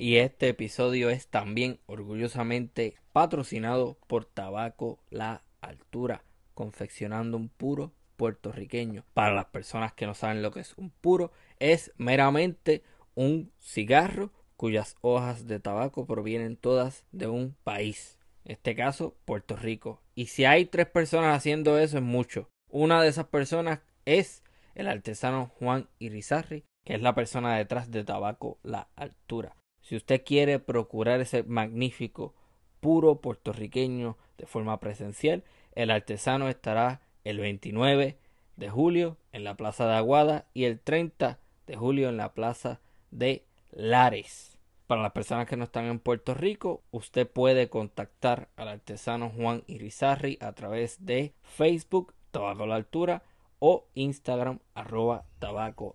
[0.00, 6.22] y este episodio es también orgullosamente patrocinado por Tabaco La Altura,
[6.54, 9.04] confeccionando un puro puertorriqueño.
[9.12, 12.84] Para las personas que no saben lo que es un puro, es meramente
[13.16, 19.56] un cigarro cuyas hojas de tabaco provienen todas de un país, en este caso Puerto
[19.56, 20.00] Rico.
[20.14, 22.48] Y si hay tres personas haciendo eso es mucho.
[22.70, 24.44] Una de esas personas es
[24.76, 29.56] el artesano Juan Irizarri, que es la persona detrás de Tabaco La Altura.
[29.88, 32.34] Si usted quiere procurar ese magnífico
[32.78, 38.18] puro puertorriqueño de forma presencial, el artesano estará el 29
[38.56, 42.80] de julio en la Plaza de Aguada y el 30 de julio en la Plaza
[43.12, 44.58] de Lares.
[44.86, 49.62] Para las personas que no están en Puerto Rico, usted puede contactar al artesano Juan
[49.68, 53.22] Irizarri a través de Facebook, Tabaco La Altura,
[53.58, 55.24] o Instagram, arroba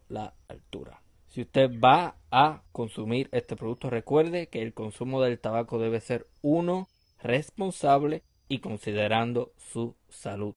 [0.10, 1.03] La Altura.
[1.34, 6.28] Si usted va a consumir este producto, recuerde que el consumo del tabaco debe ser
[6.44, 6.88] uno
[7.24, 10.54] responsable y considerando su salud.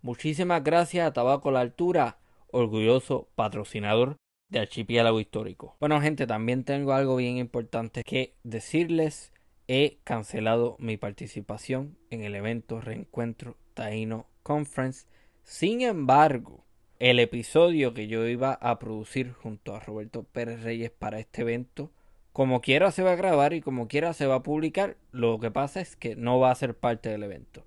[0.00, 2.16] Muchísimas gracias a Tabaco La Altura,
[2.50, 4.16] orgulloso patrocinador
[4.48, 5.76] de Archipiélago Histórico.
[5.78, 9.30] Bueno gente, también tengo algo bien importante que decirles.
[9.68, 15.06] He cancelado mi participación en el evento Reencuentro Taino Conference.
[15.42, 16.63] Sin embargo,
[17.04, 21.90] el episodio que yo iba a producir junto a Roberto Pérez Reyes para este evento,
[22.32, 24.96] como quiera se va a grabar y como quiera se va a publicar.
[25.12, 27.66] Lo que pasa es que no va a ser parte del evento.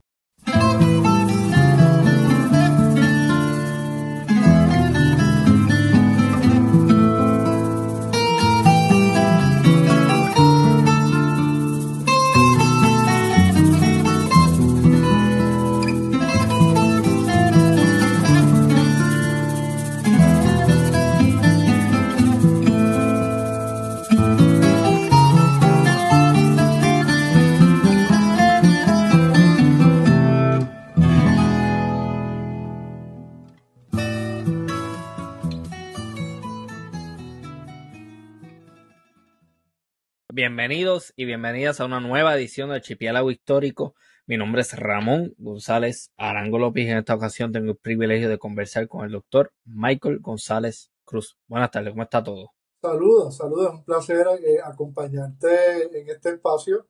[40.38, 43.96] Bienvenidos y bienvenidas a una nueva edición del Archipiélago Histórico.
[44.28, 48.38] Mi nombre es Ramón González Arango López y en esta ocasión tengo el privilegio de
[48.38, 51.40] conversar con el doctor Michael González Cruz.
[51.48, 52.52] Buenas tardes, ¿cómo está todo?
[52.80, 56.86] Saludos, saludos, un placer eh, acompañarte en este espacio.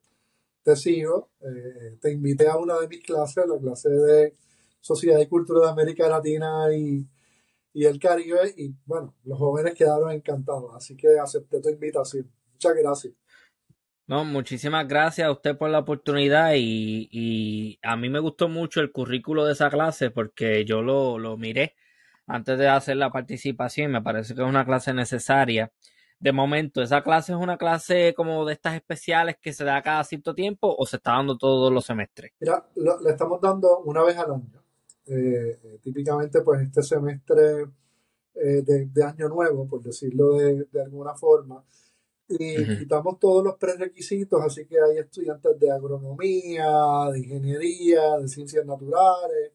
[0.62, 4.36] Te sigo, eh, te invité a una de mis clases, la clase de
[4.82, 7.08] Sociedad y Cultura de América Latina y,
[7.72, 12.30] y el Caribe, y bueno, los jóvenes quedaron encantados, así que acepté tu invitación.
[12.52, 13.14] Muchas gracias.
[14.08, 18.94] No, muchísimas gracias a usted por la oportunidad y, a mí me gustó mucho el
[18.94, 21.76] currículo de esa clase porque yo lo, lo miré
[22.26, 25.74] antes de hacer la participación y me parece que es una clase necesaria.
[26.20, 30.04] De momento, ¿esa clase es una clase como de estas especiales que se da cada
[30.06, 32.32] cierto tiempo o se está dando todos los semestres?
[32.40, 34.64] Mira, le estamos dando una vez al año.
[35.06, 37.66] Eh, eh, típicamente, pues este semestre
[38.36, 41.62] eh, de, año nuevo, por decirlo de, de alguna forma,
[42.30, 46.68] y quitamos todos los prerequisitos, así que hay estudiantes de agronomía,
[47.12, 49.52] de ingeniería, de ciencias naturales,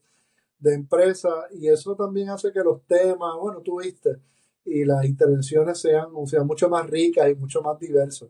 [0.59, 4.17] de empresa, y eso también hace que los temas, bueno, tú viste,
[4.65, 8.29] y las intervenciones sean, sean mucho más ricas y mucho más diversas.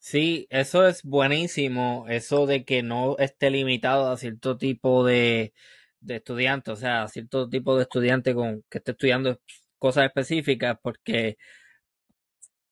[0.00, 5.52] Sí, eso es buenísimo, eso de que no esté limitado a cierto tipo de,
[6.00, 9.40] de estudiante, o sea, a cierto tipo de estudiante con que esté estudiando
[9.78, 11.36] cosas específicas, porque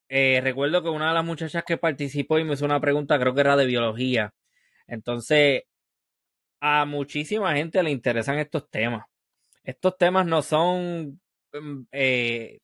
[0.08, 3.34] eh, recuerdo que una de las muchachas que participó y me hizo una pregunta, creo
[3.34, 4.34] que era de biología.
[4.86, 5.64] Entonces,
[6.60, 9.06] a muchísima gente le interesan estos temas.
[9.64, 11.20] Estos temas no son
[11.52, 12.60] mm, eh,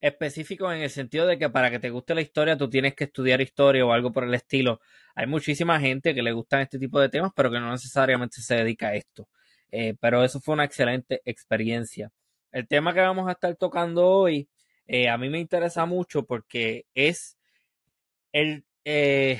[0.00, 3.04] específicos en el sentido de que para que te guste la historia tú tienes que
[3.04, 4.80] estudiar historia o algo por el estilo.
[5.14, 8.56] Hay muchísima gente que le gustan este tipo de temas, pero que no necesariamente se
[8.56, 9.28] dedica a esto.
[9.70, 12.10] Eh, pero eso fue una excelente experiencia.
[12.52, 14.48] El tema que vamos a estar tocando hoy
[14.88, 17.38] eh, a mí me interesa mucho porque es
[18.32, 19.38] el, eh,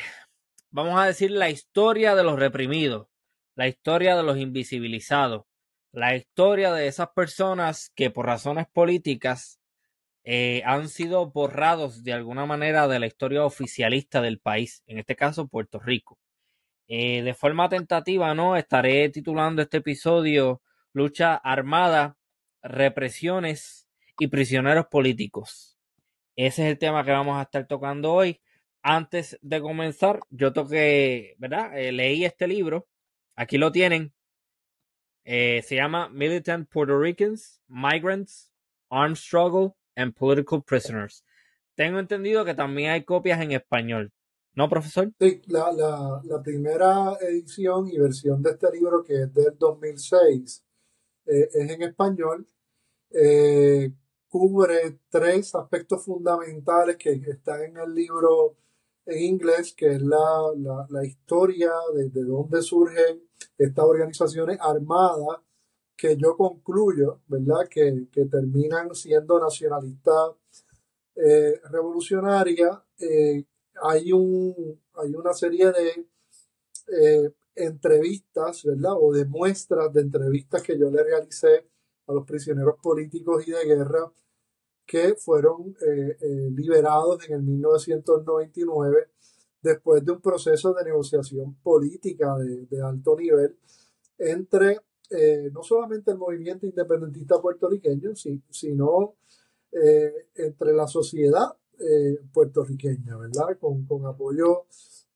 [0.70, 3.08] vamos a decir, la historia de los reprimidos,
[3.54, 5.46] la historia de los invisibilizados,
[5.90, 9.58] la historia de esas personas que por razones políticas
[10.24, 15.16] eh, han sido borrados de alguna manera de la historia oficialista del país, en este
[15.16, 16.18] caso Puerto Rico.
[16.88, 18.56] de forma tentativa, ¿no?
[18.56, 20.62] Estaré titulando este episodio
[20.92, 22.16] Lucha Armada,
[22.62, 23.87] Represiones
[24.18, 25.78] y prisioneros políticos.
[26.36, 28.40] Ese es el tema que vamos a estar tocando hoy.
[28.82, 31.76] Antes de comenzar, yo toqué, ¿verdad?
[31.78, 32.86] Eh, leí este libro.
[33.34, 34.12] Aquí lo tienen.
[35.24, 38.52] Eh, se llama Militant Puerto Ricans, Migrants,
[38.88, 41.24] Armed Struggle and Political Prisoners.
[41.74, 44.12] tengo entendido que también hay copias en español.
[44.54, 45.12] ¿No, profesor?
[45.20, 45.70] Sí, la,
[46.24, 50.64] la, primera edición y versión de este libro, que es del 2006,
[51.26, 52.48] eh, es en español.
[54.28, 58.56] Cubre tres aspectos fundamentales que, están en el libro
[59.06, 60.52] en inglés, que es la,
[60.90, 63.22] la, historia de, de, dónde surgen
[63.56, 65.40] estas organizaciones armadas,
[65.96, 70.32] que yo concluyo, ¿verdad?, que, que terminan siendo nacionalistas
[71.16, 72.78] eh, revolucionarias.
[73.00, 73.44] Eh,
[73.82, 76.06] hay, un, hay una serie de
[77.00, 81.66] eh, entrevistas, ¿verdad?, o de muestras de entrevistas que yo le realicé
[82.08, 84.10] a los prisioneros políticos y de guerra
[84.86, 89.10] que fueron eh, eh, liberados en el 1999
[89.60, 93.58] después de un proceso de negociación política de, alto nivel
[94.16, 99.14] entre eh, no solamente el movimiento independentista puertorriqueño, sino
[99.70, 101.54] entre la sociedad
[102.32, 103.58] puertorriqueña, ¿verdad?
[103.60, 104.64] Con, con apoyo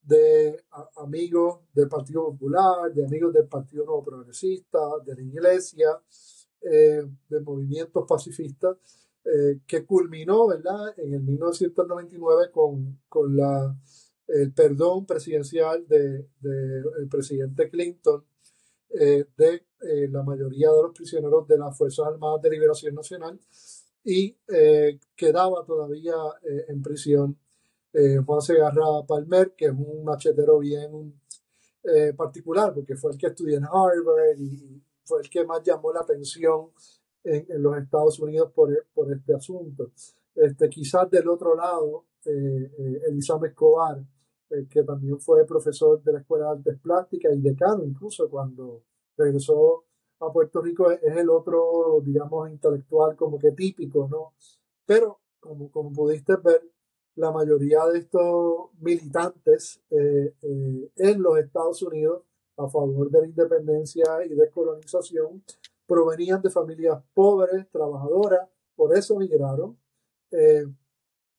[0.02, 0.64] de
[0.96, 5.88] amigos del Partido Popular, de amigos del Partido Nuevo Progresista, de la Iglesia,
[6.62, 8.76] de movimientos pacifistas
[9.24, 10.94] eh, que culminó ¿verdad?
[10.96, 13.72] en el 1999 con, con la,
[14.26, 18.24] el perdón presidencial del de, el presidente Clinton
[18.90, 23.38] eh, de eh, la mayoría de los prisioneros de las Fuerzas Armadas de Liberación Nacional
[24.04, 24.36] y
[25.14, 26.14] quedaba todavía
[26.66, 27.38] en prisión
[28.26, 31.20] Juan Segarra Palmer, que es un machetero bien
[32.16, 36.00] particular, porque fue el que estudió en Harvard y fue el que más llamó la
[36.00, 36.70] atención
[37.24, 39.90] en, los Estados Unidos por, por, este asunto.
[40.34, 44.02] Este, quizás del otro lado, eh, eh Escobar,
[44.50, 48.82] eh, que también fue profesor de la Escuela de Artes Plásticas y decano incluso cuando
[49.16, 49.84] regresó
[50.20, 54.34] a Puerto Rico, es el otro, digamos, intelectual como que típico, ¿no?
[54.86, 56.62] Pero, como, como pudiste ver,
[57.16, 60.34] la mayoría de estos militantes eh,
[60.96, 62.22] en los Estados Unidos
[62.56, 65.42] a favor de la independencia y descolonización
[65.86, 69.78] provenían de familias pobres, trabajadoras, por eso migraron
[70.30, 70.66] eh,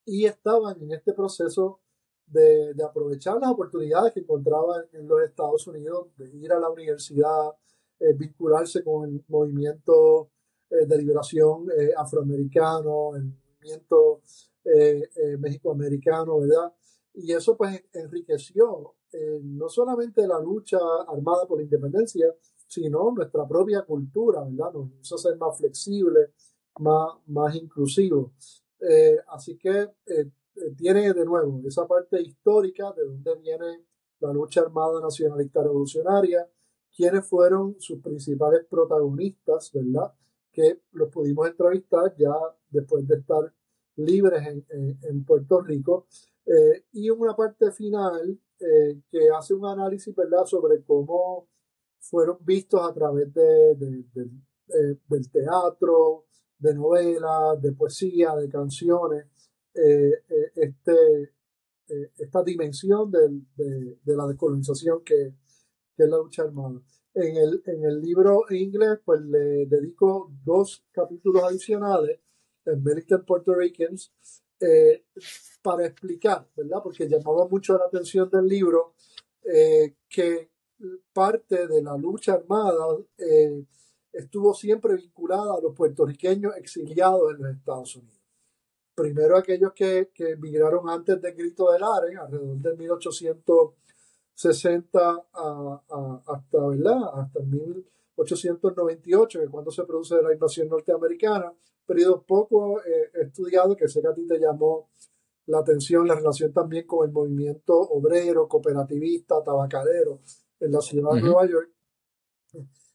[0.05, 1.79] y estaban en este proceso
[2.27, 7.51] de, aprovechar las oportunidades que encontraban en los Estados Unidos, de ir a la universidad,
[7.99, 10.29] eh, vincularse con el movimiento
[10.69, 11.67] eh, de liberación
[11.97, 14.21] afroamericano, el movimiento
[15.39, 16.73] mexicoamericano, ¿verdad?
[17.13, 18.95] Y eso pues enriqueció
[19.41, 22.33] no solamente la lucha armada por la independencia,
[22.67, 24.73] sino nuestra propia cultura, ¿verdad?
[24.73, 26.31] Nos hizo ser más flexibles,
[26.79, 28.63] más, más inclusivos.
[28.79, 33.85] Eh, así que eh, eh, tiene de nuevo esa parte histórica de dónde viene
[34.19, 36.49] la lucha armada nacionalista revolucionaria,
[36.95, 40.13] quiénes fueron sus principales protagonistas, ¿verdad?
[40.51, 42.33] Que los pudimos entrevistar ya
[42.69, 43.53] después de estar
[43.97, 44.65] libres en,
[45.01, 46.07] en, Puerto Rico.
[46.91, 51.47] y una parte final que hace un análisis, ¿verdad?, sobre cómo
[52.03, 53.71] fueron vistos a través de,
[54.67, 56.25] eh, del teatro,
[56.57, 59.25] de novelas, de poesía, de canciones,
[59.73, 61.33] eh, eh, este,
[62.17, 65.33] esta dimensión de, la descolonización que,
[65.95, 66.81] es la lucha armada.
[67.13, 72.19] En el, en el libro inglés, pues le dedico dos capítulos adicionales,
[72.65, 74.13] American Puerto Ricans,
[75.61, 76.79] para explicar, ¿verdad?
[76.81, 78.95] Porque llamaba mucho la atención del libro
[80.07, 80.49] que
[81.11, 82.85] parte de la lucha armada
[83.17, 83.65] eh,
[84.11, 88.19] estuvo siempre vinculada a los puertorriqueños exiliados en los Estados Unidos.
[88.95, 95.25] Primero aquellos que, que emigraron antes del grito del Ares, alrededor de 1860
[96.27, 97.01] hasta, ¿verdad?
[97.15, 97.39] hasta
[98.17, 101.53] 1898, que es cuando se produce la invasión norteamericana,
[101.85, 104.89] periodo poco eh, estudiado que sé que a ti te llamó
[105.47, 110.21] la atención, la relación también con el movimiento obrero, cooperativista, tabacalero,
[110.59, 111.69] en la ciudad de Nueva York.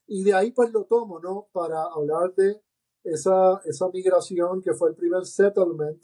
[0.07, 1.49] Y de ahí pues lo tomo, ¿no?
[1.51, 2.61] Para hablar de
[3.03, 6.03] esa, esa migración que fue el primer settlement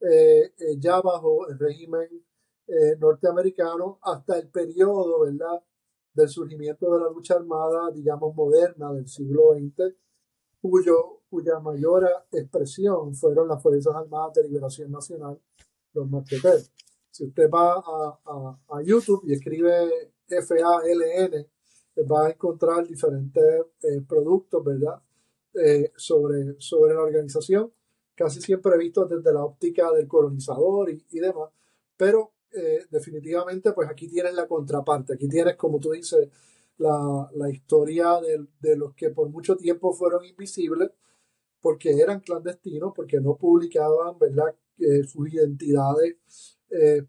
[0.00, 2.08] eh, eh, ya bajo el régimen
[2.66, 5.62] eh, norteamericano hasta el periodo, ¿verdad?
[6.14, 9.94] Del surgimiento de la lucha armada, digamos, moderna del siglo XX,
[10.60, 15.38] cuyo, cuya mayor expresión fueron las Fuerzas Armadas de Liberación Nacional,
[15.92, 16.70] los marqueteros.
[17.10, 21.46] Si usted va a, a, a YouTube y escribe FALN,
[22.02, 23.44] va a encontrar diferentes
[23.82, 25.00] eh, productos, ¿verdad?
[25.54, 27.72] Eh, sobre, sobre la organización,
[28.16, 31.50] casi siempre visto desde la óptica del colonizador y, demás,
[31.96, 36.28] pero eh, definitivamente pues aquí tienes la contraparte, aquí tienes como tú dices
[36.78, 40.90] la, historia de, de, los que por mucho tiempo fueron invisibles
[41.60, 44.54] porque eran clandestinos, porque no publicaban, ¿verdad?
[45.06, 46.16] sus identidades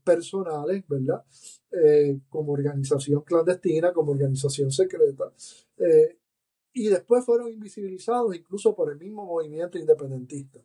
[0.04, 1.26] personales, ¿verdad?
[2.30, 5.34] como organización clandestina, como organización secreta.
[6.74, 10.62] y después fueron invisibilizados incluso por el mismo movimiento independentista.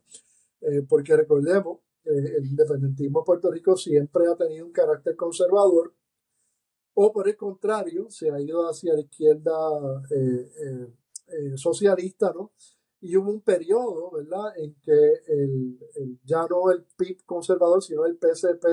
[0.87, 5.93] porque recordemos, el independentismo en Puerto Rico siempre ha tenido un carácter conservador
[6.93, 9.51] o por el contrario, se ha ido hacia la izquierda
[10.09, 10.93] eh, eh,
[11.27, 12.51] eh, socialista, ¿no?
[12.99, 18.17] Y hubo un periodo, ¿verdad?, en que el, ya no el PIB conservador, sino el
[18.17, 18.65] PSP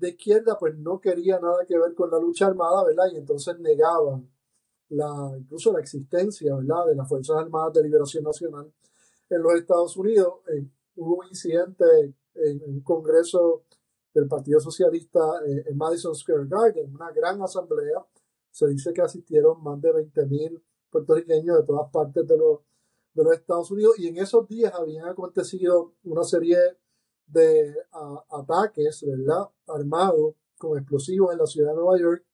[0.00, 3.04] de izquierda, pues no quería nada que ver con la lucha armada, ¿verdad?
[3.12, 4.30] Y entonces negaban
[4.88, 8.72] la, incluso la existencia, ¿verdad?, de las Fuerzas Armadas de Liberación Nacional
[9.30, 10.34] en los Estados Unidos.
[10.98, 13.64] Hubo un incidente en un congreso
[14.12, 18.04] del Partido Socialista eh, en Madison Square Garden, una gran asamblea.
[18.50, 22.60] Se dice que asistieron más de 20.000 puertorriqueños de todas partes de los,
[23.14, 26.58] de los Estados Unidos y en esos días habían acontecido una serie
[27.26, 27.74] de
[28.30, 29.48] ataques, ¿verdad?
[29.66, 32.24] Armados con explosivos en la ciudad de Nueva York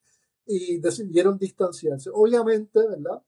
[0.47, 2.11] y decidieron distanciarse.
[2.13, 3.23] Obviamente, ¿verdad?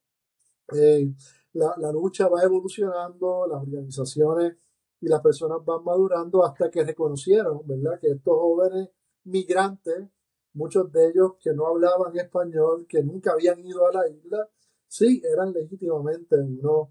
[0.73, 1.13] Eh,
[1.53, 4.57] la, la, lucha va evolucionando, las organizaciones
[4.99, 7.99] y las personas van madurando hasta que reconocieron, ¿verdad?
[7.99, 8.89] Que estos jóvenes
[9.25, 10.07] migrantes,
[10.53, 14.49] muchos de ellos que no hablaban español, que nunca habían ido a la isla,
[14.87, 16.89] sí eran legítimamente unos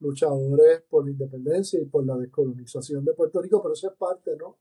[0.00, 4.36] luchadores por la independencia y por la descolonización de Puerto Rico, pero eso es parte,
[4.36, 4.58] ¿no?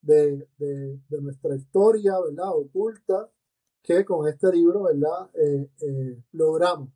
[0.00, 2.50] De, de, nuestra historia, ¿verdad?
[2.54, 3.28] Oculta,
[3.82, 5.30] que con este libro, ¿verdad?
[5.34, 6.90] Eh, eh, logramos,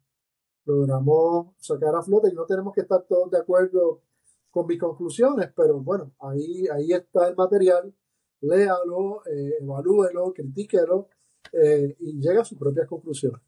[0.64, 4.02] logramos sacar a flote y no tenemos que estar todos de acuerdo
[4.50, 7.94] con mis conclusiones, pero bueno, ahí, ahí está el material,
[8.40, 11.08] léalo, eh, evalúelo, critíquelo
[11.52, 13.40] eh, y llega a sus propias conclusiones.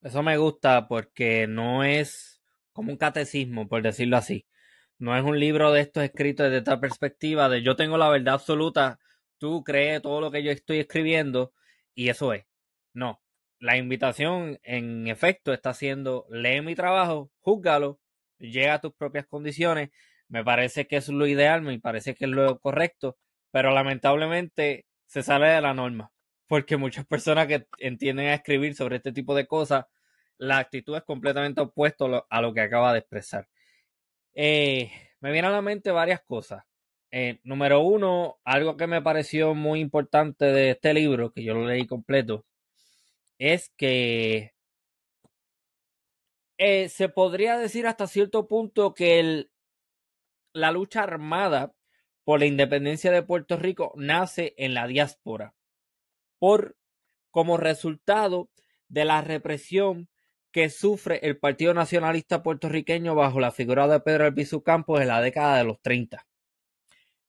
[0.00, 2.40] Eso me gusta porque no es
[2.72, 4.46] como un catecismo, por decirlo así.
[4.98, 8.34] No es un libro de estos escritos desde esta perspectiva de yo tengo la verdad
[8.34, 9.00] absoluta,
[9.38, 11.52] tú crees todo lo que yo estoy escribiendo
[11.94, 12.46] y eso es.
[12.92, 13.20] No.
[13.60, 17.98] La invitación, en efecto, está siendo lee mi trabajo, júzgalo
[18.38, 19.90] llega a tus propias condiciones.
[20.28, 23.16] Me parece que es lo ideal, me parece que es lo correcto,
[23.50, 26.12] pero lamentablemente se sale de la norma,
[26.46, 29.86] porque muchas personas que entienden a escribir sobre este tipo de cosas,
[30.36, 33.48] la actitud es completamente opuesta a lo que acaba de expresar.
[34.34, 34.90] Eh,
[35.20, 36.64] me vienen a la mente varias cosas.
[37.10, 41.66] Eh, número uno, algo que me pareció muy importante de este libro, que yo lo
[41.66, 42.44] leí completo,
[43.38, 44.52] es que
[46.58, 49.48] eh, se podría decir hasta cierto punto que
[50.52, 51.72] la lucha armada
[52.24, 55.54] por la independencia de Puerto Rico nace en la diáspora
[56.38, 56.76] por
[57.30, 58.50] como resultado
[58.88, 60.08] de la represión
[60.50, 65.20] que sufre el Partido Nacionalista puertorriqueño bajo la figura de Pedro Albizu Campos en la
[65.20, 66.26] década de los 30.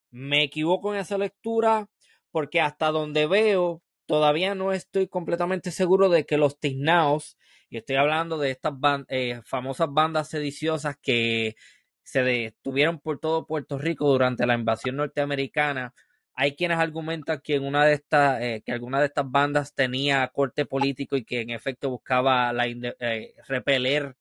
[0.10, 1.88] Me equivoco en esa lectura
[2.32, 7.38] porque hasta donde veo todavía no estoy completamente seguro de que los tiznaos
[7.70, 8.74] y estoy hablando de estas
[9.10, 11.56] eh, famosas bandas sediciosas que
[12.04, 15.94] se detuvieron por todo Puerto Rico durante la invasión norteamericana.
[16.34, 20.28] Hay quienes argumentan que en una de estas, eh, que alguna de estas bandas tenía
[20.30, 24.16] corte político y que en efecto buscaba la, eh, repeler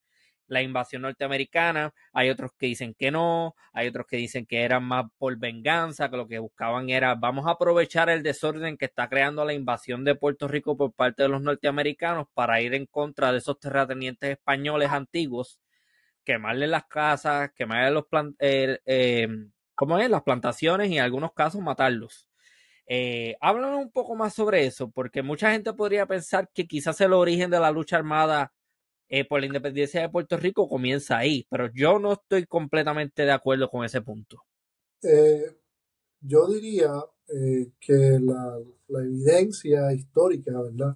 [0.49, 4.83] la invasión norteamericana, hay otros que dicen que no, hay otros que dicen que eran
[4.83, 9.07] más por venganza, que lo que buscaban era vamos a aprovechar el desorden que está
[9.07, 13.31] creando la invasión de Puerto Rico por parte de los norteamericanos para ir en contra
[13.31, 15.61] de esos terratenientes españoles antiguos,
[16.25, 19.27] quemarle las casas, quemarle los plan eh, eh,
[19.75, 20.09] ¿cómo es?
[20.09, 22.27] las plantaciones y en algunos casos matarlos.
[22.91, 27.13] Eh, háblanos un poco más sobre eso, porque mucha gente podría pensar que quizás el
[27.13, 28.51] origen de la lucha armada
[29.11, 33.31] eh, por la independencia de Puerto Rico comienza ahí, pero yo no estoy completamente de
[33.31, 34.43] acuerdo con ese punto.
[35.01, 35.57] Eh,
[36.21, 36.91] yo diría
[37.27, 38.59] eh, que la,
[39.01, 40.95] evidencia histórica, ¿verdad?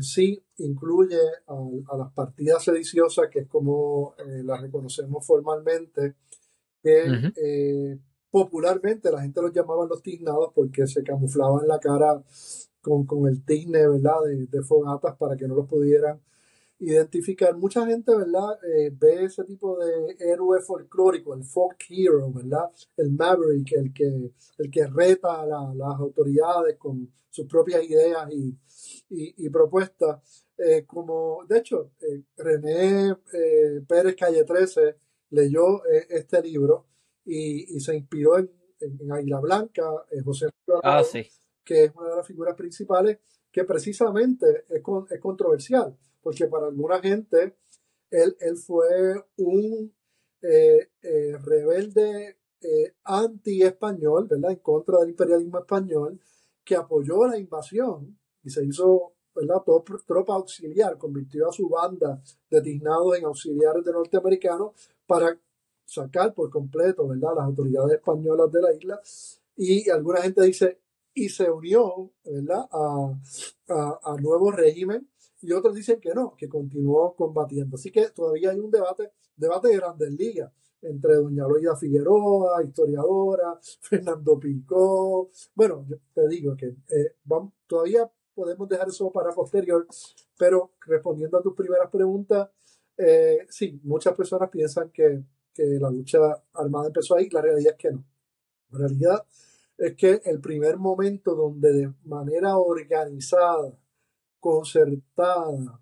[0.00, 6.14] sí incluye a, las partidas sediciosas, que es como las reconocemos formalmente,
[6.82, 7.98] que
[8.30, 12.22] popularmente la gente los llamaba los tiznados porque se camuflaban la cara
[12.80, 14.22] con, el tizne, ¿verdad?
[14.24, 16.20] De, de, fogatas para que no los pudieran
[16.80, 17.56] identificar.
[17.56, 18.58] Mucha gente, ¿verdad?
[18.64, 22.70] Eh, ve ese tipo de héroe folclórico, el folk hero, ¿verdad?
[22.96, 28.56] El maverick, el que, el que reta a las autoridades con sus propias ideas y,
[29.10, 30.46] y, propuestas.
[30.58, 33.14] Eh, como, de hecho, eh, René
[33.86, 34.96] Pérez Calle 13
[35.30, 36.86] leyó este libro
[37.24, 39.84] y, y, se inspiró en, en, Águila Blanca,
[40.24, 40.48] José
[40.82, 41.02] ah,
[41.64, 43.18] que es una de las figuras principales
[43.52, 47.56] que precisamente es, es controversial porque para alguna gente
[48.10, 49.92] él, él fue un
[50.42, 54.52] eh, eh, rebelde eh, anti-español, ¿verdad?
[54.52, 56.20] En contra del imperialismo español,
[56.64, 59.62] que apoyó la invasión y se hizo, ¿verdad?
[60.06, 64.72] Tropa auxiliar, convirtió a su banda de tiznados en auxiliares de norteamericanos
[65.06, 65.38] para
[65.84, 67.30] sacar por completo, ¿verdad?
[67.36, 69.00] Las autoridades españolas de la isla.
[69.56, 70.80] Y alguna gente dice,
[71.14, 72.66] y se unió, ¿verdad?
[72.70, 73.14] A,
[73.68, 75.08] a, a nuevo régimen
[75.42, 77.76] y otros dicen que no, que continuó combatiendo.
[77.76, 83.58] Así que todavía hay un debate, debate de grandes ligas entre doña Loida Figueroa, historiadora,
[83.80, 85.30] Fernando Picó.
[85.54, 87.16] Bueno, te digo que eh,
[87.66, 89.86] todavía podemos dejar eso para posterior,
[90.38, 92.48] pero respondiendo a tus primeras preguntas,
[92.96, 96.18] eh, sí, muchas personas piensan que, que la lucha
[96.54, 98.04] armada empezó ahí, la realidad es que no.
[98.70, 99.26] La realidad
[99.76, 103.76] es que el primer momento donde de manera organizada
[104.40, 105.80] concertada,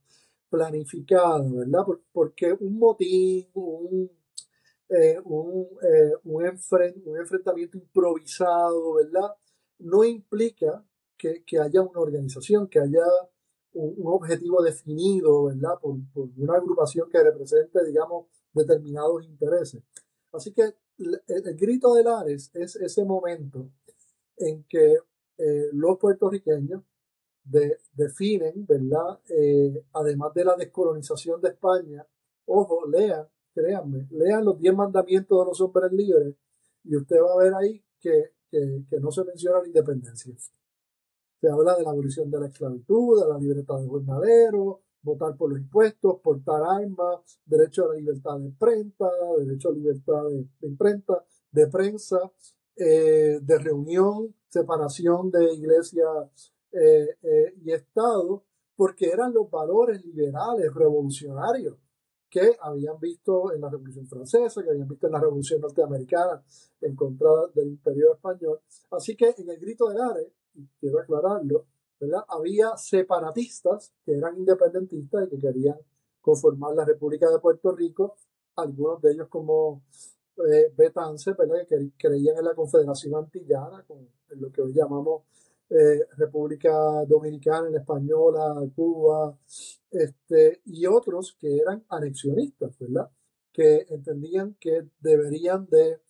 [0.50, 1.84] planificada, ¿verdad?
[2.12, 4.10] Porque un motín, un,
[4.88, 9.34] eh, un, eh, un, enfrentamiento improvisado, ¿verdad?
[9.78, 10.84] No implica
[11.16, 13.04] que, haya una organización, que haya
[13.72, 15.78] un, objetivo definido, ¿verdad?
[15.80, 15.96] Por,
[16.36, 19.82] una agrupación que represente, digamos, determinados intereses.
[20.32, 23.70] Así que el, grito de Lares es ese momento
[24.36, 24.96] en que
[25.38, 26.82] eh, los puertorriqueños
[27.92, 29.20] definen, ¿verdad?
[29.28, 32.06] Eh, además de la descolonización de España,
[32.46, 36.34] ojo, lean, créanme, lean los 10 mandamientos de los hombres libres
[36.84, 38.32] y usted va a ver ahí que,
[39.00, 40.34] no se menciona la independencia.
[41.40, 45.50] Se habla de la abolición de la esclavitud, de la libertad de jornalero, votar por
[45.50, 50.66] los impuestos, portar armas, derecho a la libertad de imprenta, derecho a la libertad de,
[50.66, 52.18] imprenta, de prensa,
[52.76, 56.06] eh, de reunión, separación de iglesia
[56.72, 58.44] eh, eh, y Estado,
[58.76, 61.76] porque eran los valores liberales, revolucionarios,
[62.30, 66.42] que habían visto en la Revolución Francesa, que habían visto en la Revolución Norteamericana
[66.80, 68.60] en contra del Imperio Español.
[68.90, 70.28] Así que en el grito de Ares,
[70.78, 71.66] quiero aclararlo,
[72.28, 75.78] había separatistas que eran independentistas y que querían
[76.20, 78.16] conformar la República de Puerto Rico,
[78.56, 79.82] algunos de ellos como
[80.50, 81.34] eh, Betance,
[81.68, 85.22] que creían en la Confederación Antillana, con lo que hoy llamamos
[85.70, 86.72] eh, República
[87.06, 89.38] Dominicana en española, Cuba,
[89.90, 93.10] este, y otros que eran anexionistas, ¿verdad?
[93.52, 96.00] Que entendían que deberían de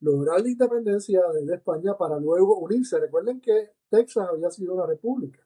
[0.00, 2.98] lograr la independencia de, España para luego unirse.
[3.00, 5.40] Recuerden que Texas había sido una república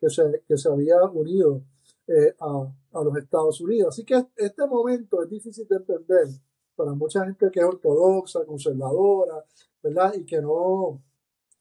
[0.00, 1.62] que se, que se había unido
[2.08, 3.94] eh, a, a, los Estados Unidos.
[3.94, 6.26] Así que este momento es difícil de entender
[6.74, 9.44] para mucha gente que es ortodoxa, conservadora,
[9.82, 10.14] ¿verdad?
[10.14, 11.00] Y que no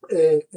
[0.10, 0.48] eh,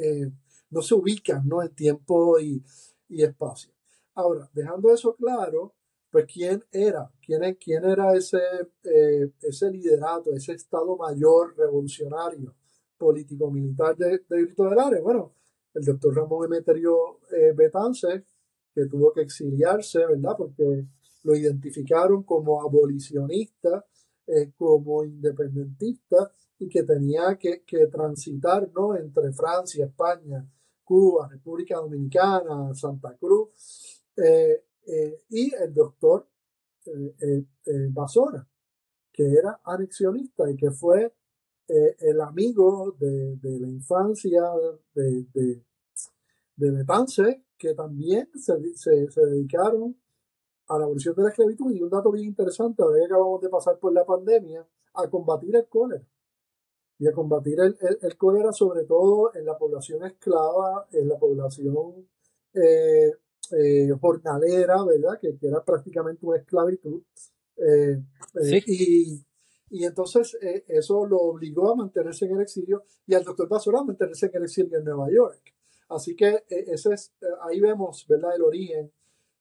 [0.69, 1.61] no se ubican ¿no?
[1.61, 2.63] en tiempo y,
[3.09, 3.71] espacio.
[4.15, 5.75] Ahora, dejando eso claro,
[6.09, 8.39] pues quién era, quién, quién era ese,
[8.83, 12.55] eh, ese liderato, ese Estado Mayor revolucionario
[12.97, 15.01] político-militar de, de Grito del Área.
[15.01, 15.35] Bueno,
[15.73, 18.25] el doctor Ramón Emeterio eh, Betance,
[18.73, 20.35] que tuvo que exiliarse, ¿verdad?
[20.37, 20.87] Porque
[21.23, 23.85] lo identificaron como abolicionista,
[24.25, 28.95] eh, como independentista y que tenía que, que transitar, ¿no?
[28.95, 30.45] Entre Francia, España
[30.87, 36.25] Cuba, República Dominicana, Santa Cruz, eh, eh, y el doctor
[36.85, 37.45] eh,
[37.89, 38.47] Basora,
[39.11, 41.13] que era anexionista y que fue
[41.67, 44.41] el amigo de, la infancia
[44.93, 49.97] de, de, Betance, que también se, dedicaron
[50.69, 51.73] a la abolición de la esclavitud.
[51.73, 55.53] Y un dato bien interesante, ahora que acabamos de pasar por la pandemia, a combatir
[55.57, 56.07] el cólera
[56.99, 62.07] y a combatir el, el, cólera, sobre todo en la población esclava, en la población
[62.53, 63.11] eh,
[63.51, 65.19] eh, jornalera, ¿verdad?
[65.19, 67.03] Que, era prácticamente una esclavitud.
[67.57, 68.01] Eh,
[68.65, 69.23] y,
[69.69, 73.83] y, entonces eso lo obligó a mantenerse en el exilio y al doctor Basora a
[73.83, 75.53] mantenerse en el exilio en Nueva York.
[75.89, 78.35] Así que ese es, ahí vemos, ¿verdad?
[78.35, 78.91] El origen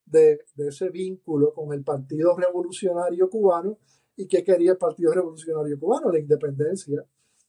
[0.05, 3.79] de, de ese vínculo con el Partido Revolucionario Cubano
[4.14, 7.05] y qué quería el Partido Revolucionario Cubano, la independencia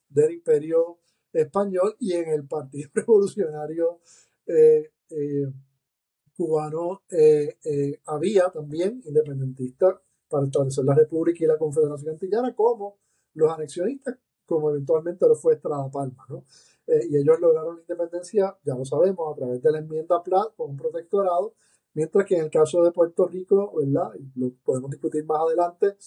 [0.10, 1.00] del imperio
[1.34, 4.00] español y en el Partido Revolucionario
[4.46, 5.48] eh, eh,
[6.36, 9.96] cubano eh, había también independentistas
[10.30, 13.00] para establecer la República y la Confederación Antillana como
[13.34, 16.26] los anexionistas, como eventualmente lo fue Estrada Palma.
[16.30, 16.44] ¿no?
[16.88, 20.70] y ellos lograron la independencia, ya lo sabemos, a través de la enmienda Platt con
[20.70, 21.54] un protectorado,
[21.94, 24.12] mientras que en el caso de Puerto Rico, ¿verdad?
[24.18, 25.98] Y lo podemos discutir más adelante,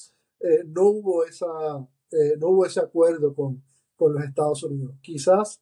[0.68, 1.46] no hubo esa
[2.38, 3.62] no hubo ese acuerdo con,
[4.00, 4.94] con los Estados Unidos.
[5.02, 5.60] Quizás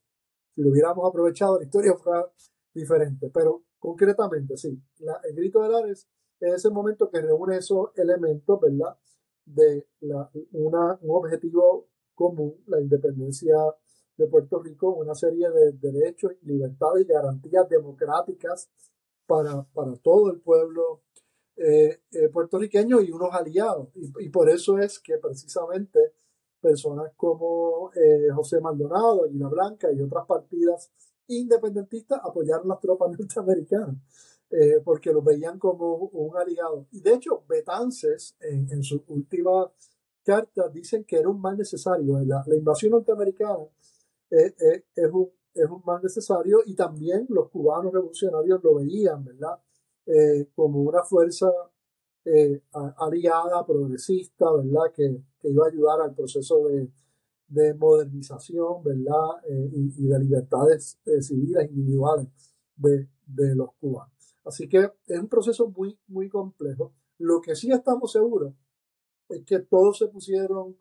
[0.54, 2.24] si lo hubiéramos aprovechado la historia fuera
[2.72, 4.80] diferente, pero concretamente sí,
[5.24, 8.96] el grito de Lares es ese momento que reúne esos elementos, ¿verdad?
[9.44, 9.88] De
[10.52, 13.56] una, un objetivo común la independencia
[14.16, 18.70] de Puerto Rico, una serie de derechos, libertades y garantías democráticas
[19.26, 21.02] para, para todo el pueblo
[21.56, 23.88] eh, eh, puertorriqueño y unos aliados.
[23.96, 25.98] Y, por eso es que precisamente
[26.60, 30.90] personas como eh, José Maldonado, Aguila Blanca y otras partidas
[31.28, 33.96] independentistas apoyaron las tropas norteamericanas,
[34.82, 36.86] porque los veían como un aliado.
[36.90, 39.70] Y de hecho, Betances, en, en su última
[40.24, 42.18] carta, dicen que era un mal necesario.
[42.20, 43.58] La, la invasión norteamericana
[44.30, 49.58] es, un, es un mal necesario y también los cubanos revolucionarios lo veían, ¿verdad?
[50.06, 51.50] Eh, como una fuerza
[52.28, 52.62] eh,
[52.98, 54.92] aliada, progresista, ¿verdad?
[54.94, 56.90] Que, que, iba a ayudar al proceso de,
[57.48, 59.44] de modernización, ¿verdad?
[59.48, 62.28] Eh, y, de libertades civiles individuales
[62.76, 64.36] de, de, los cubanos.
[64.44, 66.92] Así que es un proceso muy, muy complejo.
[67.18, 68.54] Lo que sí estamos seguros
[69.28, 70.76] es que todos se pusieron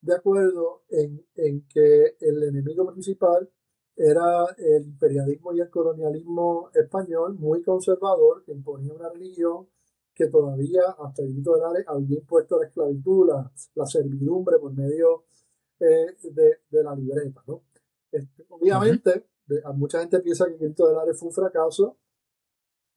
[0.00, 3.50] de acuerdo en, en que el enemigo principal
[3.96, 9.68] era el imperialismo y el colonialismo español muy conservador que imponía una religión
[10.14, 13.30] que todavía hasta el grito de Lares había impuesto la esclavitud,
[13.74, 15.24] la, servidumbre por medio
[15.80, 17.42] eh, de, la libreta.
[17.46, 17.62] ¿no?
[18.10, 19.26] Este, obviamente,
[19.74, 21.96] mucha gente piensa que el grito de Lares fue un fracaso.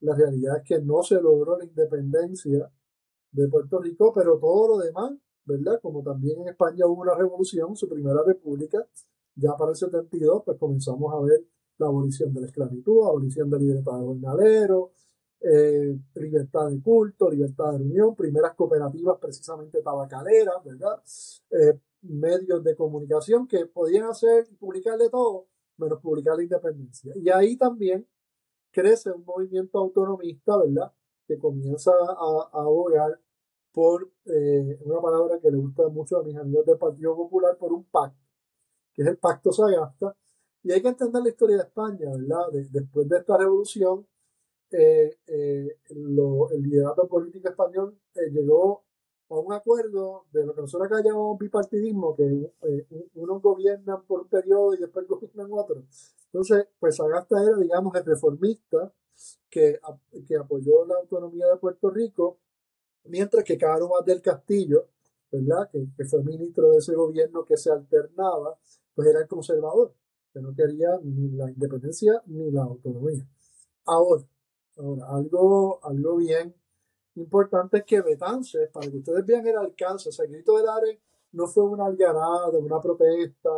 [0.02, 2.72] La realidad es que no se logró la independencia
[3.32, 5.14] de Puerto Rico, pero todo lo demás,
[5.46, 5.80] ¿verdad?
[5.82, 8.88] Como también en España hubo una revolución, su primera república,
[9.36, 11.46] ya para el 72, pues comenzamos a ver
[11.78, 14.92] la abolición de la esclavitud, abolición de libertad de jornalero,
[15.48, 21.02] eh, libertad de culto, libertad de reunión, primeras cooperativas precisamente tabacaleras, ¿verdad?
[21.52, 27.14] Eh, medios de comunicación que podían hacer y publicar todo, menos publicar la independencia.
[27.16, 28.08] Y ahí también
[28.72, 30.92] crece un movimiento autonomista, ¿verdad?
[31.28, 33.20] Que comienza a, abogar
[33.72, 37.74] por eh, una palabra que le gusta mucho a mis amigos del Partido Popular, por
[37.74, 38.26] un pacto
[38.96, 40.16] que es el Pacto Sagasta.
[40.64, 42.48] Y hay que entender la historia de España, ¿verdad?
[42.72, 44.08] después de esta revolución,
[44.72, 48.84] eh, eh, el liderato político español eh, llegó
[49.30, 52.52] a un acuerdo de lo que nosotros acá llamamos bipartidismo, que
[53.16, 55.84] unos gobiernan por un periodo y después gobiernan otro.
[56.26, 58.94] Entonces, pues Sagasta era, digamos, el reformista
[59.50, 59.80] que,
[60.28, 62.40] que apoyó la autonomía de Puerto Rico,
[63.06, 64.90] mientras que Cánovas del Castillo,
[65.32, 65.70] ¿verdad?
[65.72, 68.58] Que, que, fue ministro de ese gobierno que se alternaba,
[68.94, 69.94] pues era el conservador,
[70.34, 73.26] que no quería ni la independencia ni la autonomía.
[73.86, 74.24] Ahora,
[74.78, 76.54] ahora algo, algo bien
[77.16, 81.00] importante es que Betances, para que ustedes vean el alcance, ese grito del Ares
[81.32, 83.50] no fue una algarada, una protesta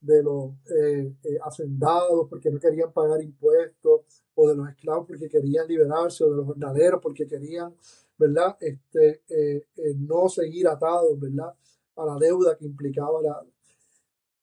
[0.00, 4.02] de los eh, eh, hacendados porque no querían pagar impuestos,
[4.34, 7.74] o de los esclavos porque querían liberarse, o de los jornaleros porque querían,
[8.18, 8.56] ¿verdad?
[8.60, 11.54] Este, eh, no seguir atados, ¿verdad?
[11.96, 13.44] A la deuda que implicaba la,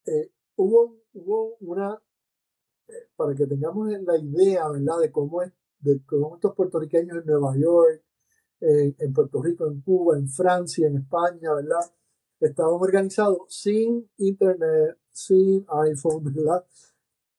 [0.08, 2.02] eh, hubo, hubo una,
[2.88, 7.56] eh, para que tengamos la idea, ¿verdad?, de cómo, es, de estos puertorriqueños en Nueva
[7.58, 8.04] York,
[8.60, 11.92] en Puerto Rico, en Cuba, en Francia, en España, ¿verdad?,
[12.40, 16.66] estaban organizados sin internet, sin iPhone, ¿verdad?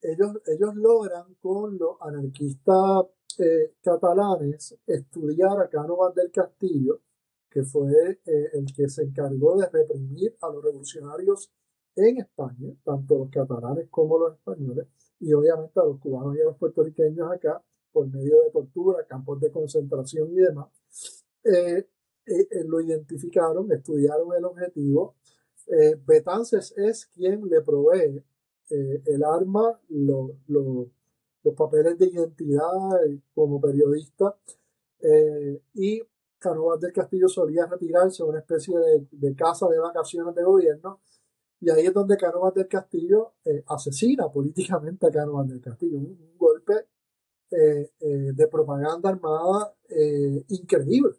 [0.00, 3.06] Ellos, ellos logran con los anarquistas
[3.38, 7.02] eh, catalanes estudiar a Cánovas del Castillo,
[7.50, 11.50] que fue el que se encargó de reprimir a los revolucionarios
[11.96, 14.86] en España, tanto los catalanes como los españoles,
[15.18, 17.62] y obviamente a los cubanos y a los puertorriqueños acá,
[17.98, 20.68] por medio de tortura, campos de concentración y demás,
[21.42, 21.84] eh,
[22.26, 25.16] eh, eh, lo identificaron, estudiaron el objetivo.
[26.06, 28.24] Betances es quien le provee
[28.70, 30.88] el arma, los
[31.54, 33.00] papeles de identidad
[33.34, 34.34] como periodista,
[35.74, 36.00] y
[36.38, 41.00] Canovas del Castillo solía retirarse a una especie de, de casa de vacaciones de gobierno
[41.60, 45.98] y ahí es donde Cánovas del Castillo eh, asesina políticamente a Cánovas del Castillo.
[45.98, 46.86] Un, golpe
[47.50, 49.74] eh, eh, de propaganda armada
[50.48, 51.14] increíble,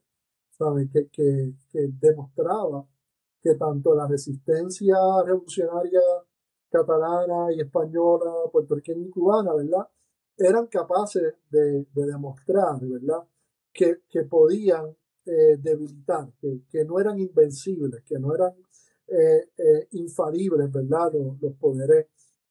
[0.51, 0.89] ¿sabes?
[0.91, 2.85] Que, que, que, demostraba
[3.41, 6.01] que tanto la resistencia revolucionaria
[6.69, 9.87] catalana y española, puertorriqueña y cubana, ¿verdad?
[10.37, 13.23] Eran capaces de, de demostrar, ¿verdad?
[13.73, 18.53] Que, que podían debilitar, que, no eran invencibles, que no eran
[19.11, 21.11] eh, eh, infalibles, ¿verdad?
[21.41, 22.05] Los, poderes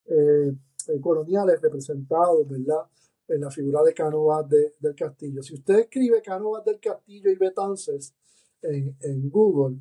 [0.07, 0.53] eh,
[1.01, 2.83] coloniales representados, ¿verdad?
[3.29, 5.43] En la figura de Cánovas del Castillo.
[5.43, 8.15] Si usted escribe Cánovas del Castillo y Betances
[8.63, 9.77] en, en Google,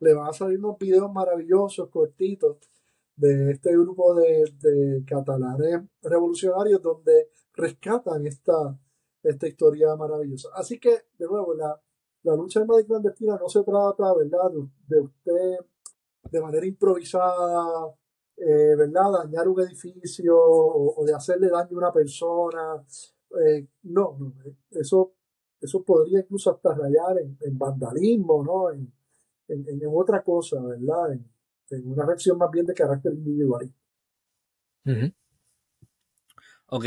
[0.00, 2.58] le van a salir unos videos maravillosos, cortitos,
[3.16, 8.78] de este grupo de, de, catalanes revolucionarios donde rescatan esta,
[9.22, 10.48] esta historia maravillosa.
[10.54, 11.78] Así que, de nuevo, la,
[12.22, 15.66] la lucha clandestina no se trata, ¿verdad?, de, de usted
[16.30, 17.94] de manera improvisada,
[18.40, 19.12] eh, ¿verdad?
[19.24, 22.82] Dañar un edificio o, de hacerle daño a una persona.
[23.44, 24.34] Eh, no, no,
[24.70, 25.14] eso,
[25.60, 28.72] eso podría incluso hasta rayar en, vandalismo, ¿no?
[28.72, 28.90] En,
[29.48, 31.12] en, otra cosa, ¿verdad?
[31.12, 31.30] En,
[31.84, 33.72] una reacción más bien de carácter individual.
[36.66, 36.84] Ok,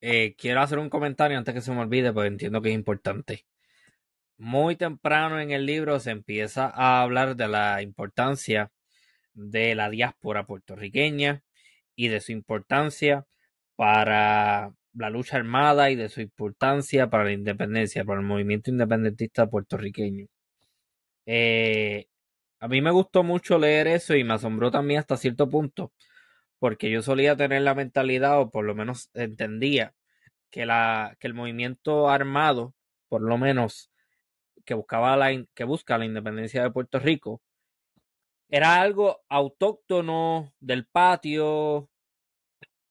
[0.00, 3.46] eh, quiero hacer un comentario antes que se me olvide, porque entiendo que es importante.
[4.36, 8.70] Muy temprano en el libro se empieza a hablar de la importancia
[9.48, 11.42] de la diáspora puertorriqueña
[11.96, 13.26] y de su importancia
[13.76, 19.48] para la lucha armada y de su importancia para la independencia, para el movimiento independentista
[19.48, 20.26] puertorriqueño.
[21.26, 22.06] Eh,
[22.60, 25.92] a mí me gustó mucho leer eso y me asombró también hasta cierto punto,
[26.58, 29.94] porque yo solía tener la mentalidad, o por lo menos entendía,
[30.50, 32.74] que, la, que el movimiento armado,
[33.08, 33.90] por lo menos
[34.64, 37.42] que buscaba la, que busca la independencia de Puerto Rico,
[38.50, 41.88] era algo autóctono del patio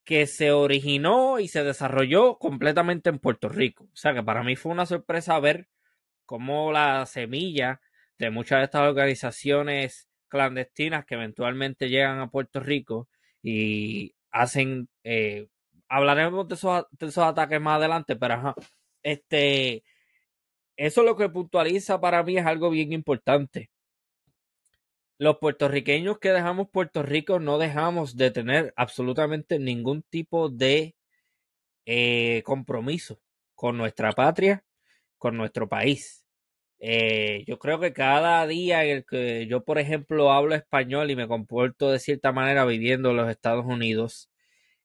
[0.06, 3.84] que se originó y se desarrolló completamente en Puerto Rico.
[3.94, 5.68] O sea que para mí fue una sorpresa ver
[6.26, 7.82] cómo la semilla
[8.18, 13.08] de muchas de estas organizaciones clandestinas que eventualmente llegan a Puerto Rico
[13.44, 15.48] y hacen eh,
[15.90, 18.56] hablaremos de esos, de esos, ataques más adelante, pero
[19.04, 19.84] este
[20.78, 23.70] eso lo que puntualiza para mí es algo bien importante
[25.20, 30.96] los puertorriqueños que dejamos Puerto Rico no dejamos de tener absolutamente ningún tipo de
[31.86, 33.20] eh, compromiso
[33.54, 34.64] con nuestra patria,
[35.18, 36.26] con nuestro país.
[36.80, 41.18] Eh, yo creo que cada día en el que yo, por ejemplo, hablo español y
[41.18, 44.30] me comporto de cierta manera viviendo en los Estados Unidos,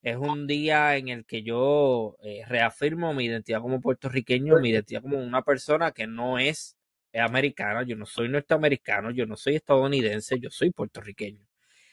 [0.02, 5.02] es un día en el que yo eh, reafirmo mi identidad como puertorriqueño, mi identidad
[5.02, 6.76] como una persona que no es es
[7.20, 11.46] americana, yo no soy norteamericano, yo no soy estadounidense, yo soy puertorriqueño.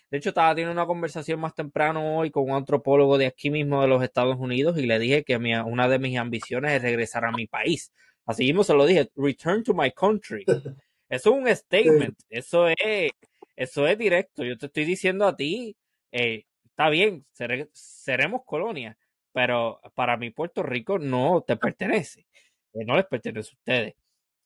[0.09, 3.81] De hecho, estaba teniendo una conversación más temprano hoy con un antropólogo de aquí mismo
[3.81, 7.31] de los Estados Unidos y le dije que una de mis ambiciones es regresar a
[7.31, 7.93] mi país.
[8.25, 10.43] Así mismo se lo dije, return to my country.
[11.09, 13.11] Eso es un statement, eso es,
[13.57, 14.45] eso es directo.
[14.45, 15.75] Yo te estoy diciendo a ti,
[16.13, 17.25] eh, está bien,
[17.73, 18.97] seremos colonia,
[19.33, 22.27] pero para mí Puerto Rico no te pertenece,
[22.73, 23.95] eh, no les pertenece a ustedes.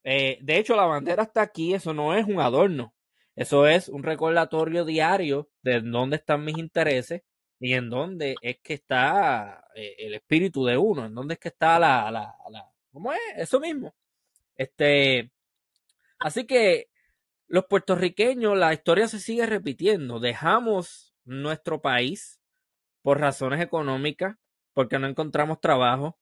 [0.05, 2.93] Eh, de hecho, la bandera está aquí, eso no es un adorno,
[3.35, 7.23] eso es un recordatorio diario de dónde están mis intereses
[7.59, 11.47] y en dónde es que está eh, el espíritu de uno, en dónde es que
[11.49, 13.19] está la, la, la, ¿cómo es?
[13.35, 13.95] Eso mismo.
[14.55, 15.31] Este,
[16.19, 16.89] así que
[17.47, 20.19] los puertorriqueños, la historia se sigue repitiendo.
[20.19, 22.39] Dejamos nuestro país
[23.01, 24.35] por razones económicas,
[24.73, 26.19] porque no encontramos trabajo,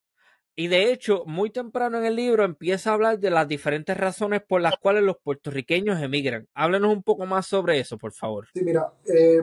[0.56, 4.42] y de hecho, muy temprano en el libro empieza a hablar de las diferentes razones
[4.48, 6.48] por las cuales los puertorriqueños emigran.
[6.54, 8.48] Háblenos un poco más sobre eso, por favor.
[8.54, 9.42] Sí, mira, eh,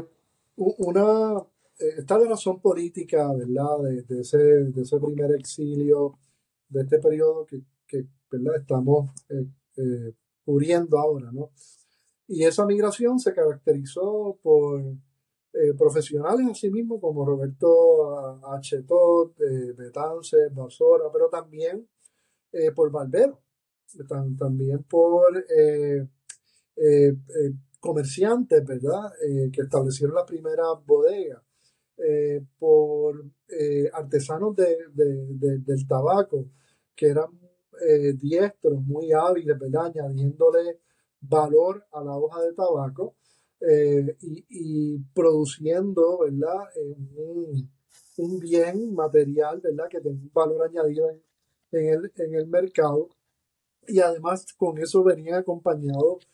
[0.56, 1.38] una,
[1.78, 4.04] eh, está la razón política, ¿verdad?
[4.08, 6.18] De, ese, de ese primer exilio,
[6.68, 8.60] de este periodo que, que ¿verdad?
[8.60, 10.12] estamos eh,
[10.44, 11.50] cubriendo ahora, ¿no?
[12.28, 14.80] Y esa migración se caracterizó por
[15.52, 18.82] eh, profesionales asimismo como Roberto H.
[18.82, 21.88] Todd, eh, Betance, Basora, pero también
[22.52, 23.40] eh, por Valvero,
[24.38, 25.44] también por
[27.80, 29.12] comerciantes, ¿verdad?
[29.52, 31.42] que establecieron la primera bodega,
[32.58, 33.24] por
[33.92, 36.46] artesanos del tabaco,
[36.94, 37.30] que eran
[38.20, 39.86] diestros, muy hábiles, ¿verdad?
[39.86, 40.78] Añadiéndole
[41.20, 43.16] valor a la hoja de tabaco
[43.68, 46.68] eh, y, produciendo, ¿verdad?
[46.76, 47.70] Un,
[48.16, 49.88] un, bien material, ¿verdad?
[49.90, 51.10] Que tenga un valor añadido
[51.72, 53.08] en, el, en el mercado.
[53.86, 56.26] Y además con eso venían acompañados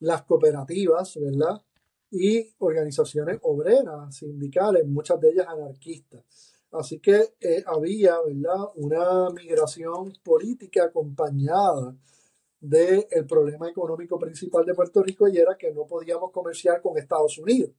[0.00, 1.62] las cooperativas, ¿verdad?
[2.10, 6.24] Y organizaciones obreras, sindicales, muchas de ellas anarquistas.
[6.72, 8.68] Así que eh, había, ¿verdad?
[8.76, 11.94] Una migración política acompañada
[12.62, 17.36] del problema económico principal de Puerto Rico y era que no podíamos comerciar con Estados
[17.38, 17.72] Unidos.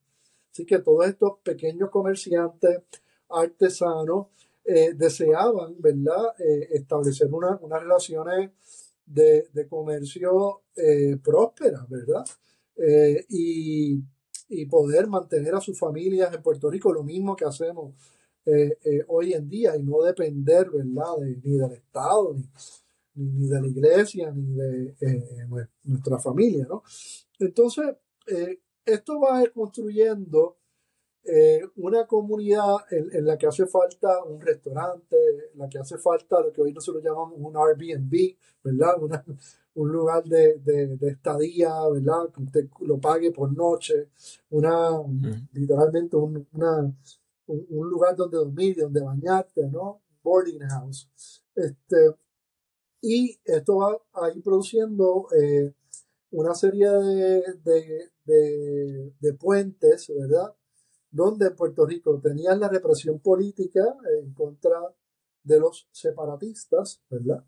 [0.52, 2.82] Así que todos estos pequeños comerciantes,
[3.30, 4.28] artesanos,
[4.66, 8.52] eh, deseaban, ¿verdad?, eh, establecer unas relaciones
[9.06, 12.26] de, comercio eh, prósperas, ¿verdad?
[13.30, 14.02] Y,
[14.50, 17.94] y, poder mantener a sus familias en Puerto Rico, lo mismo que hacemos
[19.08, 22.44] hoy en día, y no depender, ¿verdad?, ni del Estado, ni,
[23.16, 25.48] ni de la iglesia, ni de eh,
[25.84, 26.84] nuestra familia, ¿no?
[27.40, 27.96] Entonces,
[28.28, 30.58] eh, esto va construyendo
[31.26, 35.16] eh, una comunidad en, la que hace falta un restaurante,
[35.54, 39.02] en la que hace falta lo que hoy nosotros llamamos un Airbnb, ¿verdad?
[39.02, 39.24] Una,
[39.76, 42.30] un lugar de, de, estadía, ¿verdad?
[42.34, 44.10] Que usted lo pague por noche,
[44.50, 44.90] una,
[45.54, 46.94] literalmente un, una,
[47.48, 50.02] un, lugar donde dormir, donde bañarte, ¿no?
[50.22, 51.10] Boarding house.
[51.56, 52.16] Este,
[53.04, 55.74] y esto va a ir produciendo eh,
[56.32, 60.56] una serie de, de, de, puentes, ¿verdad?
[61.12, 63.84] Donde Puerto Rico tenían la represión política
[64.22, 64.80] en contra
[65.44, 67.44] de los separatistas, ¿verdad?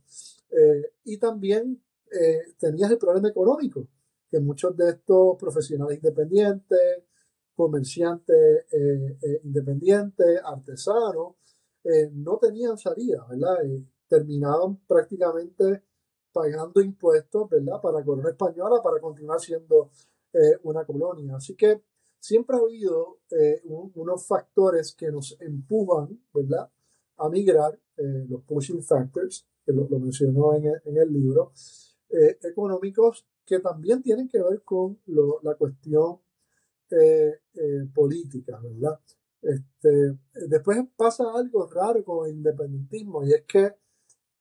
[0.51, 3.87] Eh, y también eh, tenías el problema económico,
[4.29, 7.03] que muchos de estos profesionales independientes,
[7.55, 8.65] comerciantes
[9.41, 11.35] independientes, artesanos,
[12.11, 13.59] no tenían salida, ¿verdad?
[14.07, 15.83] Terminaban prácticamente
[16.31, 17.81] pagando impuestos, ¿verdad?
[17.81, 19.89] Para la corona española, para continuar siendo
[20.63, 21.37] una colonia.
[21.37, 21.81] Así que
[22.19, 23.19] siempre ha habido
[23.95, 26.69] unos factores que nos empujan, ¿verdad?
[27.15, 31.53] A migrar, los pushing factors, que lo, mencionó en el libro,
[32.09, 34.99] eh, económicos que también tienen que ver con
[35.43, 36.19] la cuestión
[36.89, 38.99] eh, eh, política, ¿verdad?
[39.41, 43.73] Este, después pasa algo raro con el independentismo y es que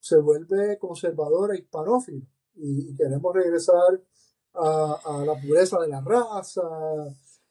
[0.04, 4.02] se vuelve conservadora e hispanófilo y, queremos regresar
[4.52, 6.60] a, la pureza de la raza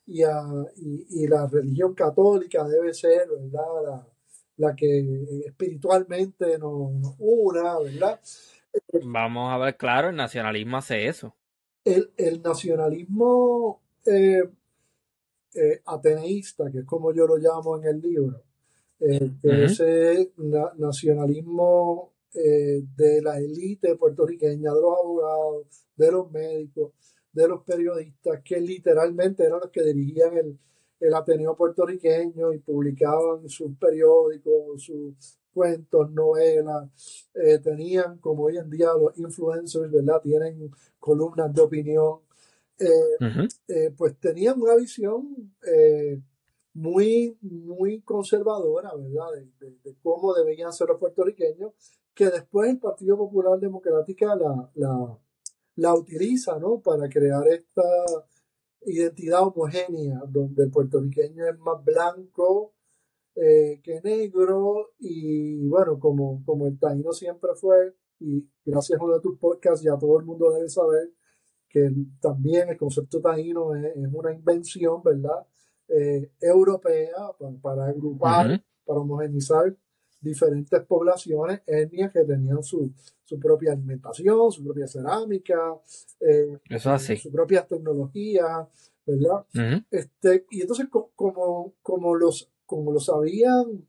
[0.06, 0.40] y, a,
[0.76, 4.04] y, la religión católica debe ser, ¿verdad?
[4.56, 8.20] La, que espiritualmente nos, nos una, ¿verdad?
[9.04, 11.34] Vamos a ver, claro, el nacionalismo hace eso.
[11.84, 14.44] El, nacionalismo eh,
[15.54, 18.44] eh, ateneísta, que es como yo lo llamo en el libro,
[19.00, 20.32] eh, ese
[20.76, 25.66] nacionalismo de la élite puertorriqueña, de los abogados,
[25.96, 26.92] de los médicos,
[27.32, 30.58] de los periodistas, que literalmente eran los que dirigían el,
[31.00, 36.90] el Ateneo puertorriqueño y publicaban sus periódicos, sus cuentos, novelas,
[37.34, 40.20] eh, tenían, como hoy en día los influencers, ¿verdad?
[40.22, 42.18] Tienen columnas de opinión,
[42.78, 45.54] eh, eh, pues tenían una visión
[46.74, 49.46] muy, muy conservadora, ¿verdad?
[49.60, 51.72] De, cómo debían ser los puertorriqueños,
[52.14, 55.18] que después el Partido Popular Democrática la, la,
[55.76, 56.80] la utiliza, ¿no?
[56.80, 57.82] Para crear esta
[58.82, 62.74] identidad homogénea, donde el puertorriqueño es más blanco,
[63.34, 69.14] eh, que negro y bueno, como, como el taíno siempre fue, y gracias a uno
[69.14, 71.12] de tus podcasts ya todo el mundo debe saber
[71.68, 75.44] que también el concepto taíno es, una invención, ¿verdad?
[75.88, 77.16] Eh, europea
[77.60, 79.76] para, agrupar, para homogenizar
[80.24, 82.90] diferentes poblaciones, etnias que tenían su,
[83.22, 85.78] su propia alimentación, su propia cerámica,
[86.20, 88.68] eh, Eso su propia tecnología,
[89.06, 89.44] ¿verdad?
[89.90, 93.86] este, y entonces como, como los como los habían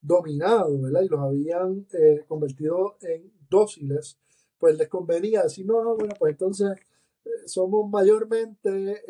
[0.00, 1.02] dominado, ¿verdad?
[1.02, 4.18] Y los habían eh, convertido en dóciles,
[4.58, 6.78] pues les convenía decir, no, no, bueno, pues entonces
[7.24, 9.02] eh, somos mayormente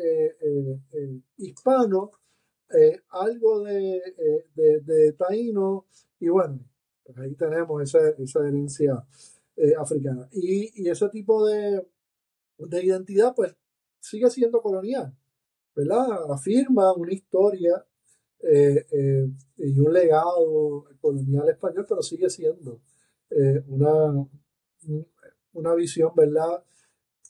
[2.73, 4.01] eh, algo de,
[4.55, 5.85] de, taíno,
[6.19, 6.59] y bueno,
[7.03, 9.05] pues ahí tenemos esa, esa herencia
[9.77, 10.27] africana.
[10.31, 11.85] Y, y, ese tipo de,
[12.57, 13.55] de identidad, pues,
[13.99, 15.15] sigue siendo colonial,
[15.75, 16.31] ¿verdad?
[16.31, 17.85] Afirma una historia
[18.43, 22.81] eh, eh, y un legado colonial español, pero sigue siendo
[23.29, 24.27] eh, una,
[25.53, 26.63] una visión, ¿verdad?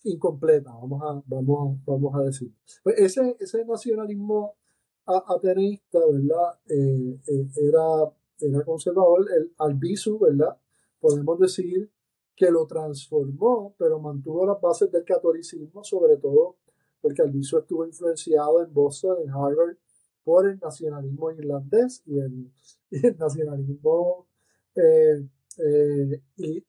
[0.04, 2.54] Incompleta, vamos a, vamos, vamos a decir.
[2.82, 4.56] Pues ese, ese nacionalismo
[5.06, 6.60] ateneísta, ¿verdad?
[6.68, 10.58] era, era conservador, el Albizu, ¿verdad?
[11.00, 11.92] Podemos decir
[12.36, 16.58] que lo transformó, pero mantuvo las bases del catolicismo, sobre todo
[17.02, 19.76] porque Albizu estuvo influenciado en Boston, en Harvard,
[20.24, 22.52] por el nacionalismo irlandés y el,
[23.18, 24.28] nacionalismo
[24.76, 26.22] eh, eh,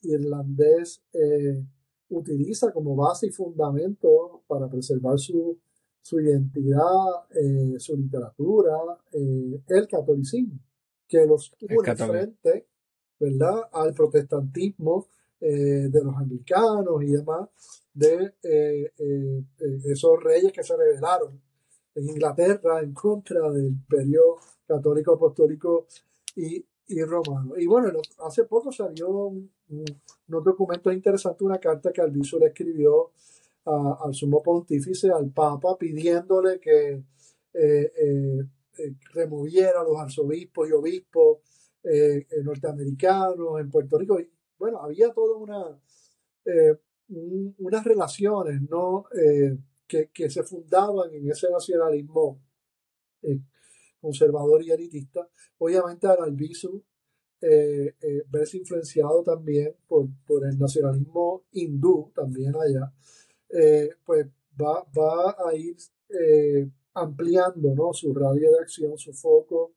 [0.03, 1.63] irlandés eh,
[2.09, 5.59] utiliza como base y fundamento para preservar su,
[6.21, 7.27] identidad,
[7.79, 8.77] su literatura,
[9.13, 10.59] el catolicismo,
[11.07, 12.67] que los une frente
[13.19, 13.69] ¿verdad?
[13.73, 15.07] al protestantismo
[15.41, 17.49] de los anglicanos y demás,
[17.95, 18.35] de
[19.85, 21.41] esos reyes que se rebelaron
[21.95, 25.87] en Inglaterra en contra del imperio católico apostólico
[26.37, 27.55] y, y romano.
[27.57, 27.91] Y bueno,
[28.25, 29.51] hace poco salió un,
[30.29, 33.13] unos documentos interesantes, una carta que Alviso le escribió
[33.65, 37.03] al sumo pontífice, al papa, pidiéndole que
[37.55, 38.39] eh, eh,
[38.79, 41.39] eh, removiera a los arzobispos y obispos
[42.45, 44.21] norteamericanos en Puerto Rico.
[44.21, 45.81] Y, bueno, había toda una,
[47.59, 49.07] unas relaciones, ¿no?
[49.87, 52.41] que, se fundaban en ese nacionalismo
[54.01, 55.29] conservador y elitista.
[55.59, 56.83] Obviamente al Albizu
[57.45, 62.93] eh, eh, verse influenciado también por, por, el nacionalismo hindú, también allá,
[63.53, 64.27] eh, pues
[64.61, 65.77] va, va, a ir
[66.95, 67.93] ampliando ¿no?
[67.93, 69.75] su radio de acción, su foco,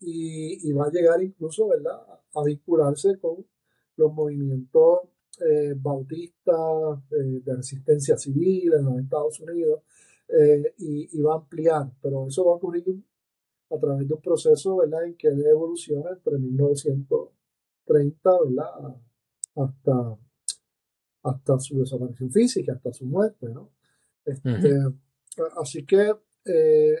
[0.00, 2.00] y, y, va a llegar incluso ¿verdad?
[2.34, 3.46] a vincularse con
[3.96, 5.00] los movimientos
[5.76, 9.82] bautistas de resistencia civil en Estados Unidos,
[10.76, 13.02] y, y, va a ampliar, pero eso va a ocurrir
[13.70, 15.04] a través de un proceso, ¿verdad?
[15.04, 18.96] En que él evoluciona entre 1930, ¿verdad?
[19.54, 20.18] Hasta,
[21.22, 23.70] hasta su desaparición física, hasta su muerte, ¿no?
[24.24, 24.50] Este,
[25.56, 26.14] Así que
[26.44, 26.96] eh,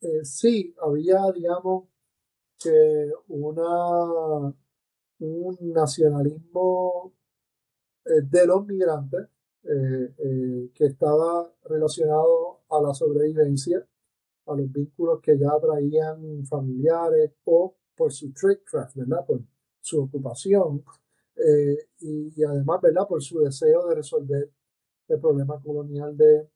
[0.00, 1.88] eh, sí, había, digamos,
[2.58, 4.54] que una,
[5.20, 7.12] un nacionalismo
[8.04, 9.28] eh, de los migrantes
[9.60, 13.86] que estaba relacionado a la sobrevivencia
[14.46, 19.26] a los vínculos que ya traían familiares o por su tradecraft, ¿verdad?
[19.26, 19.42] Por
[19.80, 20.82] su ocupación
[21.46, 23.06] eh, y, además, ¿verdad?
[23.08, 24.50] Por su deseo de resolver
[25.08, 26.48] el problema colonial de,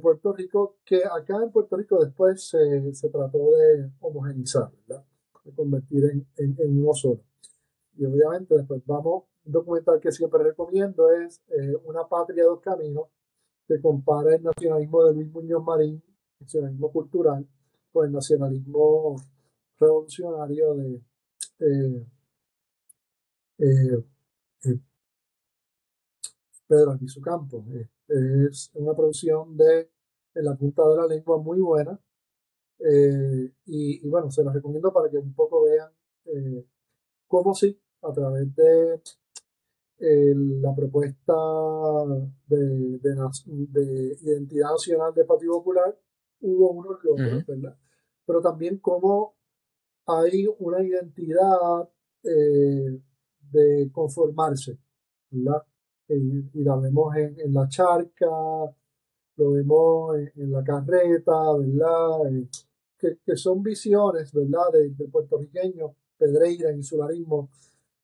[0.00, 5.04] Puerto Rico, que acá en Puerto Rico después se, se trató de homogenizar, ¿verdad?
[5.44, 7.20] De convertir en, en, uno solo.
[7.96, 13.06] Y obviamente después vamos, un documental que siempre recomiendo es eh, Una patria, dos caminos,
[13.68, 16.02] que compara el nacionalismo de Luis Muñoz Marín
[16.40, 17.46] nacionalismo cultural
[17.92, 19.16] con el nacionalismo
[19.78, 21.00] revolucionario de
[21.60, 22.06] eh,
[23.58, 24.04] eh,
[24.64, 24.80] eh,
[26.66, 27.64] Pedro Albizu Campos.
[28.08, 29.90] es una producción de
[30.34, 31.98] En la punta de la lengua muy buena.
[33.66, 35.90] Y, bueno, se la recomiendo para que un poco vean
[37.26, 39.00] cómo sí, a través de
[39.98, 41.34] la propuesta
[42.48, 45.98] de, de, identidad nacional del Partido Popular
[46.40, 47.78] hubo unos logros, ¿verdad?
[48.26, 49.36] Pero también como
[50.06, 51.88] hay una identidad
[52.22, 53.00] eh,
[53.50, 54.78] de conformarse,
[55.30, 55.62] ¿verdad?
[56.08, 58.26] Y, la vemos en, la charca,
[59.36, 62.32] lo vemos en, la carreta, ¿verdad?
[62.32, 62.48] Eh,
[62.98, 64.72] que, son visiones, ¿verdad?
[64.72, 67.50] Del puertorriqueño, Pedreira, insularismo,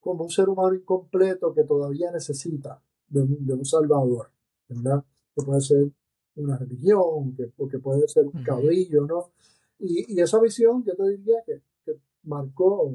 [0.00, 4.30] como un ser humano incompleto que todavía necesita de un, de un salvador,
[4.68, 5.04] ¿verdad?
[5.34, 5.90] Que puede ser
[6.34, 9.30] una religión, que, porque puede ser un cabrillo, ¿no?
[9.78, 12.94] Y, y, esa visión, yo te diría que, que marcó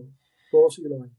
[0.52, 1.17] todo siglo XX.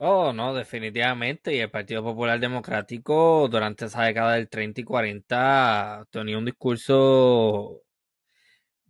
[0.00, 1.54] Oh, no, definitivamente.
[1.54, 7.82] Y el Partido Popular Democrático durante esa década del 30 y 40 tenía un discurso,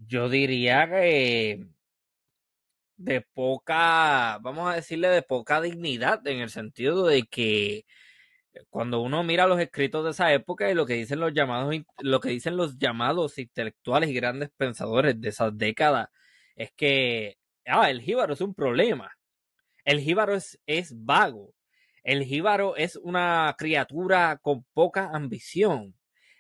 [0.09, 1.67] yo diría que
[2.97, 7.85] de poca, vamos a decirle, de poca dignidad, en el sentido de que
[8.71, 12.21] cuando uno mira los escritos de esa época y lo que dicen los llamados, lo
[12.21, 16.09] que dicen los llamados intelectuales y grandes pensadores de esas décadas,
[16.57, 19.13] es que ah, el jíbaro es un problema.
[19.85, 21.55] El jíbaro es, es vago.
[22.03, 25.95] El jíbaro es una criatura con poca ambición.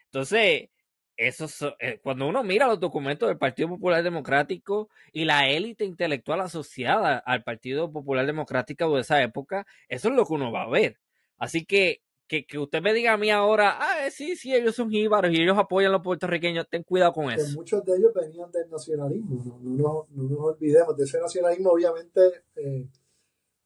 [0.07, 0.69] Entonces,
[1.17, 1.47] eso,
[1.79, 7.19] eh, cuando uno mira los documentos del Partido Popular Democrático y la élite intelectual asociada
[7.19, 10.99] al Partido Popular Democrático de esa época, eso es lo que uno va a ver.
[11.39, 14.91] Así que que, que, usted me diga a mí ahora, ah, sí, sí, ellos son
[14.91, 17.45] jíbaros y ellos apoyan a los puertorriqueños, ten cuidado con eso.
[17.45, 22.21] Pues muchos de ellos venían del nacionalismo, no, no, nos olvidemos de ese nacionalismo, obviamente,
[22.57, 22.87] eh,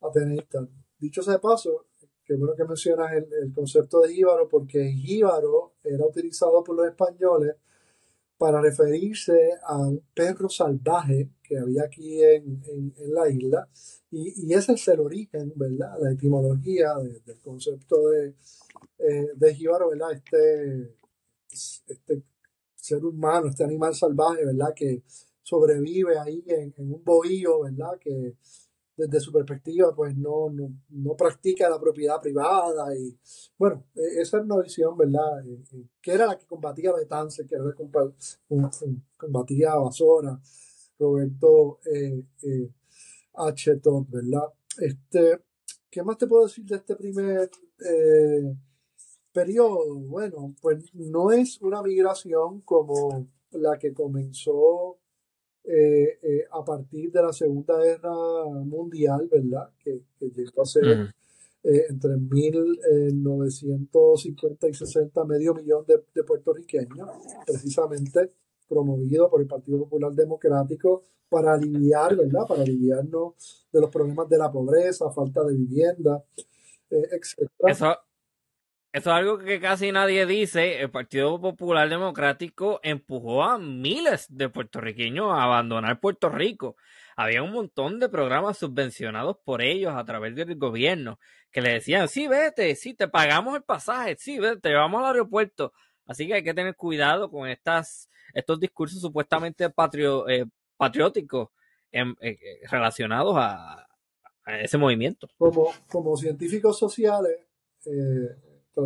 [0.01, 0.67] ateneísta.
[0.99, 1.87] Dicho sea de paso,
[2.25, 6.87] que bueno que mencionas el, el concepto de jíbaro, porque jíbaro era utilizado por los
[6.87, 7.57] españoles
[8.39, 13.69] para referirse a un perro salvaje que había aquí en, en, la isla.
[14.11, 15.97] Y, y, ese es el origen, ¿verdad?
[16.01, 16.95] La etimología
[17.27, 18.35] del concepto de,
[18.99, 20.13] eh, de jíbaro, ¿verdad?
[20.13, 20.95] Este,
[21.51, 22.23] este
[22.77, 24.73] ser humano, este animal salvaje, ¿verdad?
[24.75, 25.03] Que
[25.43, 27.99] sobrevive ahí en, en un bohío, ¿verdad?
[27.99, 28.37] Que
[28.99, 32.95] desde su perspectiva, pues no, no, no, practica la propiedad privada.
[32.97, 33.17] Y
[33.57, 35.47] bueno, e, esa es una visión, ¿verdad?
[35.47, 37.89] Eh, eh, que era la que combatía Betance, que era la que
[39.17, 40.41] combatía Basora,
[40.99, 42.25] Roberto eh,
[43.35, 43.77] H.
[43.77, 44.53] Todd, ¿verdad?
[44.79, 45.45] Este,
[45.89, 47.49] ¿Qué más te puedo decir de este primer
[49.33, 49.95] periodo?
[49.95, 54.99] Bueno, pues no es una migración como la que comenzó
[55.65, 58.13] eh, eh, a partir de la Segunda Guerra
[58.65, 59.71] Mundial, ¿verdad?
[59.79, 61.15] Que, llegó a ser
[61.63, 67.09] eh, entre 1950 y 60 medio millón de, puertorriqueños,
[67.47, 68.33] precisamente
[68.69, 72.47] promovido por el Partido Popular Democrático para aliviar, ¿verdad?
[72.49, 76.25] Para aliviarnos de los problemas de la pobreza, falta de vivienda,
[76.91, 77.49] etc.
[77.67, 77.95] Eso
[78.93, 80.81] es algo que casi nadie dice.
[80.81, 86.77] El Partido Popular Democrático empujó a miles de puertorriqueños a abandonar Puerto Rico.
[87.17, 91.19] había un montón de programas subvencionados por ellos a través del gobierno
[91.51, 95.07] que le decían, sí, vete, sí, te pagamos el pasaje, sí, vete, te llevamos al
[95.07, 95.73] aeropuerto.
[96.07, 100.45] Así que hay que tener cuidado con estas, estos discursos supuestamente eh,
[100.77, 101.49] patrióticos
[101.93, 102.39] eh, eh,
[102.71, 103.85] relacionados a,
[104.63, 105.29] ese movimiento.
[105.37, 107.37] Como, como científicos sociales,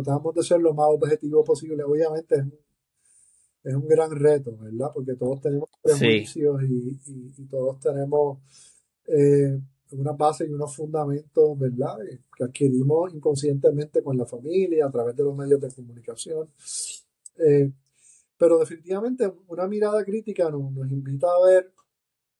[0.01, 1.83] tratamos de ser lo más objetivo posible.
[1.83, 2.45] Obviamente es
[3.63, 4.91] es un gran reto, ¿verdad?
[4.93, 8.39] Porque todos tenemos prejuicios y, todos tenemos
[9.07, 9.59] eh,
[9.91, 12.05] una base y unos fundamentos, ¿verdad?
[12.05, 16.49] Eh, que adquirimos inconscientemente con la familia, a través de los medios de comunicación.
[17.37, 17.71] Eh,
[18.37, 21.71] pero definitivamente una mirada crítica nos, invita a ver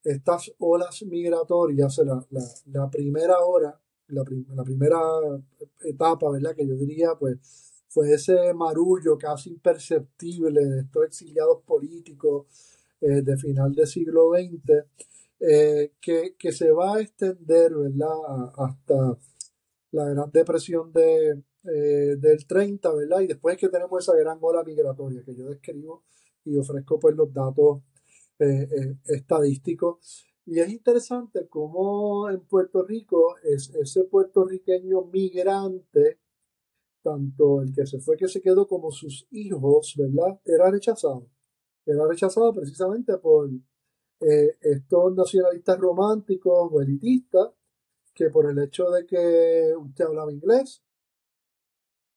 [0.03, 2.25] estas olas migratorias, la,
[2.65, 4.23] la, primera hora, la,
[4.63, 4.99] primera
[5.83, 6.55] etapa, ¿verdad?
[6.55, 7.37] Que yo diría, pues,
[7.89, 12.47] fue ese marullo casi imperceptible de estos exiliados políticos
[13.01, 14.85] eh, de final del siglo XX,
[15.39, 18.53] eh, que, se va a extender ¿verdad?
[18.57, 19.17] hasta
[19.91, 23.21] la Gran Depresión de, eh, del 30, ¿verdad?
[23.21, 26.03] Y después que tenemos esa gran ola migratoria que yo describo
[26.45, 27.83] y ofrezco pues los datos
[29.05, 30.32] estadísticos.
[30.45, 36.19] Y es interesante cómo en Puerto Rico es ese puertorriqueño migrante
[37.03, 40.39] tanto el que se fue que se quedó como sus hijos, ¿verdad?
[40.45, 41.29] Era rechazado.
[41.85, 43.49] Era rechazado precisamente por
[44.21, 47.49] eh, estos nacionalistas románticos o elitistas
[48.15, 50.81] que por el hecho de que usted hablaba inglés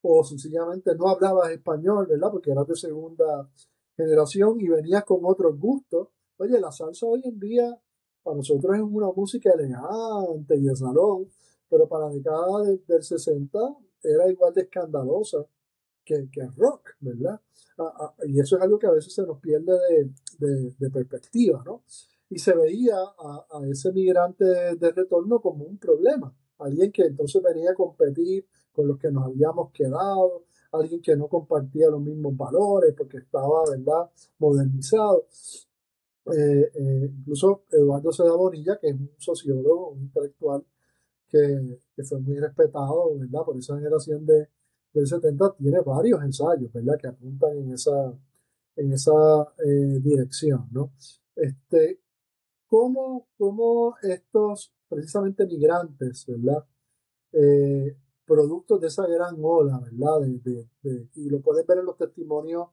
[0.03, 2.31] o sencillamente no hablaba español, ¿verdad?
[2.31, 3.51] Porque era de segunda
[3.97, 6.09] generación y venías con otros gustos.
[6.37, 7.83] Oye, la salsa hoy en día
[8.27, 11.29] para nosotros es una música elegante y de salón,
[11.71, 13.59] pero para la década del 60
[14.03, 15.47] era igual de escandalosa
[16.05, 17.41] que, que rock, ¿verdad?
[18.27, 19.79] y eso es algo que a veces se nos pierde
[20.39, 21.83] de, perspectiva, ¿no?
[22.29, 27.71] Y se veía a, ese migrante de, retorno como un problema, alguien que entonces venía
[27.71, 32.93] a competir con los que nos habíamos quedado, alguien que no compartía los mismos valores
[32.97, 35.27] porque estaba, ¿verdad?, modernizado.
[36.33, 40.65] Eh, eh, incluso Eduardo Seda Bonilla, que es un sociólogo, un intelectual
[41.29, 43.45] que, fue muy respetado, ¿verdad?
[43.45, 44.49] Por esa generación de,
[44.93, 46.99] del 70 tiene varios ensayos, ¿verdad?
[47.01, 48.13] Que apuntan en esa,
[48.77, 49.13] en esa
[49.65, 50.93] eh, dirección, ¿no?
[51.37, 52.01] Este,
[52.67, 56.65] ¿cómo, ¿Cómo estos, precisamente migrantes, ¿verdad?
[58.25, 60.23] Productos de esa gran ola, ¿verdad?
[60.43, 62.69] De, y lo pueden ver en los testimonios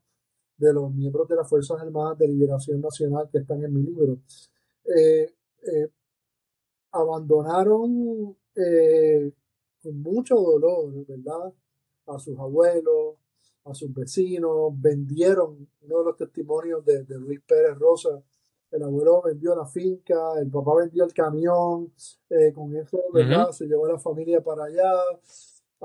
[0.63, 4.17] de los miembros de las Fuerzas Armadas de Liberación Nacional que están en mi libro.
[4.85, 5.33] Eh,
[6.93, 9.31] abandonaron eh,
[9.81, 11.53] con mucho dolor, ¿verdad?
[12.07, 13.15] A sus abuelos,
[13.65, 18.21] a sus vecinos, vendieron uno de los testimonios de, Luis Pérez Rosa.
[18.71, 21.93] El abuelo vendió la finca, el papá vendió el camión,
[22.29, 23.51] eh, con eso, ¿verdad?
[23.51, 24.91] Se llevó a la familia para allá,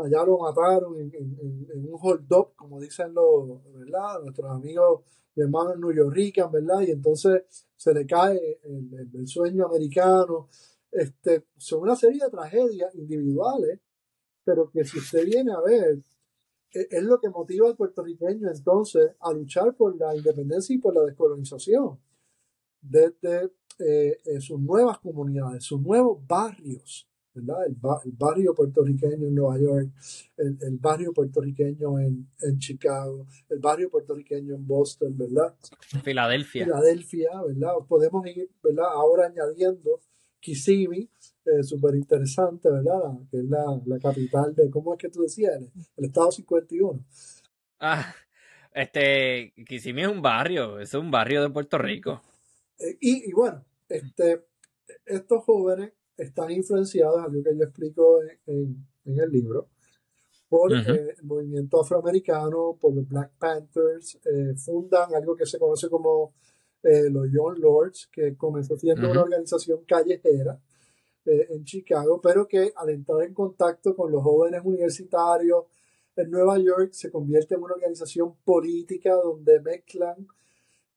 [0.04, 4.22] allá lo mataron en, un hold up, como dicen los, ¿verdad?
[4.22, 5.02] Nuestros amigos
[5.34, 6.80] y hermanos York, ¿verdad?
[6.80, 7.42] Y entonces
[7.76, 10.48] se le cae el sueño americano,
[10.90, 13.80] este, son una serie de tragedias individuales,
[14.44, 16.02] pero que si usted viene a ver,
[16.72, 20.94] e, es lo que motiva al puertorriqueño entonces a luchar por la independencia y por
[20.94, 21.98] la descolonización
[22.80, 27.07] desde eh, eh, sus nuevas comunidades, sus nuevos barrios,
[27.40, 27.66] ¿verdad?
[27.66, 29.90] El, barrio puertorriqueño en Nueva York,
[30.36, 35.54] el, barrio puertorriqueño en, en, Chicago, el barrio puertorriqueño en Boston, ¿verdad?
[36.02, 36.64] Filadelfia.
[36.64, 37.72] Filadelfia, ¿verdad?
[37.88, 38.86] Podemos ir, ¿verdad?
[38.92, 40.00] Ahora añadiendo
[40.40, 41.10] Kissimmee,
[41.44, 43.18] eh, súper interesante, ¿verdad?
[43.30, 45.52] Que es la, la, capital de, ¿cómo es que tú decías?
[45.96, 47.04] El, estado 51.
[47.80, 48.14] Ah,
[48.72, 52.22] este, Kissimmee es un barrio, es un barrio de Puerto Rico.
[52.78, 54.44] Eh, y, y, bueno, este,
[55.06, 59.68] estos jóvenes están influenciados, algo que yo explico en, en, el libro,
[60.48, 64.18] por eh, el movimiento afroamericano, por los Black Panthers,
[64.64, 66.34] fundan algo que se conoce como
[66.82, 70.60] eh, los Young Lords, que comenzó siendo una organización callejera
[71.24, 75.64] eh, en Chicago, pero que al entrar en contacto con los jóvenes universitarios
[76.14, 80.26] en Nueva York se convierte en una organización política donde mezclan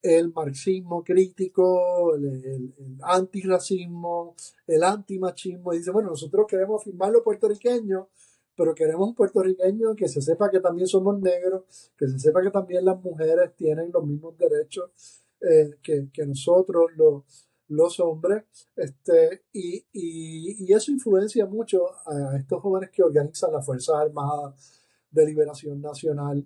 [0.02, 4.36] el marxismo crítico, el, antirracismo,
[4.68, 8.08] el antimachismo, y dice, bueno, nosotros queremos firmar los puertorriqueños,
[8.56, 11.64] pero queremos un puertorriqueño que se sepa que también somos negros,
[11.98, 14.92] que se sepa que también las mujeres tienen los mismos derechos
[15.40, 17.24] eh, que, nosotros los,
[17.68, 18.44] los hombres,
[18.76, 25.26] este, y, y, eso influencia mucho a estos jóvenes que organizan las Fuerzas Armadas de
[25.26, 26.46] Liberación Nacional,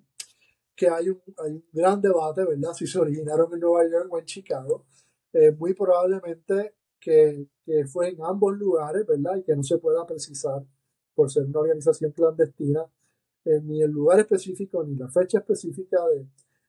[0.76, 2.72] que hay un, hay un gran debate, ¿verdad?
[2.74, 4.84] Si se originaron en Nueva York o en Chicago.
[5.32, 9.36] Eh, muy probablemente que, que, fue en ambos lugares, ¿verdad?
[9.36, 10.64] Y que no se pueda precisar
[11.14, 12.84] por ser una organización clandestina,
[13.44, 16.26] eh, ni el lugar específico ni la fecha específica de,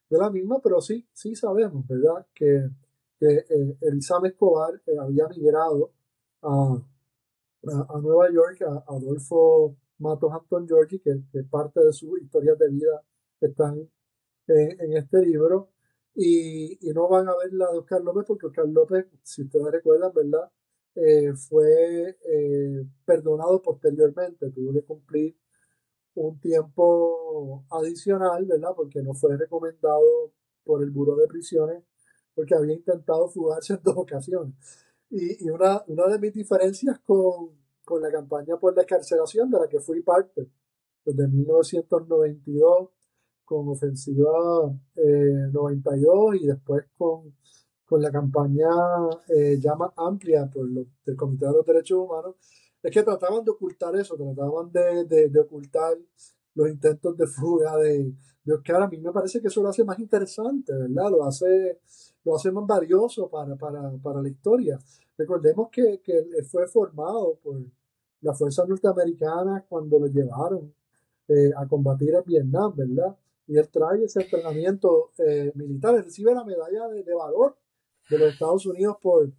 [0.10, 2.26] de la misma, pero sí, sí sabemos, ¿verdad?
[2.34, 2.70] Que,
[3.20, 3.78] que eh,
[4.24, 5.91] Escobar eh, había migrado
[6.41, 6.82] a,
[7.89, 12.70] a, Nueva York, a, Adolfo Matos Anton Giorgi, que, que, parte de sus historias de
[12.70, 13.03] vida
[13.41, 13.89] están
[14.47, 15.69] en este libro.
[16.15, 19.71] Y, y, no van a ver la de Oscar López, porque Oscar López, si ustedes
[19.71, 20.49] recuerdan, ¿verdad?
[20.95, 25.37] Eh, fue eh, perdonado posteriormente, tuvo que cumplir
[26.15, 28.71] un tiempo adicional, ¿verdad?
[28.75, 30.33] Porque no fue recomendado
[30.63, 31.83] por el Buró de Prisiones,
[32.33, 34.55] porque había intentado fugarse en dos ocasiones.
[35.11, 37.51] Y, y una, una de mis diferencias con,
[37.85, 40.49] con la campaña por la escarcelación, de la que fui parte,
[41.05, 42.89] desde 1992
[43.47, 44.29] con Ofensiva
[45.53, 47.33] 92 eh, y después con,
[47.85, 48.67] con la campaña
[49.29, 52.35] eh, ya más amplia por del Comité de los Derechos Humanos,
[52.83, 55.97] es que trataban de ocultar eso, trataban de, de, ocultar
[56.55, 58.83] los intentos de fuga de, de Oscar.
[58.83, 61.09] A mí me parece que eso lo hace más interesante, ¿verdad?
[61.09, 61.79] Lo hace,
[62.25, 64.77] lo hace más valioso para, para, para la historia.
[65.17, 67.61] Recordemos que, que fue formado por
[68.19, 70.73] las fuerzas norteamericanas cuando lo llevaron
[71.29, 73.15] eh, a combatir en Vietnam, ¿verdad?
[73.47, 77.57] Y él trae ese entrenamiento eh, militar, recibe la medalla de, valor
[78.09, 79.31] de los Estados Unidos por,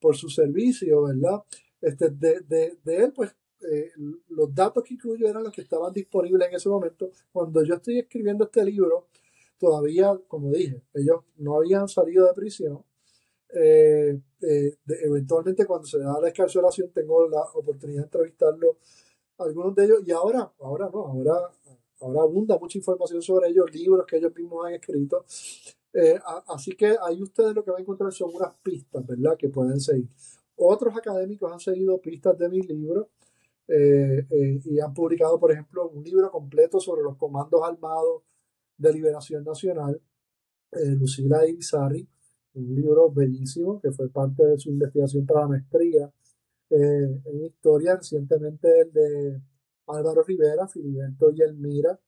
[0.00, 1.42] por su servicio, ¿verdad?
[1.80, 3.34] Este, de, de, de él, pues
[3.70, 3.90] eh,
[4.28, 7.10] los datos que incluyo eran los que estaban disponibles en ese momento.
[7.32, 9.08] Cuando yo estoy escribiendo este libro,
[9.58, 12.82] todavía, como dije, ellos no habían salido de prisión.
[13.52, 14.20] Eh,
[14.86, 18.78] eventualmente cuando se da la escarcelación tengo la oportunidad de entrevistarlo
[19.38, 21.50] algunos de ellos y ahora, ahora no, ahora
[22.00, 25.24] ahora abunda mucha información sobre ellos, libros que ellos mismos han escrito.
[25.92, 29.36] Eh, así que ahí ustedes lo que van a encontrar son unas pistas, ¿verdad?
[29.36, 30.08] Que pueden seguir.
[30.56, 33.08] Otros académicos han seguido pistas de mis libros
[33.66, 38.22] eh, eh, y han publicado, por ejemplo, un libro completo sobre los comandos armados
[38.76, 40.00] de liberación nacional,
[40.72, 42.08] Lucila Ibizarri,
[42.54, 46.10] un libro bellísimo que fue parte de su investigación para la maestría
[46.70, 49.40] en historia, recientemente el de
[49.94, 51.98] Álvaro Rivera, Filiberto y Elmira.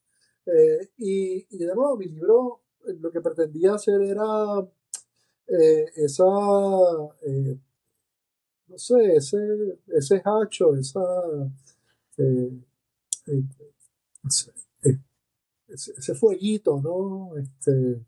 [0.46, 4.24] Eh, y, y, de nuevo, mi libro eh, lo que pretendía hacer era
[5.46, 7.08] eh, esa, no
[8.76, 11.00] sé, ese, ese hacho, esa,
[14.24, 14.52] ese,
[15.68, 17.36] ese, fueguito, ¿no?
[17.36, 18.04] Este,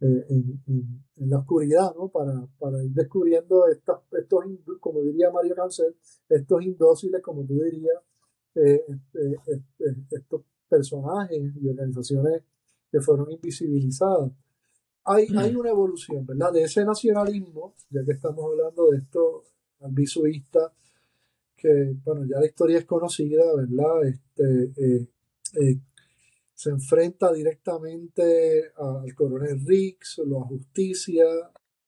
[0.00, 2.08] en, en, la oscuridad, ¿no?
[2.08, 4.44] Para, para ir descubriendo estas, estos,
[4.80, 5.96] como diría Mario Cancel,
[6.28, 8.02] estos indóciles, como tú dirías,
[8.54, 8.84] eh,
[10.10, 12.42] estos personajes y organizaciones
[12.90, 14.30] que fueron invisibilizadas.
[15.04, 15.58] Hay, hay mm.
[15.58, 16.52] una evolución, ¿verdad?
[16.52, 19.44] De ese nacionalismo, ya que estamos hablando de esto
[19.80, 20.72] ambisuista,
[21.56, 24.04] que, bueno, ya la historia es conocida, ¿verdad?
[24.06, 25.08] Este, eh,
[25.60, 25.78] eh,
[26.54, 31.24] se enfrenta directamente al coronel Riggs, a justicia.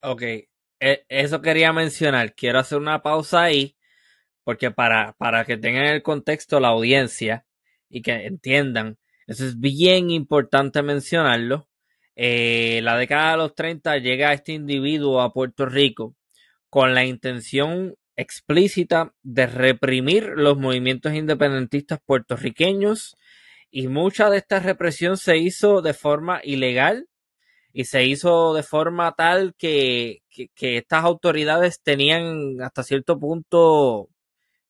[0.02, 2.34] Ok, e, eso quería mencionar.
[2.34, 3.76] Quiero hacer una pausa ahí
[4.44, 7.44] porque para, para que tengan el contexto la audiencia
[7.88, 11.68] y que entiendan, eso es bien importante mencionarlo.
[12.16, 16.14] Eh, la década de los 30 llega este individuo a Puerto Rico
[16.70, 23.16] con la intención explícita de reprimir los movimientos independentistas puertorriqueños
[23.70, 27.08] y mucha de esta represión se hizo de forma ilegal
[27.72, 34.10] y se hizo de forma tal que, que estas autoridades tenían hasta cierto punto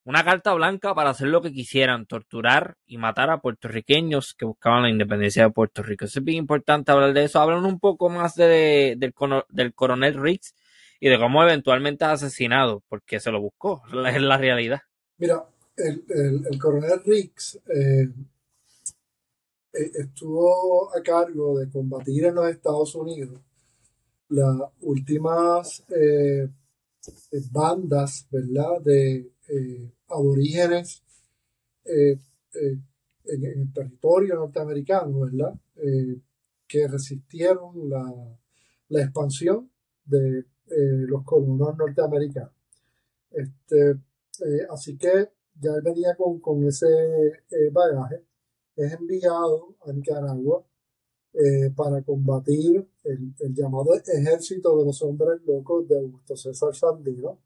[0.04, 4.82] una carta blanca para hacer lo que quisieran, torturar y matar a puertorriqueños que buscaban
[4.82, 6.04] la independencia de Puerto Rico.
[6.04, 7.40] es bien importante hablar de eso.
[7.40, 10.54] Hablan un poco más de, del, coronel Riggs
[11.00, 14.80] y de cómo eventualmente ha asesinado, porque se lo buscó, es la realidad.
[15.16, 15.44] Mira,
[15.76, 16.04] el,
[16.50, 18.08] el, coronel Riggs eh,
[19.72, 23.40] eh, estuvo a cargo de combatir en los Estados Unidos
[24.28, 26.48] las últimas eh,
[27.50, 31.02] bandas, ¿verdad?, de eh, aborígenes
[31.84, 32.18] eh,
[32.54, 32.78] eh,
[33.26, 35.54] en, el territorio norteamericano, ¿verdad?
[36.66, 39.70] que resistieron la, expansión
[40.04, 42.52] de los colonos norteamericanos.
[43.30, 44.00] Este,
[44.70, 45.30] así que
[45.60, 46.86] ya venía con, con ese
[47.72, 48.24] bagaje.
[48.76, 50.64] Es enviado a Nicaragua
[51.76, 57.40] para combatir el, el, llamado ejército de los hombres locos de Augusto César Sandino.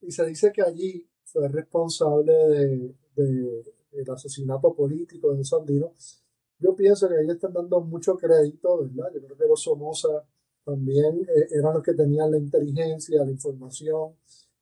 [0.00, 5.94] Y se dice que allí fue responsable de, del asesinato político de Sandino.
[6.58, 9.10] Yo pienso que ahí están dando mucho crédito, ¿verdad?
[9.14, 10.24] Yo creo que los Somoza
[10.64, 14.14] también eh, eran los que tenían la inteligencia, la información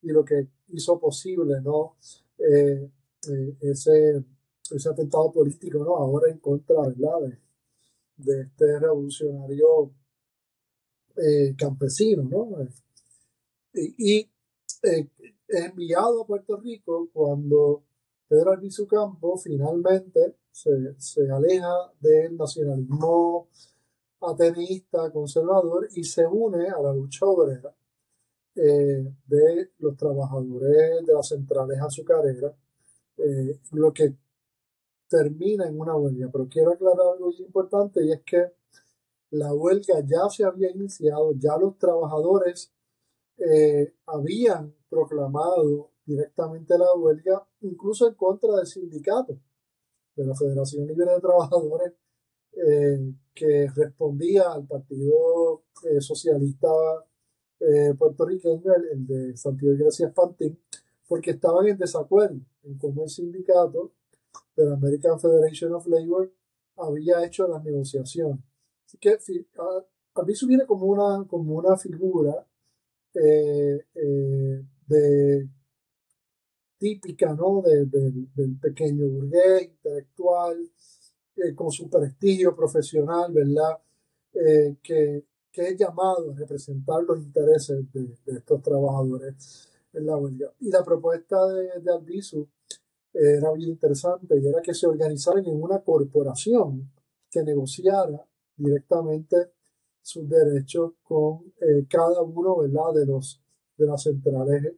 [0.02, 1.96] y lo que hizo posible ¿no?
[2.38, 2.88] Eh,
[3.28, 4.24] eh, ese,
[4.70, 5.96] ese atentado político ¿no?
[5.96, 7.20] ahora en contra ¿verdad?
[7.20, 7.38] De,
[8.16, 9.92] de este revolucionario
[11.56, 12.22] campesino.
[12.22, 12.68] ¿no?
[13.74, 14.30] Y
[15.48, 17.84] enviado a Puerto Rico cuando
[18.28, 23.48] Pedro Albizu Campo finalmente se, se aleja del nacionalismo
[24.20, 27.74] ateísta conservador y se une a la lucha obrera
[28.56, 32.52] eh, de los trabajadores de las centrales azucareras,
[33.18, 34.14] eh, lo que
[35.08, 36.28] termina en una huelga.
[36.32, 38.52] Pero quiero aclarar algo importante y es que
[39.30, 42.72] la huelga ya se había iniciado, ya los trabajadores
[43.38, 49.38] eh, habían proclamado directamente la huelga, incluso en contra del sindicato
[50.16, 51.92] de la Federación Libre de Trabajadores,
[53.34, 55.62] que respondía al Partido
[56.00, 56.68] Socialista
[57.60, 60.56] eh, puertorriqueño, el, de Santiago Gracias Pantín,
[61.08, 63.92] porque estaban en desacuerdo en cómo el sindicato
[64.54, 66.32] de la American Federation of Labor
[66.76, 68.38] había hecho las negociaciones.
[68.86, 72.46] Así que a, mí viene como una, como una figura
[73.22, 75.48] eh, eh, de,
[76.78, 77.62] típica ¿no?
[77.62, 80.70] del pequeño burgués, intelectual,
[81.54, 83.78] con su prestigio profesional, ¿verdad?
[84.82, 90.52] que, que es llamado a representar los intereses de, estos trabajadores en la huelga.
[90.60, 92.48] Y la propuesta de, de Albizu
[93.12, 96.90] era bien interesante y era que se organizaran en una corporación
[97.30, 98.24] que negociara
[98.56, 99.36] directamente
[100.02, 102.94] sus derechos con eh, cada uno ¿verdad?
[102.94, 103.42] de los
[103.76, 104.74] de las centrales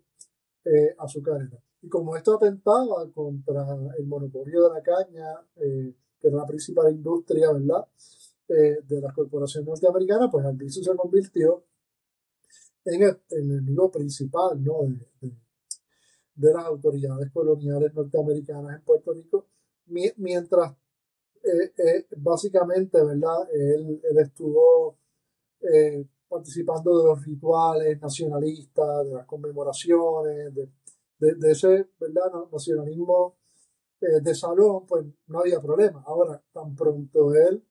[0.64, 1.62] eh, azucareras.
[1.82, 3.66] Y como esto atentaba contra
[3.98, 7.86] el monopolio de la caña, eh, que era la principal industria, ¿verdad?
[8.48, 11.62] de la corporación norteamericana, pues Albizu se convirtió
[12.84, 14.80] en el enemigo principal ¿no?
[15.20, 19.46] de, las autoridades coloniales norteamericanas en Puerto Rico,
[20.16, 20.74] mientras
[21.42, 23.48] eh, eh, básicamente ¿verdad?
[23.52, 24.96] Él, estuvo
[25.60, 32.32] eh, participando de los rituales nacionalistas, de las conmemoraciones, de, ese ¿verdad?
[32.50, 33.36] nacionalismo
[34.00, 36.02] de salón, pues no había problema.
[36.06, 37.62] Ahora, tan pronto él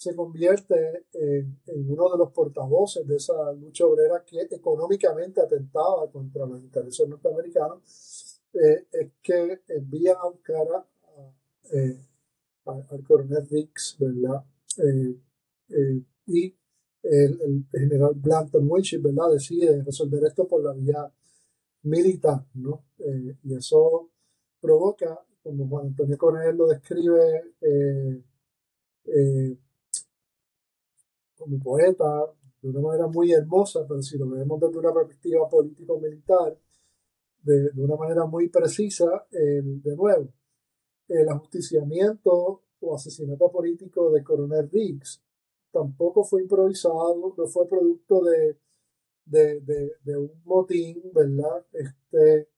[0.00, 1.60] se convierte en,
[1.90, 8.40] uno de los portavoces de esa lucha obrera que económicamente atentaba contra los intereses norteamericanos,
[8.54, 10.86] eh, es que envían a buscar
[11.70, 12.00] eh,
[12.64, 14.42] al coronel Riggs, ¿verdad?
[14.78, 16.56] Eh, y
[17.02, 19.32] el, general Blanton Winship, ¿verdad?
[19.32, 21.10] Decide resolver esto por la vía
[21.82, 22.84] militar, ¿no?
[22.98, 24.10] y eso
[24.60, 27.54] provoca, como Juan Antonio Coronel lo describe,
[31.36, 32.26] como poeta
[32.60, 36.58] de una manera muy hermosa, pero si lo vemos desde una perspectiva político-militar,
[37.42, 40.28] de, una manera muy precisa, de nuevo,
[41.08, 45.22] el ajusticiamiento o asesinato político de Coronel Riggs
[45.72, 48.58] tampoco fue improvisado, no fue producto de,
[49.24, 51.64] de, un motín, ¿verdad?
[51.72, 52.48] Este,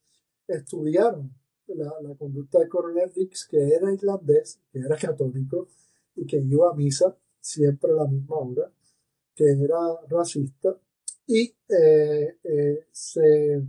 [0.47, 1.33] estudiaron
[1.67, 5.69] la, la, conducta de Coronel Riggs, que era irlandés, que era católico
[6.17, 8.73] y que iba a misa siempre a la misma hora,
[9.35, 10.79] que era racista,
[11.27, 13.63] y eh, eh, se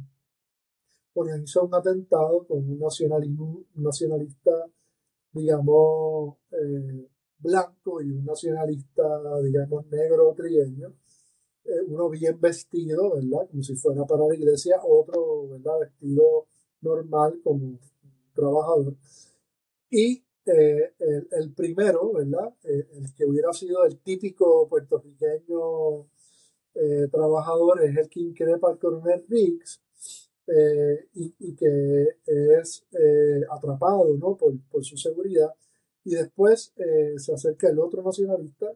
[1.14, 4.52] organizó un atentado con un, nacionalismo, nacionalista,
[5.32, 7.10] digamos, eh,
[7.40, 10.94] blanco y un nacionalista, digamos, negro trieño,
[11.88, 13.48] uno bien vestido, ¿verdad?
[13.50, 15.80] Como si fuera para la iglesia, otro, ¿verdad?
[15.80, 16.48] Vestido
[16.82, 17.80] normal como
[18.34, 18.96] trabajador.
[19.90, 20.94] Y eh,
[21.32, 22.54] el, primero, ¿verdad?
[22.64, 26.02] Eh, el que hubiera sido el típico puertorriqueño
[26.76, 29.82] eh, trabajador es el que increpa al coronel Riggs
[31.14, 32.86] y, que es
[33.50, 34.36] atrapado ¿no?
[34.36, 35.54] por, por, su seguridad.
[36.06, 36.74] Y después
[37.18, 38.68] se acerca el otro nacionalista,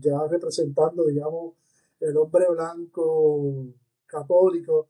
[0.00, 1.54] ya representando, digamos,
[2.00, 3.66] el hombre blanco
[4.06, 4.88] católico.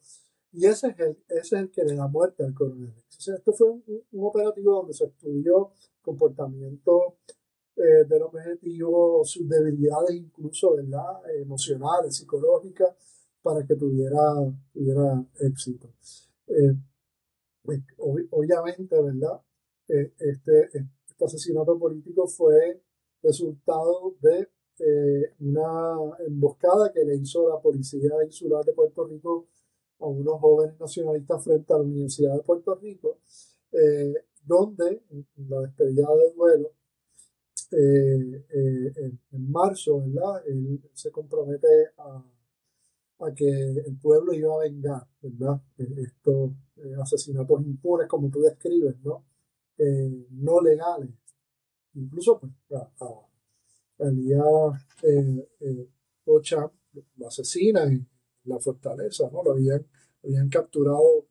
[0.52, 3.28] Y ese es el, ese es el que le da muerte al coronel Riggs.
[3.28, 7.18] esto fue un, operativo donde se estudió comportamiento
[7.76, 11.20] eh, del objetivo, sus debilidades incluso, ¿verdad?
[11.36, 12.94] Emocionales, psicológicas,
[13.42, 14.18] para que tuviera,
[14.72, 15.92] tuviera éxito.
[16.46, 16.74] Eh,
[17.62, 19.40] pues, obviamente, ¿verdad?
[19.88, 22.82] Eh, este, este asesinato político fue
[23.22, 24.48] resultado de
[25.40, 25.96] una
[26.26, 29.48] emboscada que le hizo la Policía Insular de Puerto Rico
[29.98, 33.20] a unos jóvenes nacionalistas frente a la Universidad de Puerto Rico,
[34.44, 36.72] donde en la despedida de duelo,
[37.72, 38.92] eh, eh,
[39.32, 40.42] en, marzo, ¿verdad?
[40.46, 42.22] Él se compromete a,
[43.20, 45.62] a que el pueblo iba a vengar, ¿verdad?
[45.78, 46.50] Estos
[47.02, 49.24] asesinatos impunes, como tú describes, ¿no?
[49.78, 51.10] No legales.
[51.94, 52.52] Incluso, pues,
[53.98, 54.42] había
[56.26, 56.70] Ocha
[57.16, 58.06] lo asesina en
[58.44, 59.42] la fortaleza, ¿no?
[59.42, 59.86] Lo habían,
[60.24, 61.28] habían capturado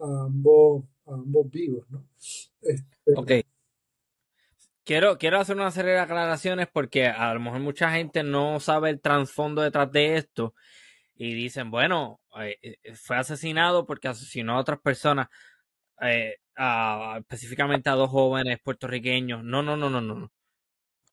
[0.00, 2.08] a ambos, ambos vivos, ¿no?
[2.62, 3.32] Este, ok.
[4.84, 8.90] Quiero, quiero hacer una serie de aclaraciones porque a lo mejor mucha gente no sabe
[8.90, 10.54] el trasfondo detrás de esto
[11.14, 15.28] y dicen, bueno, eh, eh, fue asesinado porque asesinó a otras personas,
[16.00, 16.36] eh,
[17.18, 19.44] específicamente a dos jóvenes puertorriqueños.
[19.44, 20.32] No, no, no, no, no.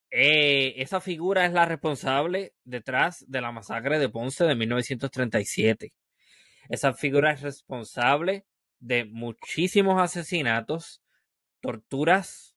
[0.09, 5.93] esa figura es la responsable detrás de la masacre de Ponce de 1937.
[6.69, 8.45] Esa figura es responsable
[8.79, 11.01] de muchísimos asesinatos,
[11.59, 12.55] torturas,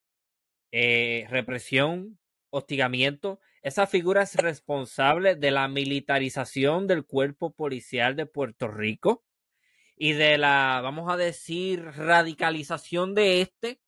[0.71, 2.17] eh, represión,
[2.49, 3.39] hostigamiento.
[3.61, 9.24] Esa figura es responsable de la militarización del cuerpo policial de Puerto Rico
[9.97, 13.79] y de la, vamos a decir, radicalización de este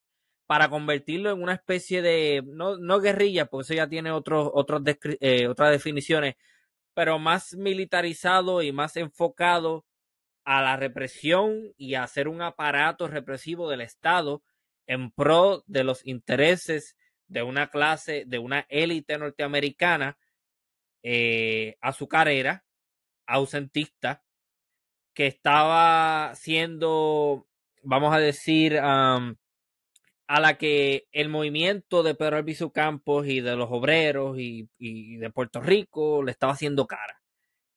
[0.47, 4.81] para convertirlo en una especie de, no, no guerrilla, porque eso ya tiene otros, otros
[5.19, 6.35] eh, otras definiciones,
[6.93, 9.85] pero más militarizado y más enfocado
[10.45, 14.41] a la represión y a hacer un aparato represivo del Estado
[14.87, 16.95] en pro de los intereses
[17.27, 20.17] de una clase, de una élite norteamericana
[21.03, 22.63] eh, azucarera,
[23.25, 24.23] ausentista,
[25.17, 27.47] que estaba siendo,
[27.81, 29.33] vamos a decir, a
[30.27, 35.31] la que el movimiento de Pedro Albizu Campos y de los obreros y, y de
[35.31, 37.19] Puerto Rico le estaba haciendo cara.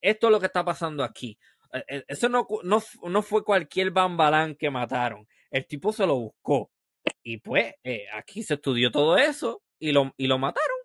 [0.02, 1.38] Esto es lo que está pasando aquí.
[1.72, 5.26] Eh, eh, eso no, no, fue cualquier bambalán que mataron.
[5.50, 6.70] El tipo se lo buscó.
[7.22, 10.76] Y pues eh, aquí se estudió todo eso y lo, y lo mataron.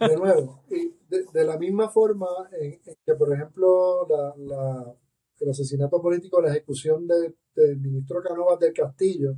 [0.00, 2.28] De nuevo, y de, la misma forma
[2.58, 4.94] en, que, por ejemplo, la,
[5.44, 7.36] el asesinato político, la ejecución del
[7.78, 9.36] ministro Canovas del Castillo,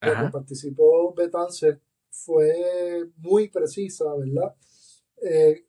[0.00, 1.80] que participó Betance,
[2.10, 4.54] fue muy precisa, ¿verdad?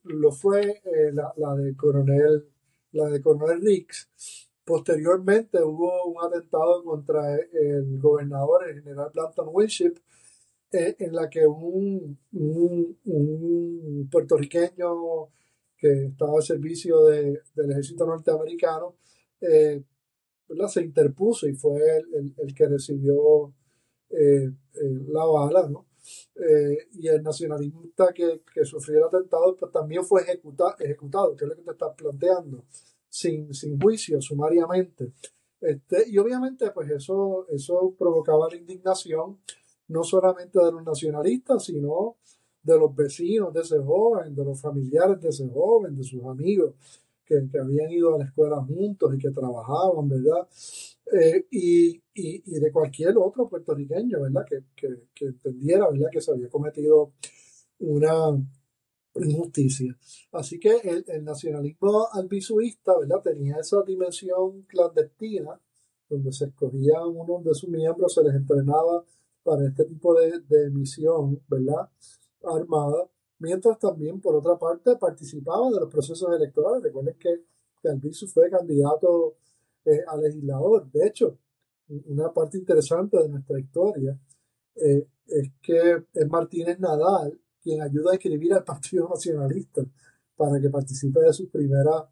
[0.04, 0.82] lo fue
[1.14, 2.48] la, la del coronel
[2.92, 4.10] la de Coronel Riggs.
[4.64, 9.96] Posteriormente hubo un atentado contra el gobernador, el general Blanton Winship,
[10.72, 15.30] eh, en la que un, un, puertorriqueño
[15.76, 18.96] que estaba al servicio del ejército norteamericano
[19.42, 19.84] eh,
[20.68, 23.54] se interpuso y fue el, el, que recibió
[24.10, 24.52] eh,
[25.08, 25.86] la bala, ¿no?
[26.94, 31.50] y el nacionalista que, que, sufrió el atentado pues, también fue ejecutado, ejecutado, que es
[31.50, 32.64] lo que te estás planteando
[33.10, 35.12] sin, sin juicio, sumariamente.
[35.62, 39.40] Este, y obviamente, pues eso, eso provocaba la indignación
[39.90, 42.18] no solamente de los nacionalistas, sino
[42.62, 46.76] de los vecinos de ese joven, de los familiares de ese joven, de sus amigos
[47.30, 50.48] que, habían ido a la escuela juntos y que trabajaban, ¿verdad?
[51.14, 54.46] Eh, y, y, y, de cualquier otro puertorriqueño, ¿verdad?
[54.50, 56.10] Que, que, que entendiera, ¿verdad?
[56.12, 57.14] Que se había cometido
[57.80, 58.36] una,
[59.16, 59.98] injusticia.
[60.32, 63.22] Así que el, nacionalismo albisuista, ¿verdad?
[63.24, 65.60] Tenía esa dimensión clandestina,
[66.08, 69.04] donde se escogían uno de sus miembros, se les entrenaba
[69.44, 71.90] para este tipo de, misión, ¿verdad?
[72.44, 73.10] Armada,
[73.40, 76.84] mientras también, por otra parte, participaba de los procesos electorales.
[76.84, 77.44] Recuerden que,
[77.88, 79.38] Albizu fue candidato
[79.86, 80.92] eh, a legislador.
[80.92, 81.38] De hecho,
[82.08, 84.20] una parte interesante de nuestra historia
[84.76, 89.84] eh, es que es Martínez Nadal quien ayuda a escribir al Partido Nacionalista
[90.36, 92.06] para que participe de sus primeras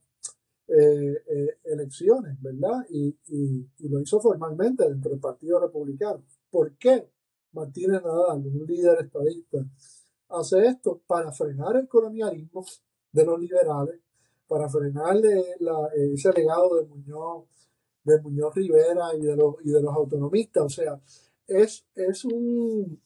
[0.67, 2.85] eh, eh, elecciones, ¿verdad?
[2.89, 3.15] Y,
[3.87, 6.23] lo hizo formalmente dentro del Partido Republicano.
[6.49, 7.09] ¿Por qué
[7.53, 9.59] Martínez Nadal, un líder estadista,
[10.29, 11.01] hace esto?
[11.07, 12.65] Para frenar el colonialismo
[13.11, 13.99] de los liberales,
[14.47, 15.17] para frenar
[15.95, 17.45] ese legado de Muñoz,
[18.03, 20.63] de Muñoz Rivera y de los, y de los autonomistas.
[20.63, 20.99] O sea,
[21.47, 22.99] es, es un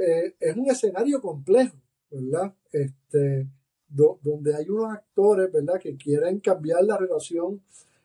[0.00, 1.76] eh, es un escenario complejo,
[2.10, 2.54] ¿verdad?
[2.72, 3.46] Este,
[3.86, 7.60] donde hay unos actores, ¿verdad?, que quieren cambiar la relación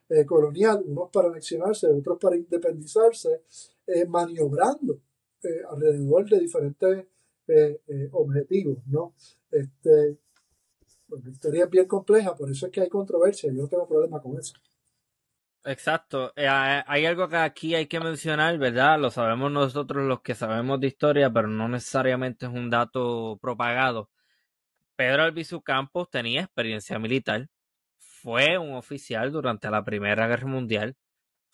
[0.09, 3.43] eh, colonial, unos para anexionarse, otros para independizarse,
[3.87, 4.99] eh, maniobrando
[5.69, 7.05] alrededor de diferentes
[8.11, 9.13] objetivos, ¿no?
[9.51, 10.17] Este,
[11.07, 13.87] pues, la historia es bien compleja, por eso es que hay controversia, yo no tengo
[13.87, 14.55] problema con eso.
[15.63, 16.31] Exacto.
[16.35, 18.99] Eh, hay algo que aquí hay que mencionar, ¿verdad?
[18.99, 24.11] Lo sabemos nosotros los que sabemos de historia, pero no necesariamente es un dato propagado.
[24.95, 27.49] Pedro Albizu Campos tenía experiencia militar,
[27.97, 30.95] fue un oficial durante la Primera Guerra Mundial,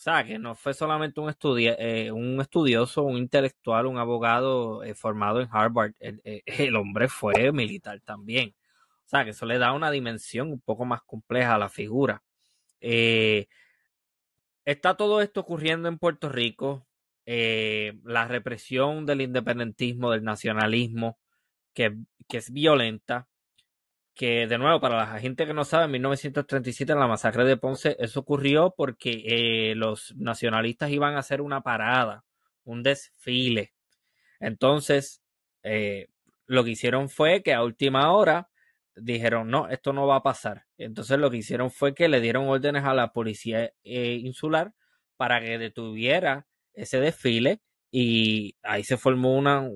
[0.02, 4.96] o sea, que no fue solamente un, eh, un estudioso, un intelectual, un abogado eh,
[4.96, 8.56] formado en Harvard, el, el hombre fue militar también.
[9.06, 12.24] O sea, que eso le da una dimensión un poco más compleja a la figura.
[12.80, 13.48] Eh,
[14.66, 16.88] está todo esto ocurriendo en Puerto Rico.
[17.28, 21.20] Eh, la represión del independentismo, del nacionalismo,
[21.76, 21.96] que,
[22.28, 23.28] que, es violenta.
[24.14, 27.58] Que, de nuevo, para la gente que no sabe, en 1937, en la masacre de
[27.58, 32.26] Ponce, eso ocurrió porque eh, los nacionalistas iban a hacer una parada,
[32.64, 33.74] un desfile.
[34.40, 35.22] Entonces,
[35.64, 36.10] eh,
[36.48, 38.50] lo que hicieron fue que a última hora
[38.96, 40.66] dijeron, no, esto no va a pasar.
[40.78, 44.74] Entonces lo que hicieron fue que le dieron órdenes a la policía eh, insular
[45.18, 49.70] para que detuviera ese desfile y ahí se formó una...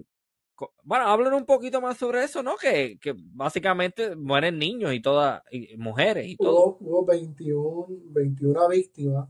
[0.83, 2.55] Bueno, hablen un poquito más sobre eso, ¿no?
[2.55, 6.77] Que, que básicamente mueren niños y todas, y mujeres y todo.
[6.79, 9.29] Hubo, 21, 21 víctimas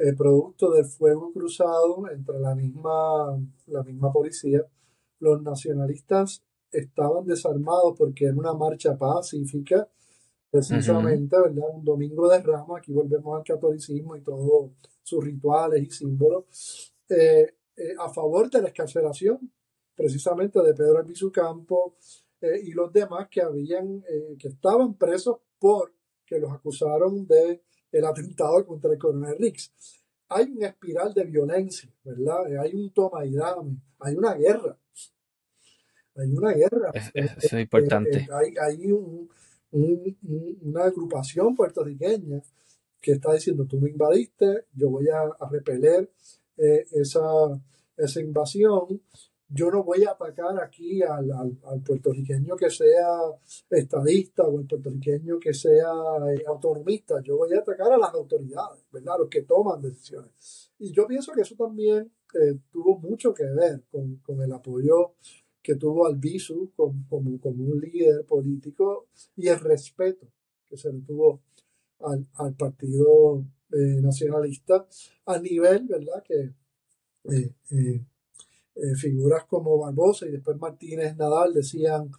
[0.00, 3.36] eh, producto del fuego cruzado entre la misma,
[3.66, 4.64] la misma policía.
[5.18, 9.88] Los nacionalistas estaban desarmados porque era una marcha pacífica,
[10.50, 11.64] precisamente, ¿verdad?
[11.74, 14.70] Un domingo de ramos, aquí volvemos al catolicismo y todos
[15.02, 19.50] sus rituales y símbolos, eh, eh, a favor de la escarcelación,
[19.98, 21.96] precisamente de Pedro Albizu Campo
[22.40, 24.02] eh, y los demás que habían,
[24.38, 25.92] que estaban presos por
[26.24, 29.72] que los acusaron de el atentado contra el coronel Riggs.
[30.28, 32.46] Hay una espiral de violencia, ¿verdad?
[32.60, 34.78] Hay un toma y dame, hay una guerra
[36.18, 36.90] hay una guerra.
[36.92, 38.26] Es, es, importante.
[38.32, 39.28] hay, hay un,
[39.70, 42.42] una agrupación puertorriqueña
[43.00, 46.10] que está diciendo, tú me invadiste, yo voy a, repeler
[46.56, 47.20] eh, esa,
[47.96, 49.00] esa invasión,
[49.48, 53.08] yo no voy a atacar aquí al, al, puertorriqueño que sea
[53.70, 55.90] estadista o el puertorriqueño que sea
[56.30, 59.14] eh, autonomista, yo voy a atacar a las autoridades, ¿verdad?
[59.18, 60.70] Los que toman decisiones.
[60.78, 65.14] Y yo pienso que eso también eh, tuvo mucho que ver con, con el apoyo
[65.62, 66.20] que tuvo al
[66.74, 70.26] como, como, como, un líder político y el respeto
[70.68, 71.42] que se le tuvo
[72.00, 74.86] al, al Partido eh, Nacionalista
[75.26, 76.22] a nivel, ¿verdad?
[76.22, 76.54] Que
[77.30, 78.04] eh,
[78.78, 82.10] eh, figuras como Barbosa y después Martínez Nadal decían,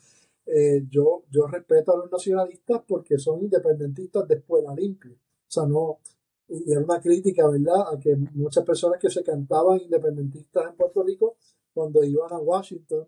[0.89, 5.11] yo, yo respeto a los nacionalistas porque son independentistas de escuela limpia.
[5.11, 5.99] O sea, no,
[6.49, 11.03] y era una crítica, ¿verdad?, a que muchas personas que se cantaban independentistas en Puerto
[11.03, 11.37] Rico,
[11.73, 13.07] cuando iban a Washington,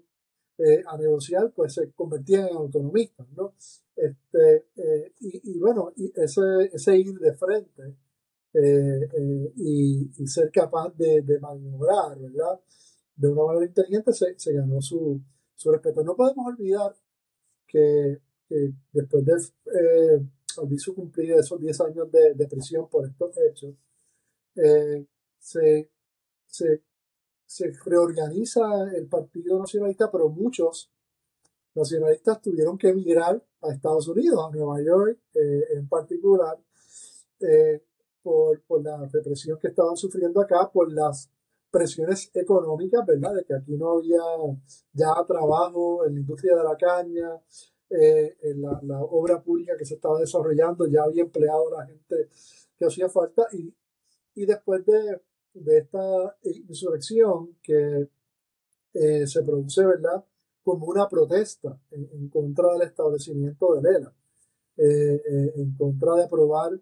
[0.57, 3.55] eh, a negociar, pues se convertían en autonomistas, ¿no?
[3.95, 6.41] Este, eh, y, bueno, y ese,
[6.71, 7.95] ese ir de frente
[8.53, 12.59] eh, y, ser capaz de, de, maniobrar, ¿verdad?
[13.21, 15.21] De una manera inteligente se, se ganó su,
[15.55, 16.03] su, respeto.
[16.03, 16.95] No podemos olvidar
[17.67, 18.19] que,
[18.91, 20.21] después de eh,
[20.57, 23.75] haber cumplido esos 10 años de, de, prisión por estos hechos,
[25.39, 25.89] se,
[26.47, 26.81] se
[27.51, 28.61] se reorganiza
[28.95, 30.89] el Partido Nacionalista, pero muchos
[31.75, 36.57] nacionalistas tuvieron que emigrar a Estados Unidos, a Nueva York eh, en particular,
[37.41, 37.83] eh,
[38.23, 41.29] por, por, la represión que estaban sufriendo acá, por las
[41.71, 43.35] presiones económicas, ¿verdad?
[43.35, 44.21] De que aquí no había
[44.93, 47.41] ya trabajo en la industria de la caña,
[47.89, 51.87] eh, en la, la, obra pública que se estaba desarrollando, ya había empleado a la
[51.87, 52.29] gente
[52.77, 53.73] que hacía falta y,
[54.35, 55.21] y después de
[55.53, 58.09] de esta insurrección que
[58.93, 60.23] eh, se produce, ¿verdad?,
[60.63, 64.15] como una protesta en, contra del establecimiento de Lela,
[64.77, 66.79] eh, eh, en contra de aprobar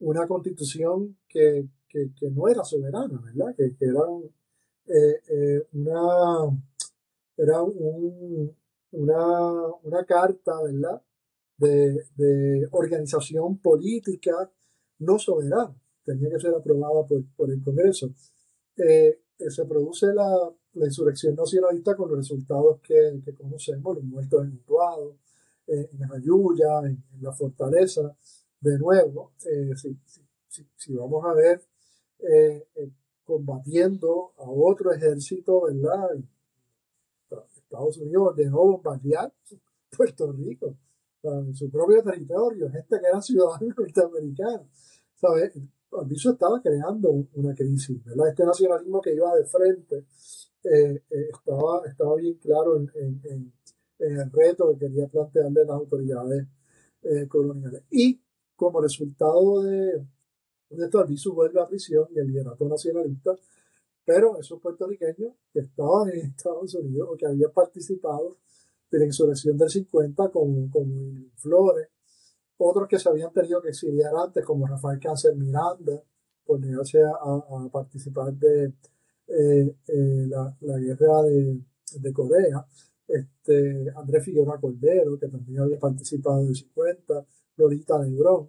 [0.00, 4.02] una constitución que, que, no era soberana, ¿verdad?, que, era
[5.72, 6.60] una,
[7.36, 8.56] era un,
[8.92, 11.02] una, una carta, ¿verdad?,
[11.56, 14.50] de, de organización política
[14.98, 18.12] no soberana tenía que ser aprobada por, por el Congreso.
[18.76, 24.04] Eh, eh, se produce la, la, insurrección nacionalista con los resultados que, que conocemos, los
[24.04, 25.18] muertos en Utuado,
[25.66, 28.16] eh, en Ayuya, en, la Fortaleza.
[28.60, 29.96] De nuevo, si,
[30.48, 31.62] si, si, vamos a ver
[33.24, 36.18] combatiendo a otro ejército, ¿verdad?
[37.56, 39.32] Estados Unidos de nuevo bombardear
[39.96, 40.76] Puerto Rico,
[41.22, 44.66] en su propio territorio, gente que era ciudadano norteamericano.
[45.20, 45.52] ¿sabes?
[45.92, 48.28] Alviso estaba creando una crisis, ¿verdad?
[48.28, 50.04] Este nacionalismo que iba de frente
[50.64, 53.52] eh, eh, estaba, estaba bien claro en, en,
[53.98, 56.46] el reto que quería plantearle las autoridades
[57.02, 57.82] eh, coloniales.
[57.90, 58.18] Y
[58.60, 60.04] como resultado de,
[60.68, 63.34] de esto, Alviso vuelve a prisión y el liderato nacionalista,
[64.04, 68.36] pero esos puertorriqueños que estaban en Estados Unidos o que habían participado
[68.90, 71.88] de la insurrección del 50, como, como Flores,
[72.58, 76.02] otros que se habían tenido que exiliar antes, como Rafael Cáncer Miranda,
[76.44, 78.74] por negarse a, participar de
[79.28, 82.66] eh, eh, la, guerra de, Corea,
[83.08, 87.26] este, Andrés Figueroa Cordero, que también había participado en el 50,
[87.60, 88.48] Lolita Lebrón,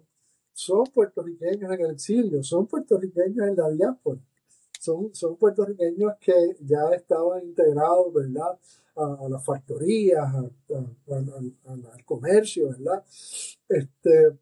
[0.52, 4.20] son puertorriqueños en el exilio, son puertorriqueños en la diáspora,
[4.78, 8.58] son, son puertorriqueños que ya estaban integrados, ¿verdad?
[8.94, 13.02] A, las factorías, al comercio, ¿verdad?
[13.68, 14.38] Este,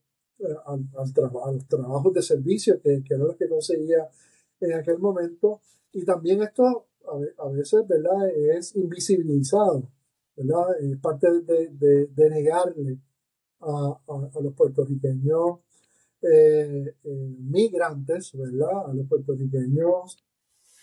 [0.67, 4.09] al, a los trabajos de servicio que, que eran los que conseguía
[4.61, 5.61] en aquel momento.
[5.93, 6.87] Y también esto
[7.39, 8.29] a, veces, ¿verdad?
[8.29, 9.89] Es invisibilizado,
[10.37, 10.79] ¿verdad?
[10.81, 12.99] Es parte de, de, negarle
[13.61, 15.61] a, a, los puertorriqueños
[16.23, 18.91] eh, eh, migrantes, ¿verdad?
[18.91, 20.19] A los puertorriqueños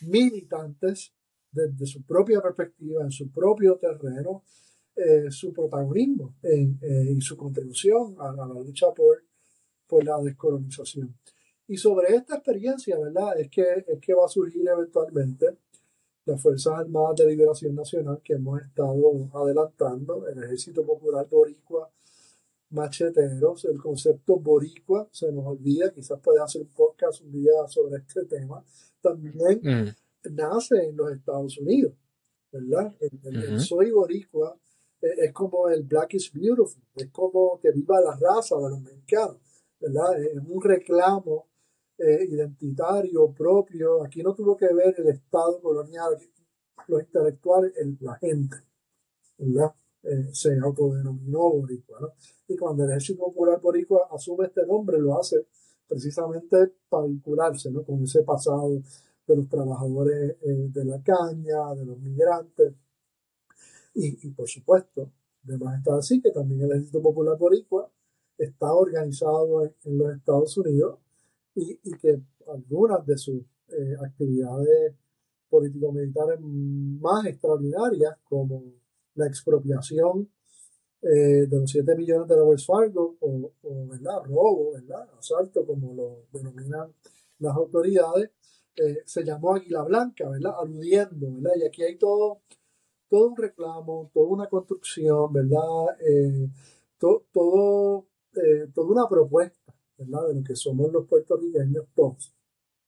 [0.02, 1.14] militantes
[1.52, 4.44] desde su propia perspectiva, en su propio terreno,
[4.96, 9.24] eh, su protagonismo y su contribución a, la lucha por,
[9.88, 11.16] por la descolonización.
[11.68, 13.40] Y sobre esta experiencia, ¿verdad?
[13.40, 15.58] Es que, es que va a surgir eventualmente
[16.26, 21.90] las Fuerzas Armadas de Liberación Nacional que hemos estado adelantando, el Ejército Popular Boricua
[22.70, 27.98] Macheteros, el concepto boricua se nos olvida, quizás puede hacer un podcast un día sobre
[27.98, 28.64] este tema,
[29.02, 30.34] también mm.
[30.36, 31.94] nace en los Estados Unidos,
[32.52, 32.94] ¿verdad?
[33.00, 34.58] El, soy boricua
[35.02, 38.82] eh, es como el Black is Beautiful, es como que viva la raza de los
[38.82, 39.38] mexicanos,
[39.80, 40.22] ¿verdad?
[40.22, 41.48] Es un reclamo
[41.98, 44.04] eh, identitario propio.
[44.04, 46.18] Aquí no tuvo que ver el Estado colonial,
[46.88, 48.58] los intelectuales, la gente,
[49.38, 49.74] ¿verdad?
[50.32, 52.14] Se autodenominó boricua, ¿no?
[52.48, 55.48] Y cuando el Ejército Popular Boricua asume este nombre, lo hace
[55.88, 57.84] precisamente para vincularse, ¿no?
[57.84, 58.82] Con ese pasado
[59.28, 62.74] de los trabajadores eh, de la caña, de los migrantes.
[63.94, 65.12] Y, por supuesto,
[65.46, 67.92] además está así que también el Ejército Popular Boricua
[68.38, 71.00] está organizado en, los Estados Unidos
[71.56, 74.94] y, que algunas de sus eh, actividades
[75.50, 78.62] político-militares más extraordinarias, como
[79.18, 80.30] la expropiación
[81.02, 83.52] eh, de los 7 millones de la Wells Fargo, o,
[83.88, 84.24] ¿verdad?
[84.26, 85.08] robo, ¿verdad?
[85.18, 86.94] asalto, como lo denominan
[87.40, 88.32] las autoridades,
[88.76, 90.54] eh, se llamó Águila Blanca, ¿verdad?
[90.60, 91.52] aludiendo, ¿verdad?
[91.58, 92.42] y aquí hay todo,
[93.10, 95.60] todo un reclamo, toda una construcción, ¿verdad?
[97.32, 98.08] todo
[98.38, 100.28] eh, toda una propuesta, ¿verdad?
[100.28, 102.34] De lo que somos los puertorriqueños todos.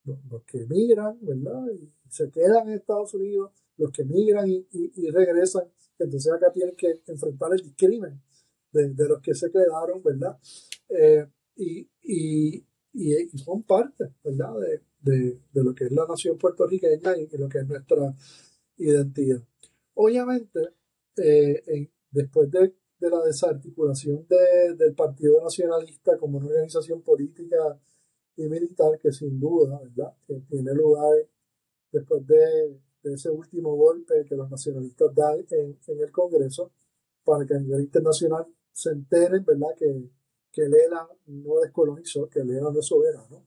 [0.03, 1.65] Los, que emigran, ¿verdad?
[1.73, 5.65] Y se quedan en Estados Unidos, los que emigran y, regresan,
[6.00, 8.22] entonces acá tienen que enfrentar el discrimen
[8.72, 10.38] de, los que se quedaron, ¿verdad?
[10.89, 14.54] Eh, y, y, son parte, ¿verdad?
[15.02, 18.16] De, lo que es la nación puertorriqueña y, lo que es nuestra
[18.78, 19.43] identidad.
[19.95, 20.60] Obviamente,
[21.18, 27.80] eh, después de de la desarticulación del Partido Nacionalista como una organización política
[28.36, 31.14] y militar que sin duda, ¿verdad?, que tiene lugar
[31.91, 36.72] después de, ese último golpe que los nacionalistas dan en, el Congreso
[37.24, 40.10] para que a nivel internacional se enteren, ¿verdad?, que,
[40.52, 40.70] que
[41.28, 43.45] no descolonizó, que Lela no es soberano.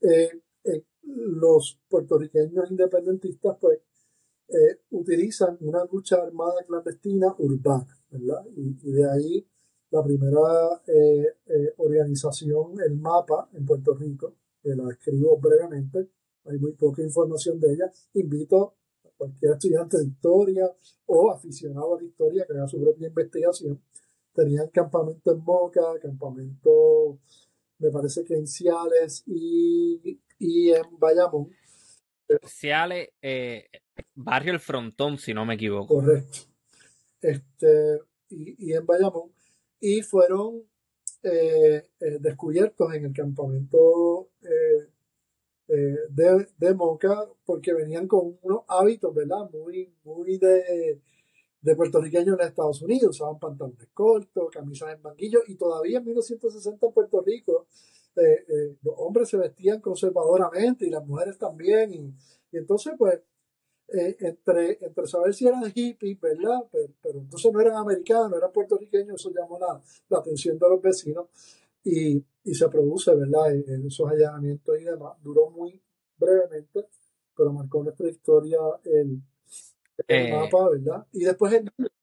[0.00, 3.80] Eh, eh, los puertorriqueños independentistas, pues,
[4.48, 7.98] eh, utilizan una lucha armada clandestina urbana.
[8.54, 9.46] Y, de ahí
[9.90, 16.08] la primera eh, eh, organización, el MAPA, en Puerto Rico, que la escribo brevemente,
[16.44, 17.92] hay muy poca información de ella.
[18.14, 18.74] Invito
[19.04, 20.70] a cualquier estudiante de historia
[21.06, 23.82] o aficionado a la historia que haga su propia investigación.
[24.34, 27.18] Tenían campamento en Moca, campamento,
[27.78, 31.50] me parece que en Ciales y, y en Bayamón.
[32.44, 33.66] Ciales, eh,
[34.14, 35.96] barrio El Frontón, si no me equivoco.
[35.96, 36.52] Correcto
[37.22, 39.32] este, y, en Bayamón,
[39.80, 40.62] y fueron
[41.22, 44.88] eh, eh, descubiertos en el campamento eh,
[46.10, 49.50] de, de, Moca porque venían con unos hábitos, ¿verdad?
[49.50, 51.00] Muy, muy de,
[51.60, 56.86] de puertorriqueños en Estados Unidos, usaban pantalones cortos, camisas en banquillo, y todavía en 1960
[56.86, 57.66] en Puerto Rico
[58.82, 62.14] los hombres se vestían conservadoramente y las mujeres también, y,
[62.52, 63.20] entonces pues
[63.88, 66.64] eh, entre, entre saber si eran hippies, ¿verdad?
[66.70, 70.82] Pero, entonces no eran americanos, no eran puertorriqueños, eso llamó la, la atención de los
[70.82, 71.26] vecinos
[71.84, 73.52] y, y se produce, ¿verdad?
[73.52, 75.16] En, esos allanamientos y demás.
[75.22, 75.80] Duró muy
[76.16, 76.86] brevemente,
[77.36, 79.22] pero marcó nuestra historia el,
[80.08, 81.06] el eh, mapa, ¿verdad?
[81.12, 81.52] Y después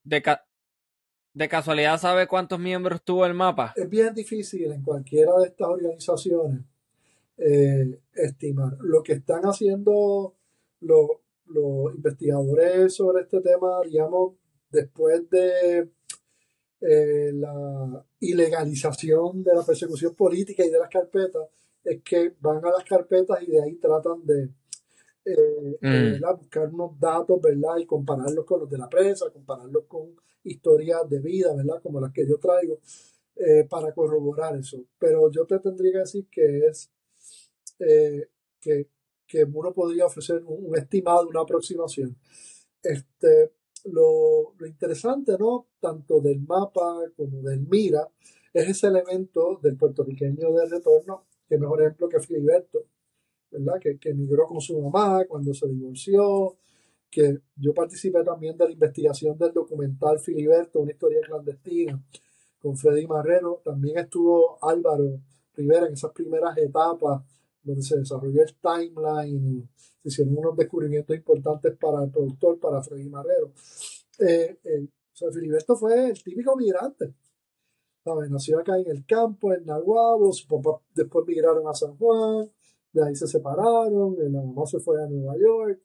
[0.04, 0.40] De,
[1.34, 3.74] ¿De casualidad sabe cuántos miembros tuvo el mapa?
[3.76, 6.62] Es bien difícil en cualquiera de estas organizaciones
[7.38, 8.78] eh, estimar.
[8.82, 10.36] Lo que están haciendo
[10.82, 11.10] los
[11.50, 14.36] los investigadores sobre este tema, digamos,
[14.72, 15.90] después de
[16.82, 21.44] eh, la ilegalización de la persecución política y de las carpetas,
[21.84, 24.50] es que van a las carpetas y de ahí tratan de
[25.26, 26.38] eh, mm.
[26.38, 27.78] buscar unos datos, ¿verdad?
[27.78, 31.82] Y compararlos con los de la prensa, compararlos con historias de vida, ¿verdad?
[31.82, 32.80] Como las que yo traigo.
[33.40, 34.84] eh, para corroborar eso.
[35.00, 36.92] Pero yo te tendría que decir que es
[37.80, 38.28] eh,
[38.60, 38.90] que,
[39.26, 42.18] que, uno podría ofrecer un, estimado, una aproximación.
[42.84, 43.54] Este,
[43.86, 45.68] lo, interesante, ¿no?
[45.80, 48.08] Tanto del mapa como del Mira,
[48.54, 52.86] es ese elemento del puertorriqueño de retorno, que mejor ejemplo que Filiberto,
[53.52, 53.80] ¿verdad?
[53.80, 56.58] Que, que emigró con su mamá cuando se divorció,
[57.10, 62.04] que yo participé también de la investigación del documental Filiberto, una historia clandestina,
[62.60, 63.62] con Freddy Marrero.
[63.64, 65.20] También estuvo Álvaro
[65.56, 67.24] Rivera en esas primeras etapas
[67.64, 69.70] donde se desarrolló el timeline
[70.02, 73.52] se hicieron unos descubrimientos importantes para el productor, para Freddy Marrero.
[74.20, 77.14] Eh, eh, o sea, Filiberto fue el típico migrante.
[78.30, 82.50] Nació acá en el campo, en Nahuabo, su papá después migraron a San Juan,
[82.92, 85.80] de ahí se separaron, la mamá se fue a Nueva York,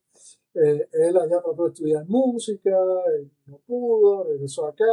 [0.55, 4.85] eh, él allá trató de estudiar música, eh, no pudo, regresó acá,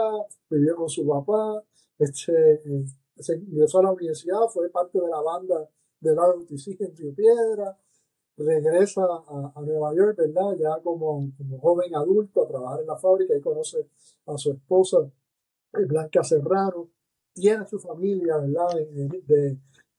[0.49, 1.63] vivió con su papá,
[1.99, 2.85] este, eh,
[3.17, 5.69] se ingresó a la universidad, fue parte de la banda
[6.01, 7.77] de la UTC en Río Piedra,
[8.37, 10.57] regresa a, Nueva York, ¿verdad?
[10.59, 13.87] Ya como, como, joven adulto a trabajar en la fábrica y conoce
[14.25, 15.09] a su esposa
[15.71, 16.89] Blanca Serrano,
[17.33, 18.75] tiene su familia, ¿verdad?
[18.75, 19.57] De,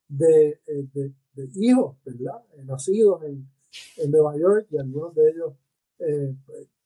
[0.09, 2.43] de, de, de hijos, ¿verdad?
[2.65, 3.49] Nacidos en,
[3.97, 5.55] en Nueva York y algunos de ellos,
[5.99, 6.35] eh,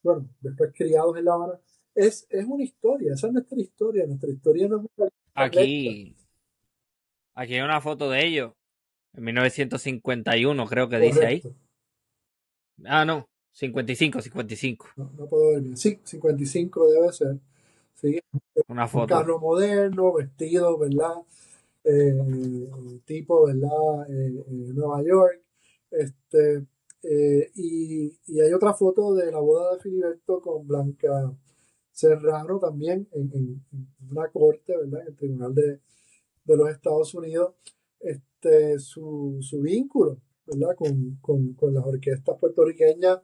[0.02, 1.60] bueno, después criados en La Habana.
[1.94, 6.16] Es, es una historia, esa es nuestra historia, nuestra historia no es Aquí,
[7.34, 8.52] aquí hay una foto de ellos,
[9.16, 11.42] en 1951 creo que dice ahí.
[12.84, 14.86] Ah, no, 55, 55.
[14.96, 15.76] No, no, puedo ver bien.
[15.76, 17.38] Sí, 55 debe ser.
[17.94, 18.18] Sí.
[18.68, 19.14] Una foto.
[19.14, 21.14] Un carro moderno, vestido, ¿verdad?
[21.84, 22.68] Eh,
[23.06, 24.10] tipo, ¿verdad?
[24.10, 24.44] Eh,
[24.74, 25.40] Nueva York.
[25.90, 26.66] Este,
[27.02, 31.32] eh, y, y, hay otra foto de la boda de Filiberto con Blanca
[31.92, 33.64] Serrano también en, en,
[34.10, 35.02] una corte, ¿verdad?
[35.02, 35.80] En el Tribunal de,
[36.44, 37.54] de los Estados Unidos.
[38.36, 40.76] Este, su, su vínculo, ¿verdad?
[40.76, 43.20] Con, con, con las orquestas puertorriqueñas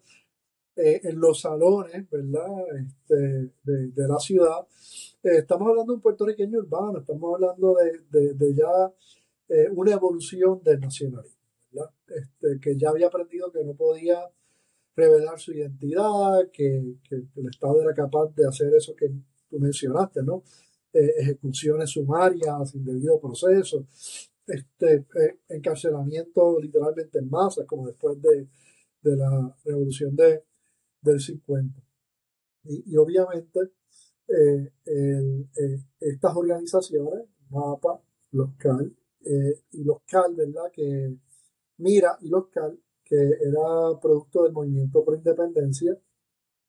[0.77, 2.49] eh, en los salones, ¿verdad?
[2.79, 3.15] Este,
[3.63, 4.67] de, de, la ciudad.
[5.23, 8.93] Eh, estamos hablando de un puertorriqueño urbano, estamos hablando de, de, de ya
[9.73, 11.43] una evolución del nacionalismo.
[12.09, 14.19] Este, que ya había aprendido que no podía
[14.95, 16.77] revelar su identidad, que,
[17.11, 19.09] el Estado era capaz de hacer eso que
[19.49, 20.43] tú mencionaste, ¿no?
[20.93, 23.87] Eh, ejecuciones sumarias sin debido proceso,
[24.47, 28.49] este, eh, encarcelamiento literalmente en masa, como después de,
[29.03, 30.45] la revolución de,
[31.01, 31.83] del 50.
[32.65, 33.61] Y, obviamente
[34.29, 34.73] eh,
[35.99, 38.01] estas organizaciones, MAPA,
[38.31, 38.97] los CAL,
[39.73, 40.71] y los CAL, ¿verdad?
[40.73, 41.17] Que
[41.79, 45.99] Mira y Local, que era producto del movimiento pro independencia.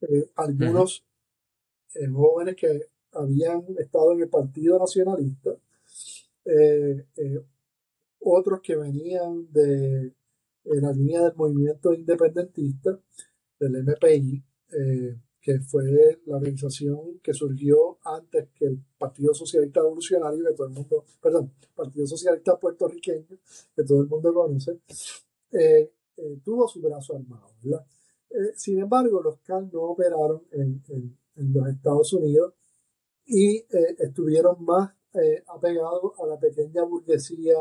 [0.01, 1.05] Eh, algunos
[1.93, 5.51] eh, jóvenes que habían estado en el Partido Nacionalista,
[6.45, 7.05] eh,
[8.23, 10.13] otros que venían de
[10.65, 12.99] la línea del movimiento independentista,
[13.59, 14.43] del MPI,
[15.43, 15.83] que fue
[16.25, 21.51] la organización que surgió antes que el Partido Socialista Revolucionario, que todo el mundo, perdón,
[21.75, 23.37] Partido Socialista Puertorriqueño,
[23.75, 24.79] que todo el mundo conoce,
[25.51, 27.49] eh, eh, tuvo su brazo armado.
[28.29, 32.53] Eh, sin embargo, los CAL no operaron en, en, los Estados Unidos
[33.25, 33.65] y
[33.97, 34.93] estuvieron más
[35.47, 37.55] apegados a la pequeña burguesía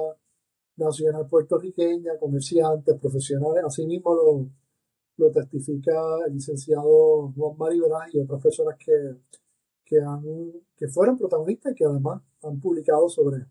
[0.76, 4.50] nacional puertorriqueña, comerciantes, profesionales, así mismo lo
[5.16, 5.92] lo testifica
[6.26, 9.16] el licenciado Juan Maribras y otras personas que,
[9.84, 10.22] que, han,
[10.76, 13.46] que fueron protagonistas y que además han publicado sobre,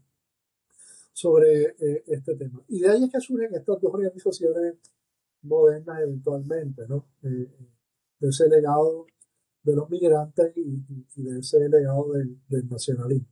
[1.14, 2.64] sobre eh, este tema.
[2.68, 4.76] Y de ahí es que surgen estas dos organizaciones
[5.44, 7.06] modernas eventualmente, ¿no?
[7.24, 7.50] Eh,
[8.20, 9.06] de ese legado
[9.64, 13.28] de los migrantes y, de ese legado del, nacionalismo.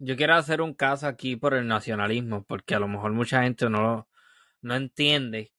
[0.00, 3.70] Yo quiero hacer un caso aquí por el nacionalismo, porque a lo mejor mucha gente
[3.70, 4.08] no,
[4.62, 5.52] no entiende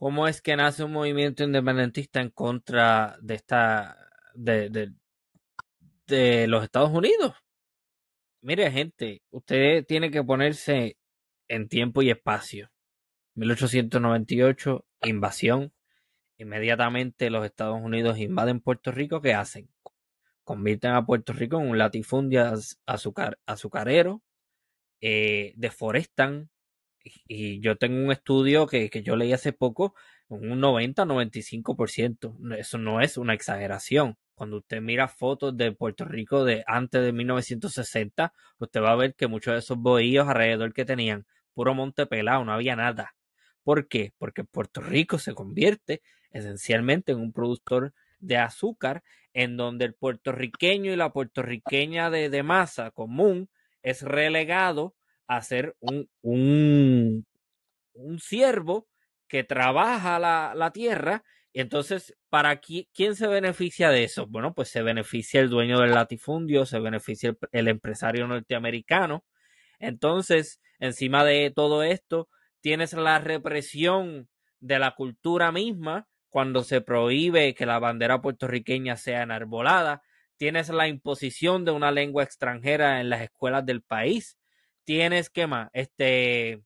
[0.00, 3.98] ¿Cómo es que nace un movimiento independentista en contra de esta
[4.34, 4.94] de,
[6.06, 7.34] de, los Estados Unidos?
[8.40, 10.96] Mire, gente, usted tiene que ponerse
[11.48, 12.70] en tiempo y espacio.
[13.34, 15.74] 1898, invasión.
[16.38, 19.20] Inmediatamente los Estados Unidos invaden Puerto Rico.
[19.20, 19.68] ¿Qué hacen?
[20.44, 22.52] Convierten a Puerto Rico en un latifundio
[22.86, 24.22] azucar, azucarero.
[25.00, 26.50] Eh, deforestan
[27.26, 29.94] y yo tengo un estudio que, que yo leí hace poco,
[30.28, 32.36] un 90-95%.
[32.58, 34.16] Eso no es una exageración.
[34.34, 39.14] Cuando usted mira fotos de Puerto Rico de antes de 1960, usted va a ver
[39.14, 43.14] que muchos de esos bohíos alrededor que tenían, puro monte pelado, no había nada.
[43.62, 44.12] ¿Por qué?
[44.18, 50.92] Porque Puerto Rico se convierte esencialmente en un productor de azúcar en donde el puertorriqueño
[50.92, 53.48] y la puertorriqueña de, de masa común
[53.82, 54.94] es relegado
[55.26, 57.26] a ser un, un,
[57.94, 58.88] un siervo
[59.28, 61.22] que trabaja la, la tierra.
[61.52, 64.26] Y entonces, ¿para quién se beneficia de eso?
[64.26, 69.24] Bueno, pues se beneficia el dueño del latifundio, se beneficia el, el empresario norteamericano.
[69.78, 72.28] Entonces, encima de todo esto,
[72.60, 74.28] tienes la represión
[74.60, 80.02] de la cultura misma cuando se prohíbe que la bandera puertorriqueña sea enarbolada,
[80.36, 84.38] tienes la imposición de una lengua extranjera en las escuelas del país,
[84.84, 85.68] tienes, ¿qué más?
[85.74, 86.62] Este,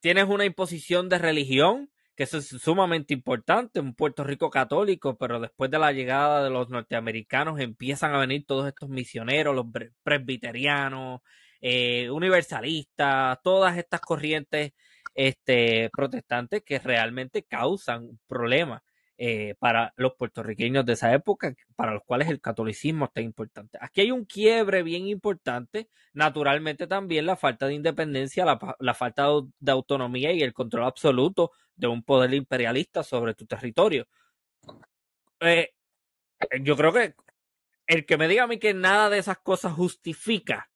[0.00, 5.40] tienes una imposición de religión, que eso es sumamente importante, un Puerto Rico católico, pero
[5.40, 9.66] después de la llegada de los norteamericanos empiezan a venir todos estos misioneros, los
[10.02, 11.20] presbiterianos,
[11.60, 14.72] eh, universalistas, todas estas corrientes
[15.14, 18.82] este, protestantes que realmente causan problemas
[19.18, 23.78] eh, para los puertorriqueños de esa época, para los cuales el catolicismo está importante.
[23.80, 28.44] Aquí hay un quiebre bien importante, naturalmente también la falta de independencia,
[28.78, 29.28] la, falta
[29.60, 34.08] de autonomía y el control absoluto de un poder imperialista sobre tu territorio.
[35.40, 35.70] Eh,
[36.62, 37.14] yo creo que
[37.86, 40.70] el que me diga a mí que nada de esas cosas justifica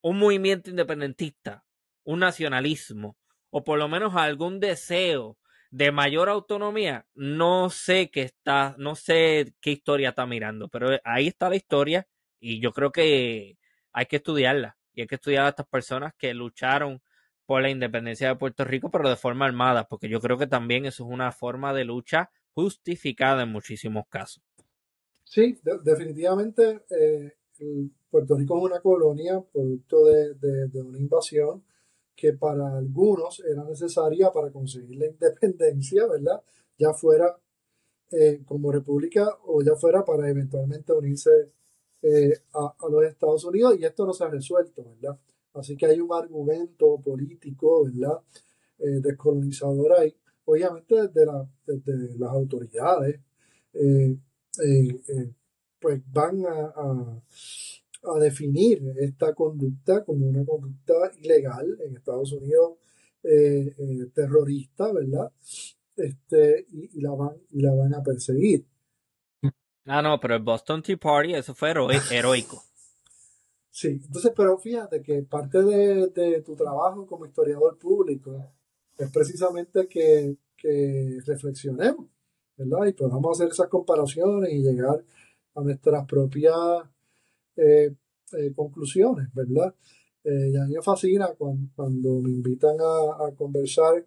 [0.00, 1.64] un movimiento independentista,
[2.04, 3.16] un nacionalismo,
[3.52, 5.36] o por lo menos algún deseo
[5.70, 11.28] de mayor autonomía, no sé qué está, no sé qué historia está mirando, pero ahí
[11.28, 12.08] está la historia
[12.40, 13.58] y yo creo que
[13.92, 17.00] hay que estudiarla y hay que estudiar a estas personas que lucharon
[17.44, 20.86] por la independencia de Puerto Rico, pero de forma armada, porque yo creo que también
[20.86, 24.42] eso es una forma de lucha justificada en muchísimos casos.
[25.24, 27.32] Sí, definitivamente eh,
[28.10, 31.62] Puerto Rico es una colonia producto de, una invasión
[32.14, 36.42] que para algunos era necesaria para conseguir la independencia, ¿verdad?
[36.78, 37.36] Ya fuera
[38.10, 41.30] eh, como república o ya fuera para eventualmente unirse
[42.02, 45.18] eh, a, los Estados Unidos y esto no se ha resuelto, ¿verdad?
[45.54, 48.20] Así que hay un argumento político, ¿verdad?
[48.78, 50.14] Eh, descolonizador ahí,
[50.44, 53.20] obviamente desde, las autoridades,
[55.80, 57.22] pues van a a
[58.20, 62.78] definir esta conducta como una conducta ilegal en Estados Unidos,
[63.22, 65.30] eh, eh, terrorista, ¿verdad?
[65.96, 68.66] Este, y, la van, y la van a perseguir.
[69.84, 71.70] Ah, no, pero el Boston Tea Party, eso fue
[72.10, 72.62] heroico.
[73.70, 78.52] Sí, entonces, pero fíjate que parte de, tu trabajo como historiador público
[78.98, 82.06] es precisamente que, que reflexionemos,
[82.56, 82.86] ¿verdad?
[82.86, 85.02] Y podamos hacer esas comparaciones y llegar
[85.54, 86.54] a nuestras propias
[87.56, 87.94] eh,
[88.32, 89.74] eh, conclusiones, ¿verdad?
[90.24, 94.06] Eh, y a mí me fascina cuando, me invitan a, conversar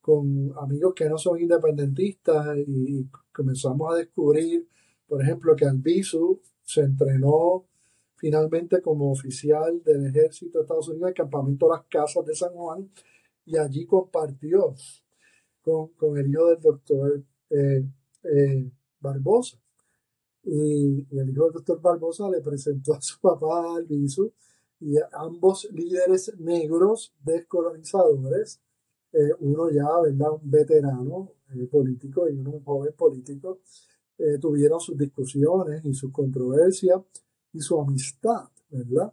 [0.00, 4.68] con amigos que no son independentistas y, comenzamos a descubrir,
[5.06, 7.64] por ejemplo, que Albizu se entrenó
[8.16, 12.52] finalmente como oficial del ejército de Estados Unidos en el campamento Las Casas de San
[12.52, 12.90] Juan
[13.46, 14.74] y allí compartió
[15.62, 17.22] con, con el hijo del doctor
[19.00, 19.61] Barbosa.
[20.44, 24.32] Y, el hijo del doctor Barbosa le presentó a su papá Albizu
[24.80, 28.60] y ambos líderes negros descolonizadores,
[29.12, 30.32] eh, uno ya, ¿verdad?
[30.32, 33.60] Un veterano eh, político y uno un joven político,
[34.18, 37.00] eh, tuvieron sus discusiones y sus controversias
[37.52, 39.12] y su amistad, ¿verdad?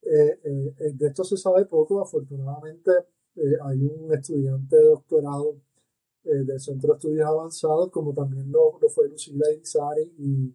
[0.00, 2.90] de esto se sabe poco, afortunadamente
[3.62, 5.56] hay un estudiante de doctorado
[6.32, 10.54] del Centro de Estudios Avanzados, como también lo, lo fue Lucila Irizarry y,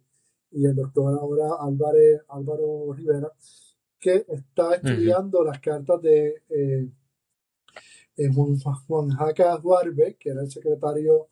[0.54, 3.32] y el doctor ahora Álvarez, Álvaro Rivera,
[3.98, 6.88] que está estudiando las cartas de eh,
[8.16, 8.30] eh,
[8.86, 11.28] Juan, Jaca Duarbe, que era el secretario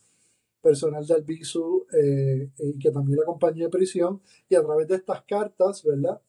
[0.61, 4.97] personal del BISU eh, y que también la acompañó en prisión, y a través de
[4.97, 6.21] estas cartas, ¿verdad?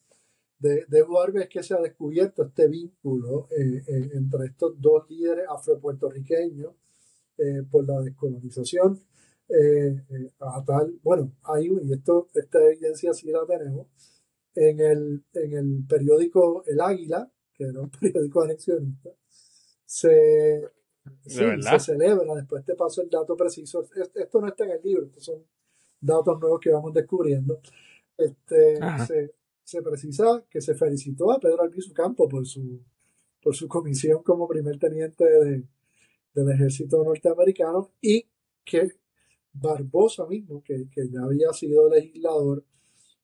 [0.60, 6.74] De, de Duarbe es que se ha descubierto este vínculo entre estos dos líderes afropuertorriqueños
[7.72, 9.00] por la descolonización
[9.50, 13.88] eh, eh, a tal, bueno, hay, y esto, esta evidencia sí la tenemos,
[14.56, 19.10] en el, en el periódico El Águila, que era un periódico anexionista,
[19.86, 20.64] se,
[21.26, 23.86] se celebra, después te paso el dato preciso,
[24.16, 25.46] esto no está en el libro, estos son
[26.00, 27.60] datos nuevos que vamos descubriendo,
[28.18, 32.82] este, se, se, precisa que se felicitó a Pedro Albizu Campo por su,
[33.42, 35.64] por su comisión como primer teniente de,
[36.34, 38.26] del ejército norteamericano y
[38.64, 38.92] que
[39.54, 42.66] Barbosa mismo, que, ya había sido legislador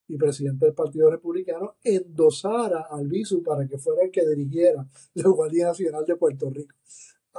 [0.07, 5.29] y presidente del Partido Republicano, endosara al Bisu para que fuera el que dirigiera la
[5.29, 6.75] Guardia Nacional de Puerto Rico.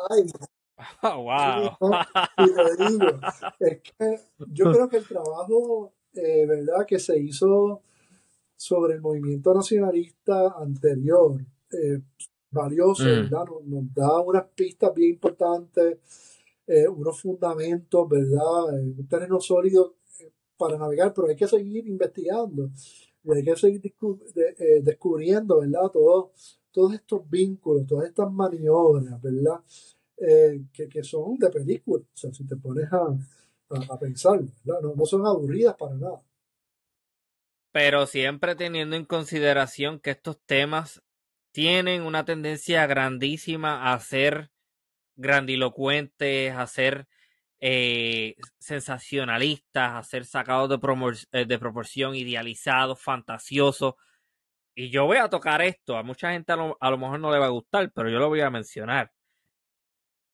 [0.09, 0.27] Ay,
[1.03, 1.77] wow.
[2.39, 3.21] y te digo,
[3.61, 7.83] es que yo creo que el trabajo, eh, ¿verdad?, que se hizo
[8.57, 11.41] sobre el movimiento nacionalista anterior,
[11.73, 12.03] eh,
[12.51, 13.07] valioso, mm.
[13.07, 13.45] ¿verdad?
[13.65, 15.99] Nos, da unas pistas bien importantes,
[16.67, 18.75] eh, unos fundamentos, ¿verdad?
[18.75, 19.97] un terreno sólido
[20.57, 22.71] para navegar, pero hay que seguir investigando
[23.25, 23.95] y hay que seguir
[24.83, 25.89] descubriendo, ¿verdad?
[25.91, 29.61] Todos, todos estos vínculos, todas estas maniobras, ¿verdad?
[30.17, 32.05] Eh, que, son de película.
[32.05, 33.07] O sea, si te pones a,
[33.89, 36.23] a, pensar, no, no son aburridas para nada.
[37.73, 41.03] Pero siempre teniendo en consideración que estos temas
[41.53, 44.51] tienen una tendencia grandísima a ser
[45.17, 47.07] grandilocuentes, a ser
[47.61, 50.79] eh, sensacionalistas, a ser sacados de,
[51.33, 53.95] eh, de proporción, idealizados, fantasiosos.
[54.75, 57.47] Y yo voy a tocar esto, a mucha gente a lo, mejor no le va
[57.47, 59.13] a gustar, pero yo lo voy a mencionar.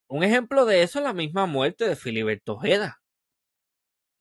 [0.09, 3.01] Un ejemplo de eso es la misma muerte de Filiberto Ojeda.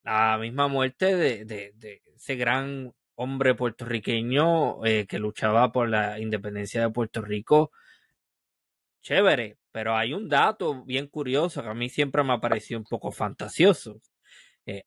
[0.04, 6.90] La misma muerte de, ese gran hombre puertorriqueño eh, que luchaba por la independencia de
[6.92, 7.72] Puerto Rico.
[9.02, 12.86] Chévere, pero hay un dato bien curioso que a mí siempre me ha parecido un
[12.86, 14.02] poco fantasioso.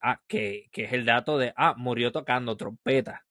[0.03, 3.25] Ah, que, que, es el dato de, ah, murió tocando trompeta.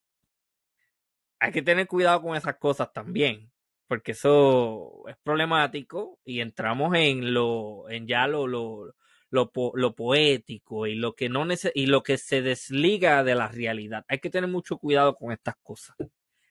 [1.40, 3.52] Hay que tener cuidado con esas cosas también
[3.88, 8.94] porque eso es problemático y entramos en lo en ya lo lo,
[9.30, 9.52] lo,
[9.96, 14.06] poético y lo que no y lo que se desliga de la realidad.
[14.08, 15.96] Hay que tener mucho cuidado con estas cosas.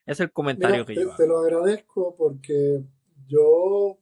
[0.05, 1.17] Es el comentario que te, yo hago.
[1.17, 2.81] Te lo agradezco porque
[3.27, 3.97] yo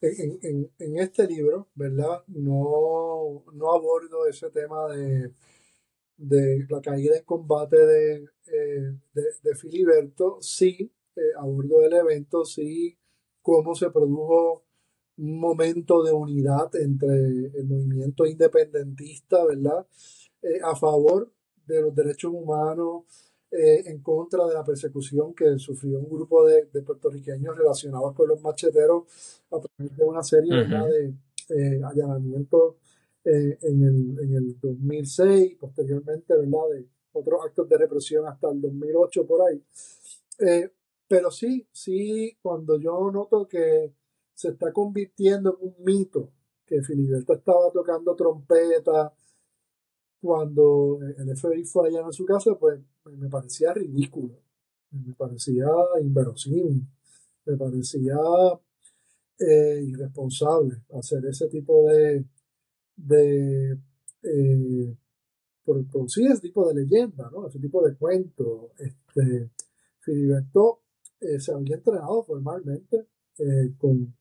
[0.00, 2.22] en, en, este libro, ¿verdad?
[2.28, 5.32] No, no abordo ese tema de,
[6.16, 8.14] de la caída en combate de,
[8.46, 10.38] eh, de, de Filiberto.
[10.40, 10.92] Sí,
[11.38, 12.98] a bordo del evento, sí,
[13.42, 14.65] cómo se produjo
[15.18, 19.86] momento de unidad entre el movimiento independentista, ¿verdad?
[20.42, 21.32] Eh, a favor
[21.66, 23.04] de los derechos humanos,
[23.50, 28.40] eh, en contra de la persecución que sufrió un grupo de, puertorriqueños relacionados con los
[28.42, 29.04] macheteros
[29.50, 31.14] a través de una serie de
[31.48, 32.74] eh, allanamientos
[33.24, 36.70] en, el, en el 2006, posteriormente, ¿verdad?
[36.72, 39.64] De otros actos de represión hasta el 2008 por ahí.
[41.08, 43.92] Pero sí, sí, cuando yo noto que
[44.36, 46.30] se está convirtiendo en un mito,
[46.66, 49.14] que Filiberto estaba tocando trompeta
[50.20, 54.34] cuando el FBI fue allá en su casa, pues me parecía ridículo,
[54.90, 55.66] me parecía
[56.02, 56.86] inverosímil,
[57.46, 58.16] me parecía
[59.38, 62.26] eh, irresponsable hacer ese tipo de,
[62.96, 63.78] de
[64.22, 64.96] eh,
[65.64, 67.46] producir ese tipo de leyenda, ¿no?
[67.46, 68.72] ese tipo de cuento.
[68.78, 69.50] Este,
[70.00, 70.80] Filiberto
[71.20, 73.06] eh, se había entrenado formalmente
[73.78, 74.16] con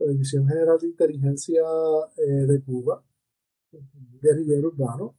[0.00, 1.62] la División General de Inteligencia
[2.16, 3.02] eh, de Cuba,
[4.20, 5.14] guerrillero urbano.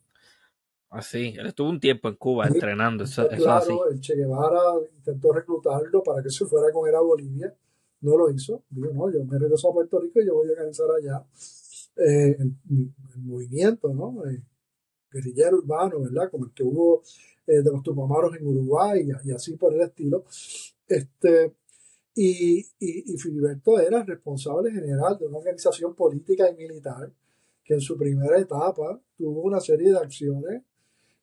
[0.89, 3.05] Así, ah, él estuvo un tiempo en Cuba entrenando.
[3.05, 7.55] Eso, claro, el Che Guevara intentó reclutarlo para que se fuera con él a Bolivia.
[8.01, 8.63] No lo hizo.
[8.69, 11.23] Dijo, no, yo me regreso a Puerto Rico y yo voy a organizar allá
[11.95, 12.55] el,
[13.17, 14.21] movimiento, ¿no?
[15.11, 16.31] guerrillero urbano, ¿verdad?
[16.31, 17.03] Como el que hubo
[17.45, 20.25] de los Tupamaros en Uruguay y, así por el estilo.
[20.87, 21.53] Este,
[22.13, 27.09] y, y, Filiberto era responsable general de una organización política y militar
[27.63, 30.63] que en su primera etapa tuvo una serie de acciones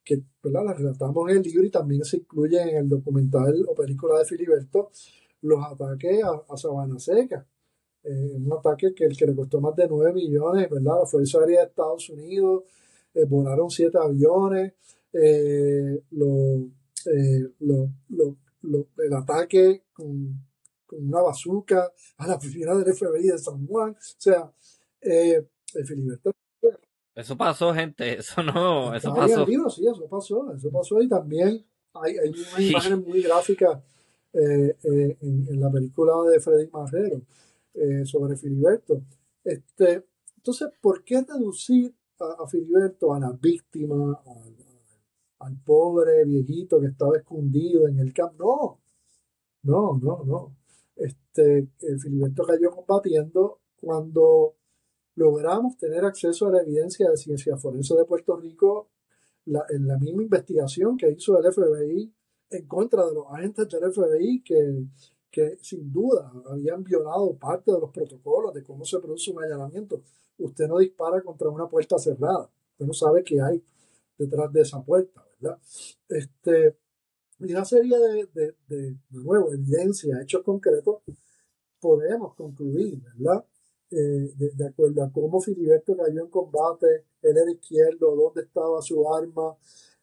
[0.02, 4.18] que las relatamos en el libro y también se incluye en el documental o película
[4.18, 4.90] de Filiberto
[5.42, 7.46] los ataques a, Sabana Seca.
[8.02, 11.00] Eh, un ataque que, que le costó más de 9 millones, ¿verdad?
[11.00, 12.64] La Fuerza Aérea de Estados Unidos
[13.12, 14.72] eh, volaron siete aviones,
[15.12, 16.70] eh, lo,
[17.58, 20.47] lo, el ataque con,
[20.92, 23.90] una bazuca a la oficina del FBI de San Juan.
[23.90, 24.50] O sea,
[25.00, 26.20] eh, el
[27.14, 28.18] Eso pasó, gente.
[28.18, 28.94] Eso no.
[28.94, 29.46] Eso pasó.
[29.46, 30.52] sí, eso pasó.
[30.54, 31.02] Eso pasó.
[31.02, 33.78] Y también hay, hay unas imágenes muy gráficas
[34.32, 37.22] eh, eh, en, la película de Freddy Marrero
[37.74, 39.02] eh, sobre Filiberto.
[39.42, 40.04] Este,
[40.36, 44.20] entonces, ¿por qué reducir a, Filiberto a la víctima,
[45.40, 48.80] al pobre viejito que estaba escondido en el campo.
[49.62, 50.56] No, no, no, no.
[51.42, 54.56] Este, Filiberto cayó combatiendo cuando
[55.14, 58.90] logramos tener acceso a la evidencia de ciencia forense de Puerto Rico,
[59.70, 62.12] en la misma investigación que hizo el FBI
[62.50, 64.84] en contra de los agentes del FBI que,
[65.30, 70.02] que sin duda habían violado parte de los protocolos de cómo se produce un allanamiento.
[70.38, 73.62] Usted no dispara contra una puerta cerrada, usted no sabe qué hay
[74.18, 75.24] detrás de esa puerta.
[76.08, 76.76] Este,
[77.40, 81.02] y una serie de, de, de, nuevo, evidencia, hechos concretos,
[81.80, 83.44] podemos concluir, ¿verdad?
[83.90, 89.12] eh, de, acuerdo a cómo Filiberto cayó en combate, él era izquierdo, dónde estaba su
[89.12, 89.56] arma,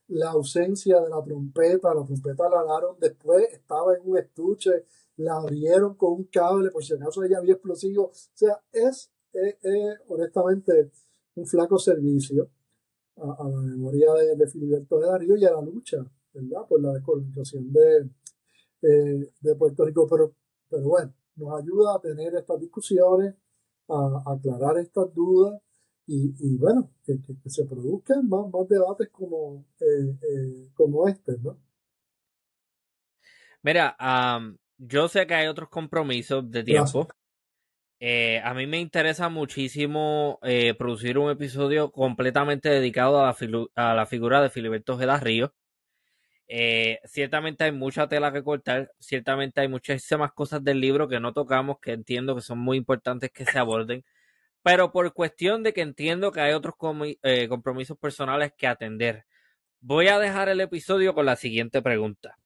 [0.07, 4.85] la ausencia de la trompeta, la trompeta la daron después, estaba en un estuche,
[5.17, 8.05] la abrieron con un cable por si acaso ella había explosivo.
[8.05, 9.11] O sea, es,
[10.07, 10.91] honestamente
[11.35, 12.49] un flaco servicio
[13.17, 15.97] a, la memoria de, Filiberto de Darío y a la lucha,
[16.33, 16.65] ¿verdad?
[16.67, 18.09] Por la descolonización de,
[18.81, 20.07] eh, de Puerto Rico.
[20.07, 20.33] Pero,
[20.69, 23.35] pero bueno, nos ayuda a tener estas discusiones,
[23.89, 25.61] a, aclarar estas dudas
[26.07, 27.17] y, bueno, que,
[27.47, 31.57] se produzcan más, más debates como, eh, eh, como este, ¿no?
[33.63, 33.97] Mira,
[34.77, 37.07] yo sé que hay otros compromisos de tiempo.
[37.99, 40.39] Eh, a mí me interesa muchísimo
[40.77, 45.19] producir un episodio completamente dedicado a la, a la figura de Filiberto Geda
[46.47, 46.97] Río.
[47.05, 51.77] ciertamente hay mucha tela que cortar, ciertamente hay muchísimas cosas del libro que no tocamos,
[51.81, 54.03] que entiendo que son muy importantes que se aborden,
[54.63, 56.75] pero por cuestión de que entiendo que hay otros
[57.23, 59.25] eh, compromisos personales que atender.
[59.81, 62.39] Voy a dejar el episodio con la siguiente pregunta.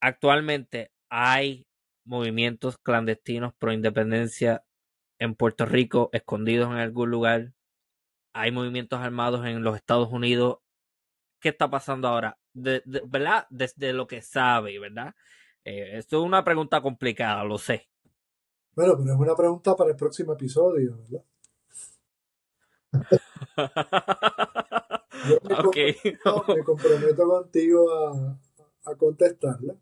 [0.00, 1.66] Actualmente hay
[2.04, 4.64] movimientos clandestinos pro independencia
[5.18, 7.52] en Puerto Rico, escondidos en algún lugar.
[8.32, 10.58] Hay movimientos armados en los Estados Unidos.
[11.40, 12.38] ¿Qué está pasando ahora?
[12.52, 13.46] ¿Verdad?
[13.50, 15.14] Desde lo que sabe, ¿verdad?
[15.64, 17.88] Eh, esto es una pregunta complicada, lo sé.
[18.74, 21.24] Bueno, pero es una pregunta para el próximo episodio, ¿verdad?
[25.28, 27.86] Yo me, comprometo, contigo
[28.84, 29.74] a, contestarla.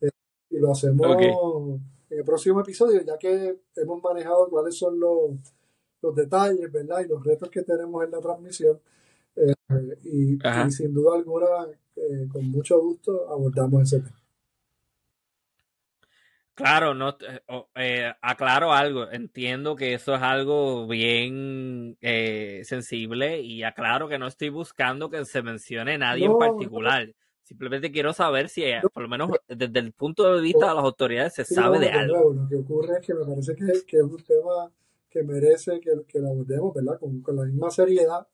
[0.00, 0.10] Eh,
[0.50, 6.70] y lo hacemos en el próximo episodio, ya que hemos manejado cuáles son los, detalles,
[6.70, 7.00] ¿verdad?
[7.00, 8.78] Y los retos que tenemos en la transmisión.
[9.36, 9.54] Eh,
[10.04, 10.38] y,
[10.70, 11.46] sin duda alguna,
[11.96, 14.22] eh, con mucho gusto, abordamos ese tema.
[16.54, 17.14] Claro, no,
[17.74, 19.10] eh, aclaro algo.
[19.10, 25.42] Entiendo que eso es algo bien sensible y aclaro que no estoy buscando que se
[25.42, 27.14] mencione nadie en particular.
[27.42, 31.34] Simplemente quiero saber si, por lo menos desde el punto de vista de las autoridades,
[31.34, 32.32] se sabe de algo.
[32.32, 34.72] lo que ocurre es que me parece que, es un tema
[35.10, 36.98] que merece que, que lo abordemos, ¿verdad?
[36.98, 38.26] Con, la misma seriedad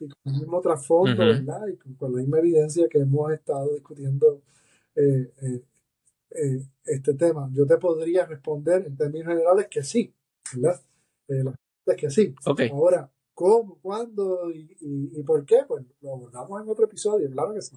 [0.00, 1.66] y con el mismo trasfondo, ¿verdad?
[1.68, 4.42] Y con, la misma evidencia que hemos estado discutiendo
[4.94, 5.32] eh,
[6.30, 7.48] eh, este tema?
[7.52, 10.12] Yo te podría responder en términos generales que sí,
[10.54, 10.80] ¿verdad?
[11.28, 11.54] Eh, la
[11.86, 12.34] es que sí.
[12.72, 15.60] Ahora, ¿cómo, cuándo y, por qué?
[15.66, 17.76] Pues lo abordamos en otro episodio, claro que sí.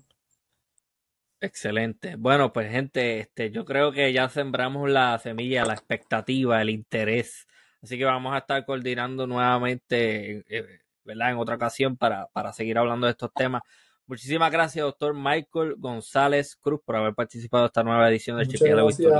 [1.41, 2.15] Excelente.
[2.15, 7.47] Bueno, pues gente, este, yo creo que ya sembramos la semilla, la expectativa, el interés.
[7.81, 11.31] Así que vamos a estar coordinando nuevamente, eh, ¿verdad?
[11.31, 13.61] En otra ocasión para, para seguir hablando de estos temas.
[14.07, 18.87] Muchísimas gracias, doctor Michael González Cruz, por haber participado en esta nueva edición del Archipiélago
[18.87, 19.11] gracias,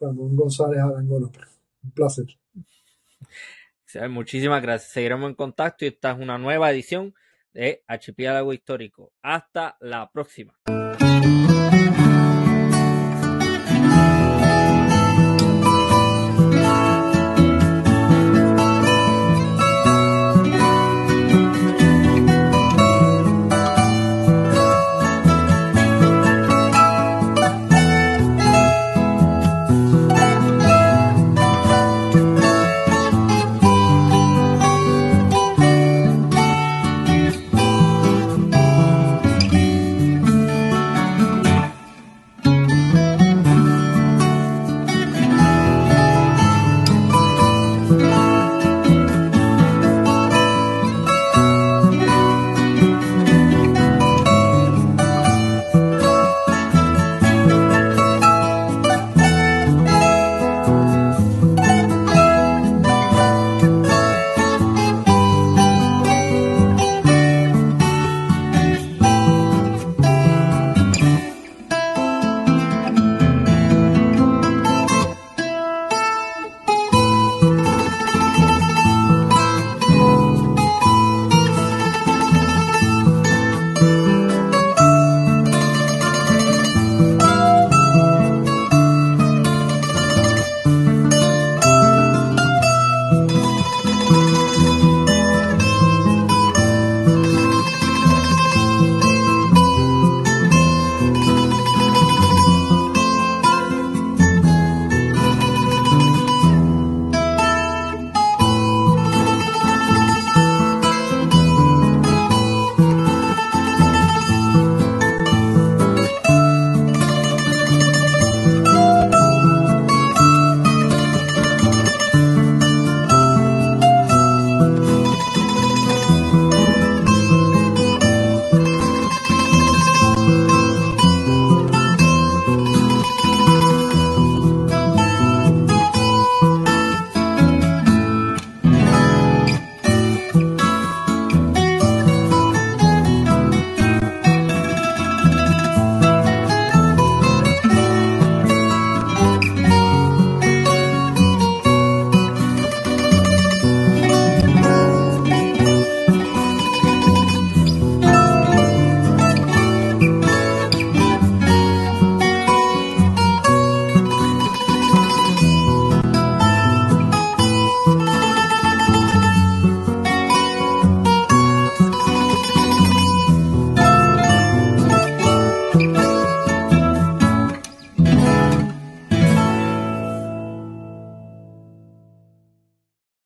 [0.00, 1.32] Ramón González Arangono.
[1.82, 2.26] Un placer.
[4.10, 4.92] Muchísimas gracias.
[4.92, 7.14] Seguiremos en contacto y esta es una nueva edición
[7.52, 9.12] de Archipiélago Histórico.
[9.22, 10.54] Hasta la próxima.